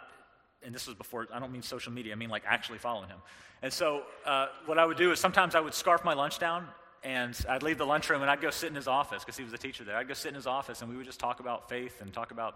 and 0.63 0.73
this 0.73 0.87
was 0.87 0.95
before 0.95 1.27
I 1.33 1.39
don't 1.39 1.51
mean 1.51 1.63
social 1.63 1.91
media. 1.91 2.13
I 2.13 2.15
mean 2.15 2.29
like 2.29 2.43
actually 2.47 2.77
following 2.77 3.09
him. 3.09 3.19
And 3.61 3.71
so 3.71 4.03
uh, 4.25 4.47
what 4.65 4.77
I 4.77 4.85
would 4.85 4.97
do 4.97 5.11
is 5.11 5.19
sometimes 5.19 5.55
I 5.55 5.59
would 5.59 5.73
scarf 5.73 6.03
my 6.03 6.13
lunch 6.13 6.39
down 6.39 6.67
and 7.03 7.37
I'd 7.47 7.63
leave 7.63 7.77
the 7.77 7.85
lunchroom 7.85 8.21
and 8.21 8.29
I'd 8.29 8.41
go 8.41 8.49
sit 8.49 8.69
in 8.69 8.75
his 8.75 8.87
office 8.87 9.23
because 9.23 9.37
he 9.37 9.43
was 9.43 9.53
a 9.53 9.57
teacher 9.57 9.83
there. 9.83 9.97
I'd 9.97 10.07
go 10.07 10.13
sit 10.13 10.29
in 10.29 10.35
his 10.35 10.47
office 10.47 10.81
and 10.81 10.89
we 10.89 10.97
would 10.97 11.05
just 11.05 11.19
talk 11.19 11.39
about 11.39 11.69
faith 11.69 12.01
and 12.01 12.13
talk 12.13 12.31
about 12.31 12.55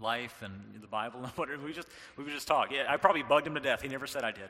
life 0.00 0.42
and 0.42 0.52
the 0.80 0.86
Bible 0.86 1.20
and 1.22 1.28
whatever. 1.36 1.64
We 1.64 1.72
just 1.72 1.88
we 2.16 2.24
would 2.24 2.32
just 2.32 2.46
talk. 2.48 2.70
Yeah, 2.72 2.84
I 2.88 2.96
probably 2.96 3.22
bugged 3.22 3.46
him 3.46 3.54
to 3.54 3.60
death. 3.60 3.82
He 3.82 3.88
never 3.88 4.06
said 4.06 4.24
I 4.24 4.32
did. 4.32 4.48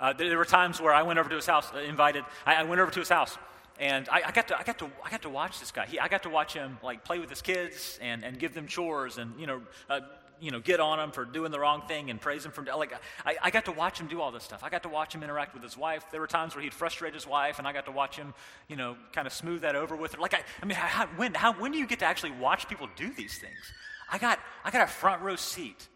Uh, 0.00 0.12
there, 0.12 0.38
were 0.38 0.44
times 0.44 0.80
where 0.80 0.94
I 0.94 1.02
went 1.02 1.18
over 1.18 1.28
to 1.28 1.34
his 1.34 1.46
house, 1.46 1.72
uh, 1.74 1.78
invited. 1.78 2.24
I, 2.46 2.54
I, 2.54 2.62
went 2.62 2.80
over 2.80 2.90
to 2.92 3.00
his 3.00 3.08
house, 3.08 3.36
and 3.80 4.08
I, 4.08 4.22
I, 4.26 4.30
got 4.30 4.46
to 4.46 4.56
I 4.56 4.62
got 4.62 4.78
to 4.78 4.88
I 5.04 5.10
got 5.10 5.22
to 5.22 5.28
watch 5.28 5.58
this 5.58 5.72
guy. 5.72 5.86
He, 5.86 5.98
I 5.98 6.06
got 6.06 6.22
to 6.22 6.30
watch 6.30 6.54
him 6.54 6.78
like 6.84 7.04
play 7.04 7.18
with 7.18 7.28
his 7.28 7.42
kids 7.42 7.98
and, 8.00 8.24
and 8.24 8.38
give 8.38 8.54
them 8.54 8.68
chores 8.68 9.18
and 9.18 9.38
you 9.40 9.48
know 9.48 9.60
uh, 9.90 10.00
you 10.40 10.50
know, 10.50 10.60
get 10.60 10.80
on 10.80 11.00
him 11.00 11.10
for 11.10 11.24
doing 11.24 11.50
the 11.50 11.58
wrong 11.58 11.82
thing 11.88 12.10
and 12.10 12.20
praise 12.20 12.44
him 12.44 12.52
for, 12.52 12.62
like, 12.62 12.92
I, 13.24 13.36
I 13.42 13.50
got 13.50 13.64
to 13.66 13.72
watch 13.72 14.00
him 14.00 14.06
do 14.06 14.20
all 14.20 14.30
this 14.30 14.44
stuff. 14.44 14.62
I 14.62 14.68
got 14.68 14.82
to 14.84 14.88
watch 14.88 15.14
him 15.14 15.22
interact 15.22 15.54
with 15.54 15.62
his 15.62 15.76
wife. 15.76 16.04
There 16.10 16.20
were 16.20 16.26
times 16.26 16.54
where 16.54 16.62
he'd 16.62 16.74
frustrate 16.74 17.14
his 17.14 17.26
wife, 17.26 17.58
and 17.58 17.66
I 17.66 17.72
got 17.72 17.86
to 17.86 17.92
watch 17.92 18.16
him, 18.16 18.34
you 18.68 18.76
know, 18.76 18.96
kind 19.12 19.26
of 19.26 19.32
smooth 19.32 19.62
that 19.62 19.76
over 19.76 19.96
with 19.96 20.14
her. 20.14 20.20
Like, 20.20 20.34
I, 20.34 20.42
I 20.62 20.66
mean, 20.66 20.76
how, 20.76 21.06
when, 21.16 21.34
how, 21.34 21.52
when 21.52 21.72
do 21.72 21.78
you 21.78 21.86
get 21.86 22.00
to 22.00 22.04
actually 22.04 22.32
watch 22.32 22.68
people 22.68 22.88
do 22.96 23.12
these 23.12 23.38
things? 23.38 23.72
I 24.10 24.18
got, 24.18 24.38
I 24.64 24.70
got 24.70 24.82
a 24.82 24.90
front 24.90 25.22
row 25.22 25.36
seat 25.36 25.86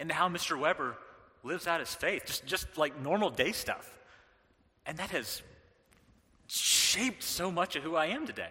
into 0.00 0.14
how 0.14 0.28
Mr. 0.28 0.58
Weber 0.58 0.96
lives 1.42 1.66
out 1.66 1.80
his 1.80 1.94
faith, 1.94 2.24
just, 2.26 2.46
just 2.46 2.76
like 2.76 3.00
normal 3.00 3.30
day 3.30 3.52
stuff. 3.52 3.98
And 4.86 4.98
that 4.98 5.10
has 5.10 5.42
shaped 6.46 7.22
so 7.22 7.50
much 7.50 7.76
of 7.76 7.82
who 7.82 7.96
I 7.96 8.06
am 8.06 8.26
today. 8.26 8.50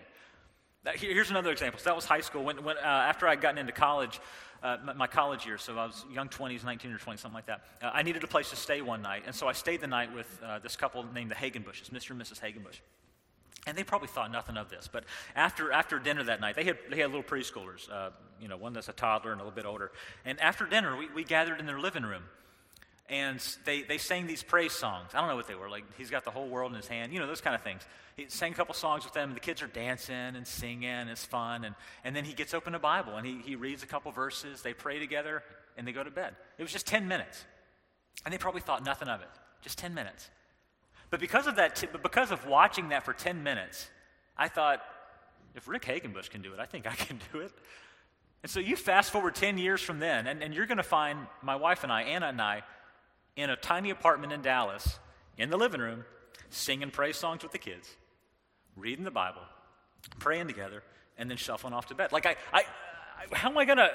Here's 0.95 1.29
another 1.29 1.51
example. 1.51 1.79
So 1.79 1.85
that 1.85 1.95
was 1.95 2.05
high 2.05 2.19
school. 2.19 2.43
When, 2.43 2.61
when, 2.63 2.77
uh, 2.77 2.81
after 2.81 3.27
I'd 3.27 3.39
gotten 3.39 3.57
into 3.57 3.71
college, 3.71 4.19
uh, 4.61 4.77
my 4.95 5.07
college 5.07 5.45
years, 5.45 5.61
so 5.61 5.77
I 5.77 5.85
was 5.85 6.03
young 6.11 6.27
20s, 6.27 6.65
19 6.65 6.91
or 6.91 6.97
20, 6.97 7.17
something 7.17 7.35
like 7.35 7.45
that, 7.45 7.61
uh, 7.81 7.91
I 7.93 8.03
needed 8.03 8.23
a 8.23 8.27
place 8.27 8.49
to 8.49 8.57
stay 8.57 8.81
one 8.81 9.01
night. 9.01 9.23
And 9.25 9.33
so 9.33 9.47
I 9.47 9.53
stayed 9.53 9.79
the 9.79 9.87
night 9.87 10.13
with 10.13 10.27
uh, 10.45 10.59
this 10.59 10.75
couple 10.75 11.05
named 11.13 11.31
the 11.31 11.35
Hagenbushes, 11.35 11.89
Mr. 11.89 12.11
and 12.11 12.21
Mrs. 12.21 12.41
Hagenbush. 12.41 12.79
And 13.65 13.77
they 13.77 13.83
probably 13.85 14.09
thought 14.09 14.29
nothing 14.29 14.57
of 14.57 14.69
this. 14.69 14.89
But 14.91 15.05
after, 15.37 15.71
after 15.71 15.99
dinner 15.99 16.23
that 16.25 16.41
night, 16.41 16.55
they 16.55 16.65
had, 16.65 16.77
they 16.89 16.97
had 16.97 17.07
little 17.07 17.23
preschoolers, 17.23 17.89
uh, 17.89 18.09
you 18.41 18.49
know, 18.49 18.57
one 18.57 18.73
that's 18.73 18.89
a 18.89 18.93
toddler 18.93 19.31
and 19.31 19.39
a 19.39 19.43
little 19.43 19.55
bit 19.55 19.65
older. 19.65 19.91
And 20.25 20.37
after 20.41 20.65
dinner, 20.65 20.97
we, 20.97 21.07
we 21.15 21.23
gathered 21.23 21.61
in 21.61 21.65
their 21.65 21.79
living 21.79 22.03
room. 22.03 22.23
And 23.09 23.39
they, 23.65 23.81
they 23.81 23.97
sang 23.97 24.27
these 24.27 24.43
praise 24.43 24.71
songs. 24.71 25.11
I 25.13 25.19
don't 25.19 25.27
know 25.27 25.35
what 25.35 25.47
they 25.47 25.55
were. 25.55 25.69
Like, 25.69 25.83
he's 25.97 26.09
got 26.09 26.23
the 26.23 26.31
whole 26.31 26.47
world 26.47 26.71
in 26.71 26.77
his 26.77 26.87
hand, 26.87 27.13
you 27.13 27.19
know, 27.19 27.27
those 27.27 27.41
kind 27.41 27.55
of 27.55 27.61
things. 27.61 27.81
He 28.15 28.25
sang 28.29 28.53
a 28.53 28.55
couple 28.55 28.73
songs 28.73 29.03
with 29.03 29.13
them, 29.13 29.29
and 29.29 29.35
the 29.35 29.41
kids 29.41 29.61
are 29.61 29.67
dancing 29.67 30.15
and 30.15 30.47
singing, 30.47 30.89
it's 30.89 31.25
fun. 31.25 31.65
And, 31.65 31.75
and 32.03 32.15
then 32.15 32.23
he 32.23 32.33
gets 32.33 32.53
open 32.53 32.75
a 32.75 32.79
Bible, 32.79 33.17
and 33.17 33.25
he, 33.25 33.39
he 33.43 33.55
reads 33.55 33.83
a 33.83 33.87
couple 33.87 34.11
verses. 34.11 34.61
They 34.61 34.73
pray 34.73 34.99
together, 34.99 35.43
and 35.77 35.87
they 35.87 35.91
go 35.91 36.03
to 36.03 36.11
bed. 36.11 36.35
It 36.57 36.63
was 36.63 36.71
just 36.71 36.87
10 36.87 37.07
minutes. 37.07 37.43
And 38.23 38.33
they 38.33 38.37
probably 38.37 38.61
thought 38.61 38.85
nothing 38.85 39.09
of 39.09 39.21
it. 39.21 39.29
Just 39.61 39.77
10 39.79 39.93
minutes. 39.93 40.29
But 41.09 41.19
because 41.19 41.47
of 41.47 41.57
that, 41.57 41.75
t- 41.75 41.87
but 41.91 42.03
because 42.03 42.31
of 42.31 42.47
watching 42.47 42.89
that 42.89 43.03
for 43.03 43.13
10 43.13 43.43
minutes, 43.43 43.89
I 44.37 44.47
thought, 44.47 44.81
if 45.55 45.67
Rick 45.67 45.83
Hagenbush 45.83 46.29
can 46.29 46.41
do 46.41 46.53
it, 46.53 46.59
I 46.59 46.65
think 46.65 46.87
I 46.87 46.91
can 46.95 47.19
do 47.31 47.39
it. 47.39 47.51
And 48.43 48.49
so 48.49 48.59
you 48.59 48.75
fast 48.75 49.11
forward 49.11 49.35
10 49.35 49.57
years 49.57 49.81
from 49.81 49.99
then, 49.99 50.27
and, 50.27 50.41
and 50.41 50.53
you're 50.53 50.65
going 50.65 50.77
to 50.77 50.83
find 50.83 51.19
my 51.41 51.55
wife 51.55 51.83
and 51.83 51.91
I, 51.91 52.03
Anna 52.03 52.27
and 52.27 52.41
I, 52.41 52.63
in 53.35 53.49
a 53.49 53.55
tiny 53.55 53.89
apartment 53.89 54.33
in 54.33 54.41
Dallas, 54.41 54.99
in 55.37 55.49
the 55.49 55.57
living 55.57 55.81
room, 55.81 56.05
singing 56.49 56.91
praise 56.91 57.17
songs 57.17 57.43
with 57.43 57.51
the 57.51 57.57
kids, 57.57 57.89
reading 58.75 59.05
the 59.05 59.11
Bible, 59.11 59.41
praying 60.19 60.47
together, 60.47 60.83
and 61.17 61.29
then 61.29 61.37
shuffling 61.37 61.73
off 61.73 61.87
to 61.87 61.95
bed. 61.95 62.11
Like, 62.11 62.25
I, 62.25 62.35
I, 62.51 62.59
I 62.59 63.35
how 63.35 63.49
am 63.49 63.57
I 63.57 63.65
going 63.65 63.77
to 63.77 63.89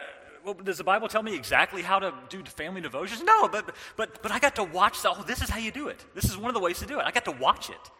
well, 0.44 0.54
does 0.54 0.78
the 0.78 0.84
Bible 0.84 1.08
tell 1.08 1.22
me 1.22 1.34
exactly 1.34 1.82
how 1.82 1.98
to 1.98 2.14
do 2.28 2.42
family 2.44 2.80
devotions? 2.80 3.22
No, 3.22 3.48
but, 3.48 3.74
but, 3.96 4.22
but 4.22 4.32
I 4.32 4.38
got 4.38 4.56
to 4.56 4.64
watch 4.64 5.02
the, 5.02 5.10
oh, 5.10 5.22
this 5.26 5.42
is 5.42 5.50
how 5.50 5.58
you 5.58 5.70
do 5.70 5.88
it. 5.88 6.04
This 6.14 6.24
is 6.24 6.36
one 6.36 6.48
of 6.48 6.54
the 6.54 6.60
ways 6.60 6.78
to 6.78 6.86
do 6.86 6.98
it. 6.98 7.02
I 7.04 7.10
got 7.10 7.24
to 7.26 7.32
watch 7.32 7.70
it. 7.70 7.90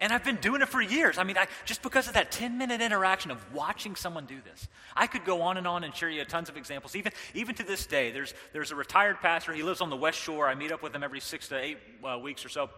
And 0.00 0.12
I've 0.12 0.22
been 0.22 0.36
doing 0.36 0.62
it 0.62 0.68
for 0.68 0.80
years. 0.80 1.18
I 1.18 1.24
mean, 1.24 1.36
I, 1.36 1.48
just 1.64 1.82
because 1.82 2.06
of 2.06 2.14
that 2.14 2.30
10 2.30 2.56
minute 2.56 2.80
interaction 2.80 3.32
of 3.32 3.52
watching 3.52 3.96
someone 3.96 4.26
do 4.26 4.40
this, 4.44 4.68
I 4.94 5.08
could 5.08 5.24
go 5.24 5.42
on 5.42 5.56
and 5.56 5.66
on 5.66 5.82
and 5.82 5.92
share 5.94 6.08
you 6.08 6.24
tons 6.24 6.48
of 6.48 6.56
examples. 6.56 6.94
Even, 6.94 7.12
even 7.34 7.56
to 7.56 7.64
this 7.64 7.84
day, 7.84 8.12
there's, 8.12 8.32
there's 8.52 8.70
a 8.70 8.76
retired 8.76 9.18
pastor. 9.20 9.52
He 9.52 9.64
lives 9.64 9.80
on 9.80 9.90
the 9.90 9.96
West 9.96 10.20
Shore. 10.20 10.46
I 10.46 10.54
meet 10.54 10.70
up 10.70 10.84
with 10.84 10.94
him 10.94 11.02
every 11.02 11.18
six 11.18 11.48
to 11.48 11.58
eight 11.58 11.78
uh, 12.04 12.16
weeks 12.16 12.44
or 12.44 12.48
so. 12.48 12.70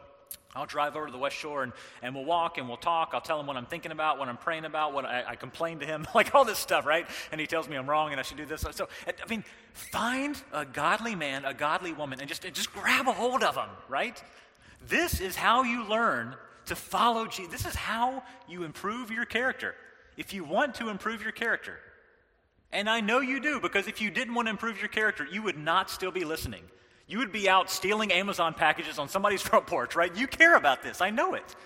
I'll 0.56 0.66
drive 0.66 0.96
over 0.96 1.06
to 1.06 1.12
the 1.12 1.18
West 1.18 1.37
Shore 1.37 1.62
and, 1.62 1.72
and 2.02 2.14
we'll 2.14 2.24
walk 2.24 2.56
and 2.56 2.66
we'll 2.66 2.78
talk. 2.78 3.11
I'll 3.12 3.20
tell 3.20 3.38
him 3.38 3.46
what 3.46 3.56
I'm 3.56 3.66
thinking 3.66 3.92
about, 3.92 4.18
what 4.18 4.28
I'm 4.28 4.38
praying 4.38 4.64
about, 4.64 4.94
what 4.94 5.04
I, 5.04 5.22
I 5.28 5.37
complain 5.37 5.80
to 5.80 5.87
him, 5.87 6.06
like 6.14 6.35
all 6.35 6.46
this 6.46 6.59
stuff, 6.59 6.87
right? 6.87 7.06
And 7.30 7.40
he 7.40 7.46
tells 7.46 7.68
me 7.68 7.76
I'm 7.76 7.88
wrong 7.88 8.12
and 8.12 8.18
I 8.18 8.22
should 8.22 8.38
do 8.38 8.46
this. 8.46 8.64
So, 8.70 8.88
I 9.06 9.12
mean, 9.28 9.44
find 9.74 10.40
a 10.52 10.64
godly 10.64 11.14
man, 11.14 11.44
a 11.44 11.52
godly 11.52 11.92
woman, 11.92 12.18
and 12.18 12.28
just, 12.28 12.46
and 12.46 12.54
just 12.54 12.72
grab 12.72 13.09
a 13.09 13.12
hold 13.12 13.44
of 13.44 13.56
them, 13.56 13.68
right? 13.88 14.20
This 14.88 15.20
is 15.20 15.37
how 15.37 15.62
you 15.62 15.85
learn 15.85 16.35
to 16.70 16.76
follow 16.76 17.26
Jesus. 17.26 17.50
This 17.50 17.66
is 17.66 17.74
how 17.74 18.22
you 18.48 18.62
improve 18.62 19.11
your 19.11 19.24
character. 19.24 19.74
If 20.16 20.33
you 20.33 20.44
want 20.44 20.76
to 20.76 20.88
improve 20.88 21.20
your 21.20 21.33
character, 21.33 21.76
and 22.72 22.88
I 22.88 23.00
know 23.00 23.18
you 23.18 23.40
do, 23.40 23.61
because 23.61 23.88
if 23.88 24.00
you 24.00 24.09
didn't 24.11 24.35
want 24.35 24.46
to 24.46 24.50
improve 24.50 24.78
your 24.78 24.88
character, 24.88 25.26
you 25.30 25.42
would 25.42 25.59
not 25.59 25.90
still 25.90 26.12
be 26.12 26.24
listening. 26.24 26.62
You 27.09 27.18
would 27.18 27.33
be 27.33 27.48
out 27.48 27.70
stealing 27.70 28.12
Amazon 28.12 28.54
packages 28.54 29.00
on 29.00 29.09
somebody's 29.09 29.42
front 29.48 29.66
porch, 29.66 29.96
right? 29.96 30.14
You 30.14 30.28
care 30.28 30.54
about 30.54 30.85
this. 30.85 31.00
I 31.00 31.11
know 31.11 31.35
it. 31.35 31.56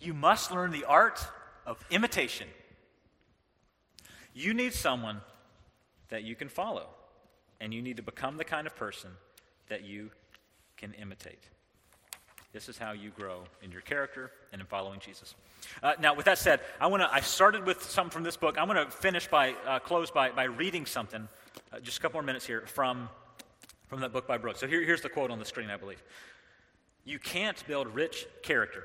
You 0.00 0.14
must 0.14 0.52
learn 0.52 0.70
the 0.70 0.84
art 0.84 1.20
of 1.66 1.84
imitation. 1.90 2.46
You 4.32 4.54
need 4.54 4.74
someone 4.74 5.22
that 6.08 6.22
you 6.22 6.36
can 6.36 6.48
follow, 6.48 6.86
and 7.60 7.74
you 7.74 7.82
need 7.82 7.96
to 7.96 8.02
become 8.04 8.36
the 8.36 8.44
kind 8.44 8.68
of 8.68 8.76
person 8.76 9.10
that 9.68 9.84
you 9.84 10.10
can 10.76 10.94
imitate. 10.94 11.42
This 12.52 12.68
is 12.68 12.78
how 12.78 12.92
you 12.92 13.10
grow 13.10 13.42
in 13.62 13.70
your 13.70 13.82
character 13.82 14.30
and 14.52 14.60
in 14.60 14.66
following 14.66 15.00
Jesus. 15.00 15.34
Uh, 15.82 15.94
now, 16.00 16.14
with 16.14 16.26
that 16.26 16.38
said, 16.38 16.60
I 16.80 16.86
want 16.86 17.02
to. 17.02 17.12
I 17.12 17.20
started 17.20 17.66
with 17.66 17.82
something 17.82 18.10
from 18.10 18.22
this 18.22 18.36
book. 18.36 18.56
I'm 18.58 18.66
going 18.66 18.84
to 18.84 18.90
finish 18.90 19.28
by 19.28 19.54
uh, 19.66 19.78
close 19.80 20.10
by 20.10 20.30
by 20.30 20.44
reading 20.44 20.86
something, 20.86 21.28
uh, 21.72 21.80
just 21.80 21.98
a 21.98 22.00
couple 22.00 22.18
more 22.18 22.26
minutes 22.26 22.46
here 22.46 22.62
from 22.66 23.10
from 23.88 24.00
that 24.00 24.12
book 24.12 24.26
by 24.26 24.38
Brooks. 24.38 24.60
So 24.60 24.66
here, 24.66 24.82
here's 24.82 25.02
the 25.02 25.08
quote 25.08 25.30
on 25.30 25.38
the 25.38 25.44
screen, 25.44 25.70
I 25.70 25.76
believe. 25.76 26.02
You 27.04 27.18
can't 27.18 27.62
build 27.66 27.94
rich 27.94 28.26
character 28.42 28.84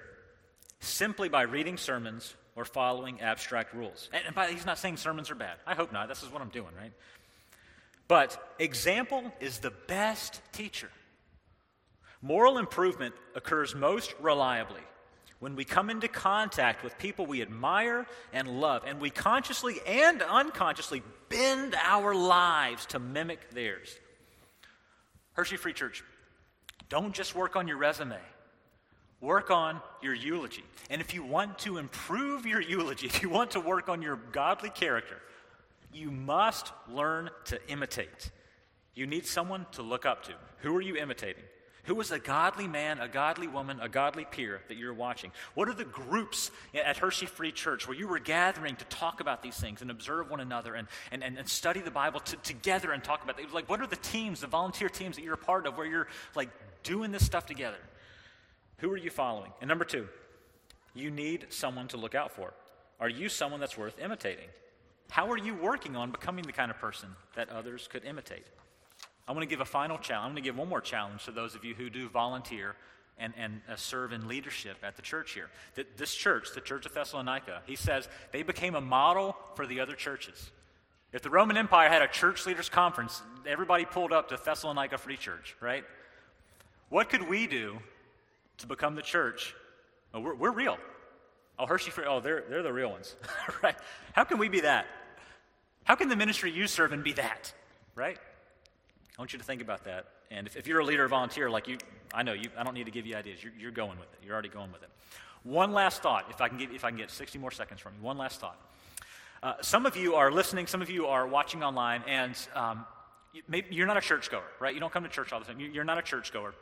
simply 0.80 1.30
by 1.30 1.44
reading 1.44 1.78
sermons 1.78 2.36
or 2.56 2.66
following 2.66 3.22
abstract 3.22 3.74
rules. 3.74 4.10
And, 4.14 4.24
and 4.28 4.36
by, 4.36 4.52
he's 4.52 4.66
not 4.66 4.78
saying 4.78 4.98
sermons 4.98 5.30
are 5.30 5.36
bad. 5.36 5.58
I 5.66 5.76
hope 5.76 5.92
not. 5.92 6.08
This 6.08 6.24
is 6.24 6.32
what 6.32 6.42
I'm 6.42 6.50
doing, 6.50 6.70
right? 6.78 6.92
But 8.08 8.56
example 8.60 9.32
is 9.40 9.60
the 9.60 9.72
best 9.72 10.42
teacher. 10.52 10.90
Moral 12.24 12.58
improvement 12.58 13.14
occurs 13.36 13.76
most 13.76 14.16
reliably 14.22 14.80
when 15.40 15.58
we 15.58 15.66
come 15.66 15.90
into 15.90 16.08
contact 16.08 16.82
with 16.82 16.98
people 16.98 17.26
we 17.26 17.42
admire 17.42 18.08
and 18.32 18.62
love, 18.62 18.84
and 18.88 19.02
we 19.02 19.10
consciously 19.10 19.82
and 19.86 20.22
unconsciously 20.22 21.04
bend 21.28 21.76
our 21.84 22.16
lives 22.16 22.86
to 22.86 22.98
mimic 22.98 23.52
theirs. 23.52 23.94
Hershey 25.34 25.58
Free 25.58 25.74
Church, 25.74 26.02
don't 26.88 27.14
just 27.14 27.36
work 27.36 27.58
on 27.58 27.68
your 27.68 27.76
resume. 27.76 28.16
Work 29.20 29.52
on 29.52 29.82
your 30.02 30.14
eulogy. 30.14 30.64
And 30.90 31.02
if 31.02 31.14
you 31.14 31.26
want 31.26 31.60
to 31.60 31.78
improve 31.78 32.46
your 32.46 32.62
eulogy, 32.62 33.08
if 33.08 33.22
you 33.22 33.30
want 33.30 33.52
to 33.52 33.60
work 33.60 33.90
on 33.90 34.02
your 34.02 34.16
godly 34.32 34.70
character, 34.70 35.18
you 35.92 36.10
must 36.10 36.72
learn 36.90 37.30
to 37.46 37.60
imitate. 37.70 38.32
You 38.96 39.08
need 39.08 39.26
someone 39.26 39.66
to 39.74 39.82
look 39.82 40.06
up 40.06 40.24
to. 40.28 40.34
Who 40.60 40.74
are 40.78 40.82
you 40.82 40.96
imitating? 40.96 41.44
Who 41.84 42.00
is 42.00 42.12
a 42.12 42.20
godly 42.20 42.68
man, 42.68 43.00
a 43.00 43.10
godly 43.10 43.48
woman, 43.48 43.80
a 43.82 43.90
godly 43.90 44.24
peer 44.24 44.62
that 44.70 44.78
you're 44.78 44.94
watching? 44.94 45.32
What 45.54 45.68
are 45.68 45.74
the 45.74 45.84
groups 45.84 46.50
at 46.74 46.98
Hershey 46.98 47.26
Free 47.26 47.52
Church 47.52 47.88
where 47.88 47.98
you 47.98 48.08
were 48.08 48.20
gathering 48.20 48.78
to 48.78 48.86
talk 48.86 49.20
about 49.20 49.44
these 49.44 49.58
things 49.58 49.82
and 49.82 49.92
observe 49.92 50.30
one 50.30 50.40
another 50.40 50.76
and, 50.76 50.88
and, 51.12 51.24
and, 51.24 51.50
study 51.50 51.82
the 51.82 51.92
Bible 51.92 52.22
to, 52.22 52.38
together 52.38 52.94
and 52.94 53.04
talk 53.04 53.22
about 53.22 53.38
it? 53.38 53.54
Like, 53.54 53.70
what 53.70 53.82
are 53.82 53.88
the 53.88 53.98
teams, 53.98 54.40
the 54.40 54.48
volunteer 54.48 54.88
teams 54.88 55.18
that 55.18 55.24
you're 55.24 55.34
a 55.34 55.38
part 55.38 55.68
of 55.68 55.76
where 55.76 55.86
you're 55.86 56.08
like 56.36 56.50
doing 56.84 57.12
this 57.12 57.26
stuff 57.26 57.46
together? 57.46 57.80
Who 58.78 58.90
are 58.90 58.98
you 58.98 59.10
following? 59.10 59.52
And 59.60 59.68
number 59.68 59.84
two, 59.84 60.08
you 60.94 61.12
need 61.12 61.48
someone 61.50 61.90
to 61.90 61.98
look 61.98 62.16
out 62.16 62.32
for. 62.32 62.54
Are 63.02 63.10
you 63.10 63.28
someone 63.28 63.60
that's 63.60 63.78
worth 63.78 64.00
imitating? 64.00 64.48
How 65.10 65.30
are 65.32 65.38
you 65.38 65.54
working 65.54 65.98
on 65.98 66.12
becoming 66.12 66.46
the 66.46 66.54
kind 66.54 66.72
of 66.72 66.80
person 66.80 67.10
that 67.36 67.50
others 67.50 67.90
could 67.92 68.06
imitate? 68.06 68.46
I 69.28 69.32
want 69.32 69.42
to 69.44 69.48
give 69.48 69.62
a 69.62 69.66
final 69.66 69.98
challenge. 69.98 70.26
I'm 70.26 70.34
going 70.34 70.44
to 70.44 70.50
give 70.50 70.58
one 70.58 70.70
more 70.70 70.82
challenge 70.82 71.26
to 71.26 71.32
those 71.32 71.56
of 71.56 71.64
you 71.64 71.74
who 71.74 71.90
do 71.90 72.10
volunteer 72.10 72.76
and, 73.18 73.34
and 73.38 73.62
uh, 73.70 73.76
serve 73.76 74.12
in 74.12 74.28
leadership 74.28 74.78
at 74.84 74.96
the 74.96 75.02
church 75.02 75.34
here. 75.34 75.50
That 75.76 75.98
this 75.98 76.14
church, 76.14 76.50
the 76.54 76.62
Church 76.62 76.86
of 76.86 76.94
Thessalonica, 76.94 77.62
he 77.66 77.76
says 77.76 78.08
they 78.32 78.44
became 78.44 78.76
a 78.76 78.82
model 78.82 79.36
for 79.56 79.66
the 79.66 79.80
other 79.80 79.94
churches. 79.94 80.52
If 81.12 81.22
the 81.22 81.30
Roman 81.30 81.58
Empire 81.58 81.90
had 81.90 82.02
a 82.02 82.08
church 82.08 82.46
leaders 82.46 82.70
conference, 82.70 83.22
everybody 83.46 83.86
pulled 83.86 84.12
up 84.12 84.30
to 84.30 84.40
Thessalonica 84.44 84.98
Free 84.98 85.18
Church, 85.18 85.56
right? 85.62 85.86
What 86.90 87.10
could 87.10 87.30
we 87.30 87.48
do 87.48 87.78
to 88.58 88.68
become 88.68 88.96
the 88.96 89.02
church? 89.02 89.56
Oh, 90.14 90.20
we're, 90.20 90.36
we're 90.36 90.52
real. 90.52 90.78
Oh, 91.60 91.68
Hershey 91.68 91.92
Free, 91.92 92.06
oh, 92.08 92.20
they're, 92.20 92.44
they're 92.50 92.64
the 92.64 92.74
real 92.74 92.90
ones, 92.90 93.16
right? 93.64 93.76
How 94.14 94.24
can 94.24 94.40
we 94.40 94.50
be 94.50 94.62
that? 94.62 94.88
How 95.84 95.96
can 95.96 96.10
the 96.10 96.16
ministry 96.16 96.52
you 96.52 96.66
serve 96.66 96.94
in 96.94 97.04
be 97.04 97.14
that, 97.14 97.54
right? 97.94 98.18
I 99.18 99.22
want 99.22 99.34
you 99.34 99.40
to 99.40 99.46
think 99.46 99.62
about 99.62 99.86
that. 99.86 100.06
And 100.32 100.48
if, 100.48 100.56
if 100.56 100.68
you're 100.68 100.80
a 100.80 100.86
leader 100.86 101.06
or 101.06 101.08
volunteer, 101.08 101.50
like 101.50 101.68
you, 101.68 101.78
I 102.14 102.24
know 102.24 102.34
you, 102.34 102.50
I 102.58 102.64
don't 102.64 102.74
need 102.74 102.86
to 102.86 102.92
give 102.92 103.06
you 103.06 103.16
ideas. 103.16 103.44
You're, 103.44 103.54
you're 103.60 103.72
going 103.72 104.00
with 104.00 104.12
it. 104.14 104.20
You're 104.26 104.34
already 104.34 104.50
going 104.50 104.72
with 104.72 104.82
it. 104.82 104.90
One 105.44 105.74
last 105.74 106.02
thought, 106.02 106.26
if 106.30 106.42
I 106.42 106.48
can, 106.48 106.58
give, 106.58 106.72
if 106.72 106.84
I 106.84 106.90
can 106.90 106.98
get 106.98 107.12
60 107.12 107.38
more 107.38 107.52
seconds 107.52 107.80
from 107.80 107.94
you. 107.98 108.04
One 108.04 108.18
last 108.18 108.40
thought. 108.40 108.58
Uh, 109.44 109.56
some 109.62 109.86
of 109.86 109.98
you 109.98 110.16
are 110.16 110.32
listening, 110.32 110.68
some 110.68 110.82
of 110.82 110.90
you 110.90 111.08
are 111.08 111.28
watching 111.28 111.64
online, 111.64 112.02
and 112.08 112.36
um, 112.56 112.86
maybe 113.48 113.68
you're 113.72 113.88
not 113.88 113.98
a 113.98 114.02
churchgoer, 114.02 114.44
right? 114.60 114.74
You 114.74 114.80
don't 114.80 114.94
come 114.94 115.04
to 115.04 115.10
church 115.10 115.34
all 115.34 115.40
the 115.40 115.46
time. 115.46 115.60
You're 115.60 115.84
not 115.84 115.98
a 115.98 116.02
churchgoer. 116.02 116.56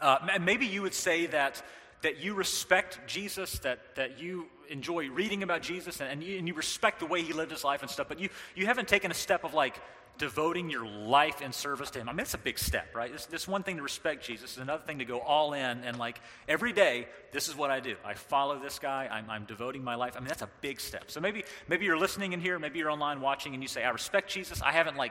Uh, 0.00 0.18
maybe 0.40 0.66
you 0.66 0.80
would 0.80 0.94
say 0.94 1.26
that, 1.26 1.62
that 2.00 2.16
you 2.16 2.32
respect 2.34 2.98
Jesus, 3.06 3.58
that, 3.60 3.94
that 3.96 4.18
you 4.18 4.46
enjoy 4.70 5.10
reading 5.10 5.42
about 5.42 5.60
Jesus, 5.60 6.00
and, 6.00 6.10
and, 6.10 6.22
you, 6.22 6.38
and 6.38 6.48
you 6.48 6.54
respect 6.54 6.98
the 6.98 7.06
way 7.06 7.22
he 7.22 7.34
lived 7.34 7.50
his 7.50 7.62
life 7.62 7.82
and 7.82 7.90
stuff, 7.90 8.08
but 8.08 8.18
you, 8.18 8.30
you 8.56 8.64
haven't 8.64 8.88
taken 8.88 9.10
a 9.10 9.14
step 9.14 9.44
of 9.44 9.52
like, 9.52 9.78
devoting 10.22 10.70
your 10.70 10.86
life 10.86 11.42
in 11.42 11.52
service 11.52 11.90
to 11.90 11.98
Him. 11.98 12.08
I 12.08 12.12
mean, 12.12 12.20
it's 12.20 12.34
a 12.34 12.38
big 12.38 12.56
step, 12.56 12.94
right? 12.94 13.10
It's, 13.12 13.26
it's 13.32 13.48
one 13.48 13.64
thing 13.64 13.78
to 13.78 13.82
respect 13.82 14.24
Jesus, 14.24 14.52
it's 14.52 14.56
another 14.56 14.84
thing 14.84 15.00
to 15.00 15.04
go 15.04 15.18
all 15.18 15.52
in 15.52 15.82
and, 15.82 15.98
like, 15.98 16.20
every 16.46 16.72
day, 16.72 17.08
this 17.32 17.48
is 17.48 17.56
what 17.56 17.72
I 17.72 17.80
do. 17.80 17.96
I 18.04 18.14
follow 18.14 18.56
this 18.60 18.78
guy, 18.78 19.08
I'm, 19.10 19.28
I'm 19.28 19.44
devoting 19.46 19.82
my 19.82 19.96
life. 19.96 20.14
I 20.16 20.20
mean, 20.20 20.28
that's 20.28 20.42
a 20.42 20.50
big 20.60 20.78
step. 20.78 21.10
So 21.10 21.18
maybe, 21.18 21.42
maybe 21.66 21.86
you're 21.86 21.98
listening 21.98 22.34
in 22.34 22.40
here, 22.40 22.60
maybe 22.60 22.78
you're 22.78 22.92
online 22.92 23.20
watching, 23.20 23.52
and 23.52 23.64
you 23.64 23.68
say, 23.68 23.82
I 23.82 23.90
respect 23.90 24.30
Jesus. 24.30 24.62
I 24.62 24.70
haven't, 24.70 24.96
like, 24.96 25.10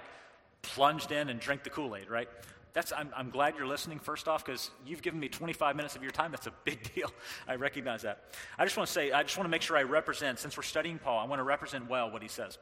plunged 0.61 1.11
in 1.11 1.27
and 1.27 1.41
drank 1.41 1.65
the 1.65 1.71
Kool 1.71 1.93
Aid, 1.97 2.09
right? 2.09 2.29
That's, 2.71 2.93
I'm, 2.93 3.09
I'm 3.13 3.31
glad 3.31 3.55
you're 3.57 3.67
listening, 3.67 3.99
first 3.99 4.29
off, 4.29 4.45
because 4.45 4.71
you've 4.85 5.01
given 5.01 5.19
me 5.19 5.27
25 5.27 5.75
minutes 5.75 5.97
of 5.97 6.03
your 6.03 6.13
time. 6.13 6.31
That's 6.31 6.47
a 6.47 6.53
big 6.63 6.89
deal. 6.95 7.11
I 7.49 7.55
recognize 7.55 8.03
that. 8.03 8.33
I 8.57 8.63
just 8.63 8.77
want 8.77 8.87
to 8.87 8.93
say, 8.93 9.11
I 9.11 9.23
just 9.23 9.35
want 9.35 9.43
to 9.43 9.51
make 9.51 9.61
sure 9.61 9.75
I 9.75 9.83
represent, 9.83 10.39
since 10.39 10.55
we're 10.55 10.63
studying 10.63 10.99
Paul, 10.99 11.19
I 11.19 11.25
want 11.25 11.41
to 11.41 11.43
represent 11.43 11.89
well 11.89 12.09
what 12.09 12.21
he 12.21 12.29
says. 12.29 12.57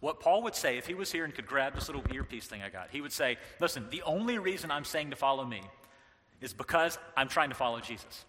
What 0.00 0.20
Paul 0.20 0.42
would 0.42 0.54
say 0.54 0.76
if 0.76 0.86
he 0.86 0.94
was 0.94 1.10
here 1.10 1.24
and 1.24 1.34
could 1.34 1.46
grab 1.46 1.74
this 1.74 1.88
little 1.88 2.02
earpiece 2.12 2.46
thing 2.46 2.62
I 2.62 2.68
got, 2.68 2.90
he 2.90 3.00
would 3.00 3.12
say, 3.12 3.38
Listen, 3.60 3.86
the 3.90 4.02
only 4.02 4.38
reason 4.38 4.70
I'm 4.70 4.84
saying 4.84 5.10
to 5.10 5.16
follow 5.16 5.44
me 5.44 5.62
is 6.40 6.52
because 6.52 6.98
I'm 7.16 7.28
trying 7.28 7.48
to 7.48 7.54
follow 7.54 7.80
Jesus. 7.80 8.24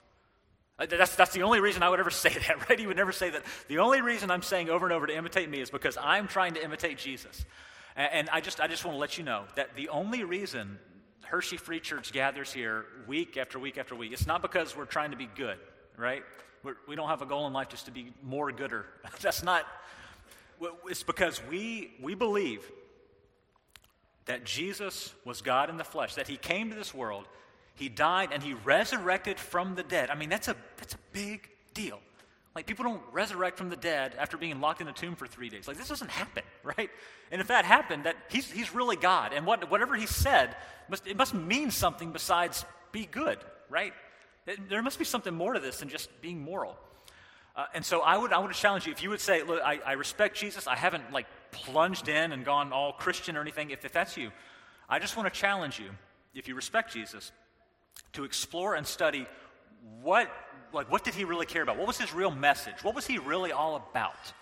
Uh, 0.79 0.85
that's, 0.85 1.15
that's 1.15 1.33
the 1.33 1.41
only 1.41 1.59
reason 1.59 1.83
I 1.83 1.89
would 1.89 1.99
ever 1.99 2.09
say 2.11 2.29
that, 2.29 2.69
right? 2.69 2.79
He 2.79 2.87
would 2.87 2.97
never 2.97 3.11
say 3.11 3.29
that. 3.29 3.43
The 3.67 3.79
only 3.79 4.01
reason 4.01 4.31
I'm 4.31 4.41
saying 4.41 4.69
over 4.69 4.85
and 4.85 4.93
over 4.93 5.07
to 5.07 5.15
imitate 5.15 5.49
me 5.49 5.59
is 5.59 5.69
because 5.69 5.97
I'm 6.01 6.27
trying 6.27 6.53
to 6.53 6.63
imitate 6.63 6.97
Jesus. 6.97 7.45
And, 7.95 8.09
and 8.13 8.29
I, 8.29 8.41
just, 8.41 8.61
I 8.61 8.67
just 8.67 8.85
want 8.85 8.95
to 8.95 8.99
let 8.99 9.17
you 9.17 9.23
know 9.23 9.43
that 9.55 9.75
the 9.75 9.89
only 9.89 10.23
reason 10.23 10.79
Hershey 11.23 11.57
Free 11.57 11.79
Church 11.79 12.13
gathers 12.13 12.53
here 12.53 12.85
week 13.07 13.37
after 13.37 13.59
week 13.59 13.77
after 13.77 13.95
week, 13.95 14.13
it's 14.13 14.27
not 14.27 14.41
because 14.41 14.77
we're 14.77 14.85
trying 14.85 15.11
to 15.11 15.17
be 15.17 15.27
good, 15.35 15.57
right? 15.97 16.23
We're, 16.63 16.75
we 16.87 16.95
do 16.95 17.01
not 17.01 17.09
have 17.09 17.21
a 17.21 17.25
goal 17.25 17.47
in 17.47 17.53
life 17.53 17.69
just 17.69 17.85
to 17.85 17.91
be 17.91 18.13
more 18.23 18.51
gooder. 18.51 18.85
That's 19.21 19.43
not, 19.43 19.65
it's 20.87 21.03
because 21.03 21.41
we, 21.49 21.91
we 22.01 22.15
believe 22.15 22.69
that 24.25 24.43
Jesus 24.43 25.13
was 25.25 25.41
God 25.41 25.69
in 25.69 25.77
the 25.77 25.83
flesh, 25.83 26.15
that 26.15 26.27
he 26.27 26.37
came 26.37 26.69
to 26.69 26.75
this 26.75 26.93
world, 26.93 27.25
he 27.75 27.89
died, 27.89 28.29
and 28.33 28.41
he 28.41 28.53
resurrected 28.53 29.39
from 29.39 29.75
the 29.75 29.83
dead. 29.83 30.09
I 30.09 30.15
mean, 30.15 30.29
that's 30.29 30.47
a, 30.47 30.55
that's 30.77 30.95
a 30.95 30.99
big 31.13 31.49
deal. 31.73 31.99
Like, 32.55 32.65
people 32.65 32.85
don't 32.85 33.01
resurrect 33.11 33.57
from 33.57 33.69
the 33.69 33.75
dead 33.75 34.15
after 34.17 34.35
being 34.35 34.59
locked 34.59 34.81
in 34.81 34.87
a 34.87 34.93
tomb 34.93 35.15
for 35.15 35.27
three 35.27 35.49
days. 35.49 35.67
Like, 35.67 35.77
this 35.77 35.87
doesn't 35.87 36.09
happen, 36.09 36.43
right? 36.63 36.89
And 37.31 37.39
if 37.39 37.49
that 37.49 37.65
happened, 37.65 38.05
that 38.05 38.15
he's, 38.29 38.49
he's 38.49 38.73
really 38.73 38.95
God. 38.95 39.31
And 39.31 39.45
what, 39.45 39.69
whatever 39.69 39.95
he 39.95 40.07
said, 40.07 40.55
must, 40.89 41.05
it 41.05 41.15
must 41.15 41.33
mean 41.33 41.69
something 41.71 42.11
besides 42.11 42.65
be 42.91 43.05
good, 43.05 43.37
right? 43.69 43.93
There 44.69 44.81
must 44.81 44.97
be 44.97 45.05
something 45.05 45.35
more 45.35 45.53
to 45.53 45.59
this 45.59 45.79
than 45.79 45.89
just 45.89 46.09
being 46.21 46.41
moral. 46.41 46.77
Uh, 47.57 47.65
and 47.73 47.83
so 47.83 48.01
I 48.01 48.15
would, 48.17 48.31
I 48.31 48.37
would 48.37 48.53
challenge 48.53 48.85
you 48.85 48.91
if 48.91 49.01
you 49.01 49.09
would 49.09 49.19
say, 49.19 49.41
look, 49.41 49.59
I, 49.63 49.79
I 49.83 49.93
respect 49.93 50.37
Jesus. 50.37 50.67
I 50.67 50.75
haven't 50.75 51.11
like 51.11 51.25
plunged 51.51 52.07
in 52.07 52.31
and 52.31 52.45
gone 52.45 52.71
all 52.71 52.93
Christian 52.93 53.35
or 53.35 53.41
anything. 53.41 53.71
If, 53.71 53.83
if 53.83 53.91
that's 53.91 54.15
you, 54.15 54.31
I 54.87 54.99
just 54.99 55.17
want 55.17 55.33
to 55.33 55.37
challenge 55.37 55.79
you, 55.79 55.89
if 56.35 56.47
you 56.47 56.53
respect 56.53 56.93
Jesus, 56.93 57.31
to 58.13 58.23
explore 58.25 58.75
and 58.75 58.85
study 58.85 59.25
what 60.01 60.29
like, 60.73 60.91
what 60.91 61.03
did 61.03 61.15
he 61.15 61.23
really 61.23 61.45
care 61.45 61.61
about? 61.61 61.77
What 61.77 61.87
was 61.87 61.97
his 61.97 62.13
real 62.13 62.29
message? 62.29 62.83
What 62.83 62.93
was 62.93 63.07
he 63.07 63.17
really 63.17 63.51
all 63.51 63.75
about? 63.75 64.33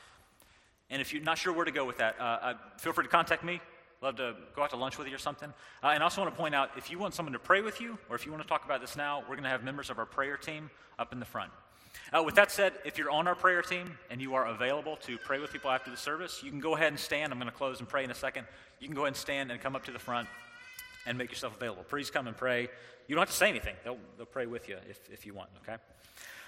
And 0.89 1.01
if 1.01 1.13
you're 1.13 1.23
not 1.23 1.37
sure 1.37 1.53
where 1.53 1.65
to 1.65 1.71
go 1.71 1.85
with 1.85 1.99
that, 1.99 2.15
uh, 2.19 2.23
uh, 2.23 2.53
feel 2.77 2.93
free 2.93 3.05
to 3.05 3.09
contact 3.09 3.43
me. 3.43 3.61
Love 4.01 4.17
to 4.17 4.35
go 4.55 4.63
out 4.63 4.71
to 4.71 4.75
lunch 4.75 4.97
with 4.97 5.07
you 5.07 5.15
or 5.15 5.19
something. 5.19 5.53
Uh, 5.83 5.87
and 5.87 6.01
I 6.01 6.03
also 6.03 6.21
want 6.21 6.33
to 6.33 6.39
point 6.39 6.53
out 6.53 6.71
if 6.77 6.91
you 6.91 6.99
want 6.99 7.13
someone 7.13 7.33
to 7.33 7.39
pray 7.39 7.61
with 7.61 7.79
you, 7.79 7.97
or 8.09 8.15
if 8.15 8.25
you 8.25 8.31
want 8.31 8.43
to 8.43 8.49
talk 8.49 8.65
about 8.65 8.81
this 8.81 8.95
now, 8.95 9.21
we're 9.21 9.35
going 9.35 9.43
to 9.43 9.49
have 9.49 9.63
members 9.63 9.89
of 9.89 9.99
our 9.99 10.05
prayer 10.05 10.37
team 10.37 10.69
up 10.99 11.13
in 11.13 11.19
the 11.19 11.25
front. 11.25 11.51
Uh, 12.11 12.23
with 12.23 12.35
that 12.35 12.51
said, 12.51 12.73
if 12.85 12.97
you're 12.97 13.09
on 13.09 13.27
our 13.27 13.35
prayer 13.35 13.61
team 13.61 13.97
and 14.09 14.21
you 14.21 14.35
are 14.35 14.47
available 14.47 14.97
to 14.97 15.17
pray 15.17 15.39
with 15.39 15.51
people 15.51 15.71
after 15.71 15.91
the 15.91 15.97
service, 15.97 16.41
you 16.43 16.49
can 16.49 16.59
go 16.59 16.75
ahead 16.75 16.89
and 16.89 16.99
stand. 16.99 17.31
I'm 17.31 17.39
going 17.39 17.51
to 17.51 17.57
close 17.57 17.79
and 17.79 17.89
pray 17.89 18.03
in 18.03 18.11
a 18.11 18.15
second. 18.15 18.45
You 18.79 18.87
can 18.87 18.95
go 18.95 19.01
ahead 19.01 19.09
and 19.09 19.17
stand 19.17 19.51
and 19.51 19.59
come 19.59 19.75
up 19.75 19.85
to 19.85 19.91
the 19.91 19.99
front 19.99 20.27
and 21.05 21.17
make 21.17 21.29
yourself 21.29 21.55
available. 21.55 21.83
Please 21.83 22.09
come 22.09 22.27
and 22.27 22.35
pray. 22.35 22.69
You 23.07 23.15
don't 23.15 23.21
have 23.21 23.29
to 23.29 23.35
say 23.35 23.49
anything, 23.49 23.75
they'll, 23.83 23.99
they'll 24.17 24.25
pray 24.25 24.45
with 24.45 24.67
you 24.67 24.77
if, 24.89 24.99
if 25.11 25.25
you 25.25 25.33
want, 25.33 25.49
okay? 25.63 25.77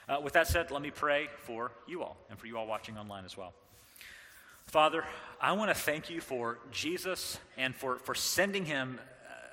Uh, 0.09 0.19
with 0.21 0.33
that 0.33 0.47
said, 0.47 0.71
let 0.71 0.81
me 0.81 0.89
pray 0.89 1.27
for 1.43 1.71
you 1.85 2.01
all 2.01 2.17
and 2.29 2.39
for 2.39 2.47
you 2.47 2.57
all 2.57 2.65
watching 2.65 2.97
online 2.97 3.25
as 3.25 3.37
well. 3.37 3.53
Father, 4.65 5.03
I 5.39 5.53
want 5.53 5.69
to 5.69 5.75
thank 5.75 6.09
you 6.09 6.19
for 6.19 6.59
Jesus 6.71 7.39
and 7.57 7.75
for, 7.75 7.99
for 7.99 8.15
sending 8.15 8.65
him 8.65 8.99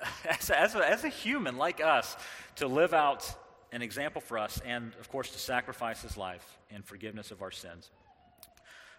uh, 0.01 0.07
as, 0.39 0.49
as, 0.49 0.75
a, 0.75 0.89
as 0.89 1.03
a 1.03 1.09
human 1.09 1.57
like 1.57 1.81
us 1.81 2.17
to 2.57 2.67
live 2.67 2.93
out 2.93 3.33
an 3.75 3.81
example 3.81 4.21
for 4.21 4.37
us 4.37 4.61
and, 4.65 4.93
of 5.01 5.09
course, 5.09 5.31
to 5.31 5.37
sacrifice 5.37 6.01
his 6.01 6.15
life 6.15 6.57
in 6.71 6.81
forgiveness 6.81 7.29
of 7.29 7.41
our 7.41 7.51
sins. 7.51 7.91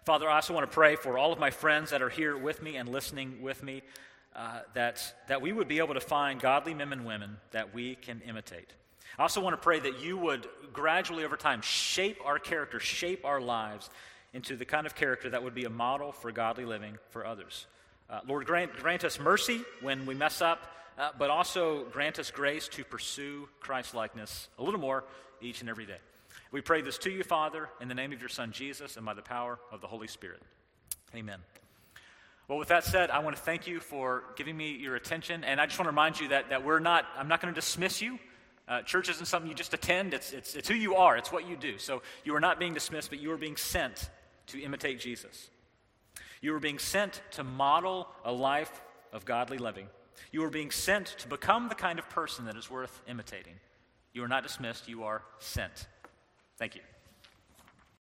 Father, 0.05 0.29
I 0.29 0.35
also 0.35 0.53
want 0.53 0.69
to 0.69 0.73
pray 0.73 0.95
for 0.95 1.17
all 1.17 1.33
of 1.33 1.39
my 1.39 1.49
friends 1.49 1.89
that 1.89 2.03
are 2.03 2.09
here 2.09 2.37
with 2.37 2.61
me 2.61 2.77
and 2.77 2.87
listening 2.87 3.41
with 3.41 3.63
me 3.63 3.81
uh, 4.35 4.59
that, 4.75 5.01
that 5.27 5.41
we 5.41 5.51
would 5.51 5.67
be 5.67 5.79
able 5.79 5.95
to 5.95 5.99
find 5.99 6.39
godly 6.39 6.75
men 6.75 6.93
and 6.93 7.07
women 7.07 7.37
that 7.51 7.73
we 7.73 7.95
can 7.95 8.21
imitate. 8.21 8.71
I 9.17 9.23
also 9.23 9.41
want 9.41 9.55
to 9.55 9.61
pray 9.61 9.79
that 9.79 9.99
you 9.99 10.15
would 10.15 10.47
gradually 10.71 11.25
over 11.25 11.37
time 11.37 11.61
shape 11.61 12.19
our 12.23 12.37
character, 12.37 12.79
shape 12.79 13.25
our 13.25 13.41
lives 13.41 13.89
into 14.31 14.55
the 14.55 14.65
kind 14.65 14.85
of 14.85 14.93
character 14.93 15.31
that 15.31 15.43
would 15.43 15.55
be 15.55 15.65
a 15.65 15.71
model 15.71 16.11
for 16.11 16.31
godly 16.31 16.65
living 16.65 16.99
for 17.09 17.25
others. 17.25 17.65
Uh, 18.11 18.19
Lord, 18.27 18.45
grant, 18.45 18.73
grant 18.75 19.03
us 19.03 19.19
mercy 19.19 19.63
when 19.81 20.05
we 20.05 20.13
mess 20.13 20.39
up, 20.39 20.71
uh, 20.97 21.09
but 21.17 21.29
also 21.29 21.85
grant 21.85 22.19
us 22.19 22.31
grace 22.31 22.67
to 22.69 22.83
pursue 22.83 23.47
Christ 23.59 23.93
likeness 23.93 24.49
a 24.57 24.63
little 24.63 24.79
more 24.79 25.03
each 25.41 25.61
and 25.61 25.69
every 25.69 25.85
day. 25.85 25.97
We 26.51 26.61
pray 26.61 26.81
this 26.81 26.97
to 26.99 27.11
you, 27.11 27.23
Father, 27.23 27.69
in 27.81 27.87
the 27.87 27.95
name 27.95 28.13
of 28.13 28.19
your 28.19 28.29
Son 28.29 28.51
Jesus 28.51 28.97
and 28.97 29.05
by 29.05 29.13
the 29.13 29.21
power 29.21 29.59
of 29.71 29.81
the 29.81 29.87
Holy 29.87 30.07
Spirit. 30.07 30.41
Amen. 31.15 31.39
Well, 32.47 32.57
with 32.57 32.69
that 32.69 32.85
said, 32.85 33.09
I 33.09 33.19
want 33.19 33.35
to 33.35 33.41
thank 33.41 33.67
you 33.67 33.81
for 33.81 34.23
giving 34.37 34.55
me 34.55 34.71
your 34.71 34.95
attention. 34.95 35.43
And 35.43 35.59
I 35.59 35.65
just 35.65 35.77
want 35.77 35.87
to 35.87 35.91
remind 35.91 36.19
you 36.19 36.29
that, 36.29 36.49
that 36.49 36.63
we're 36.63 36.79
not, 36.79 37.05
I'm 37.17 37.27
not 37.27 37.41
going 37.41 37.53
to 37.53 37.59
dismiss 37.59 38.01
you. 38.01 38.17
Uh, 38.67 38.81
church 38.81 39.09
isn't 39.09 39.25
something 39.25 39.49
you 39.49 39.55
just 39.55 39.73
attend, 39.73 40.13
it's, 40.13 40.33
it's, 40.33 40.55
it's 40.55 40.67
who 40.67 40.75
you 40.75 40.95
are, 40.95 41.15
it's 41.15 41.31
what 41.31 41.47
you 41.47 41.55
do. 41.55 41.77
So 41.77 42.01
you 42.25 42.35
are 42.35 42.39
not 42.41 42.59
being 42.59 42.73
dismissed, 42.73 43.09
but 43.09 43.19
you 43.19 43.31
are 43.31 43.37
being 43.37 43.55
sent 43.55 44.09
to 44.47 44.61
imitate 44.61 44.99
Jesus. 44.99 45.49
You 46.41 46.53
are 46.53 46.59
being 46.59 46.79
sent 46.79 47.21
to 47.31 47.43
model 47.45 48.09
a 48.25 48.31
life 48.31 48.81
of 49.13 49.23
godly 49.23 49.57
living. 49.57 49.87
You 50.31 50.43
are 50.43 50.49
being 50.49 50.71
sent 50.71 51.07
to 51.19 51.27
become 51.27 51.69
the 51.69 51.75
kind 51.75 51.99
of 51.99 52.09
person 52.09 52.45
that 52.45 52.55
is 52.55 52.69
worth 52.69 53.01
imitating. 53.07 53.55
You 54.13 54.23
are 54.23 54.27
not 54.27 54.43
dismissed, 54.43 54.87
you 54.87 55.03
are 55.03 55.23
sent. 55.39 55.87
Thank 56.57 56.75
you. 56.75 56.81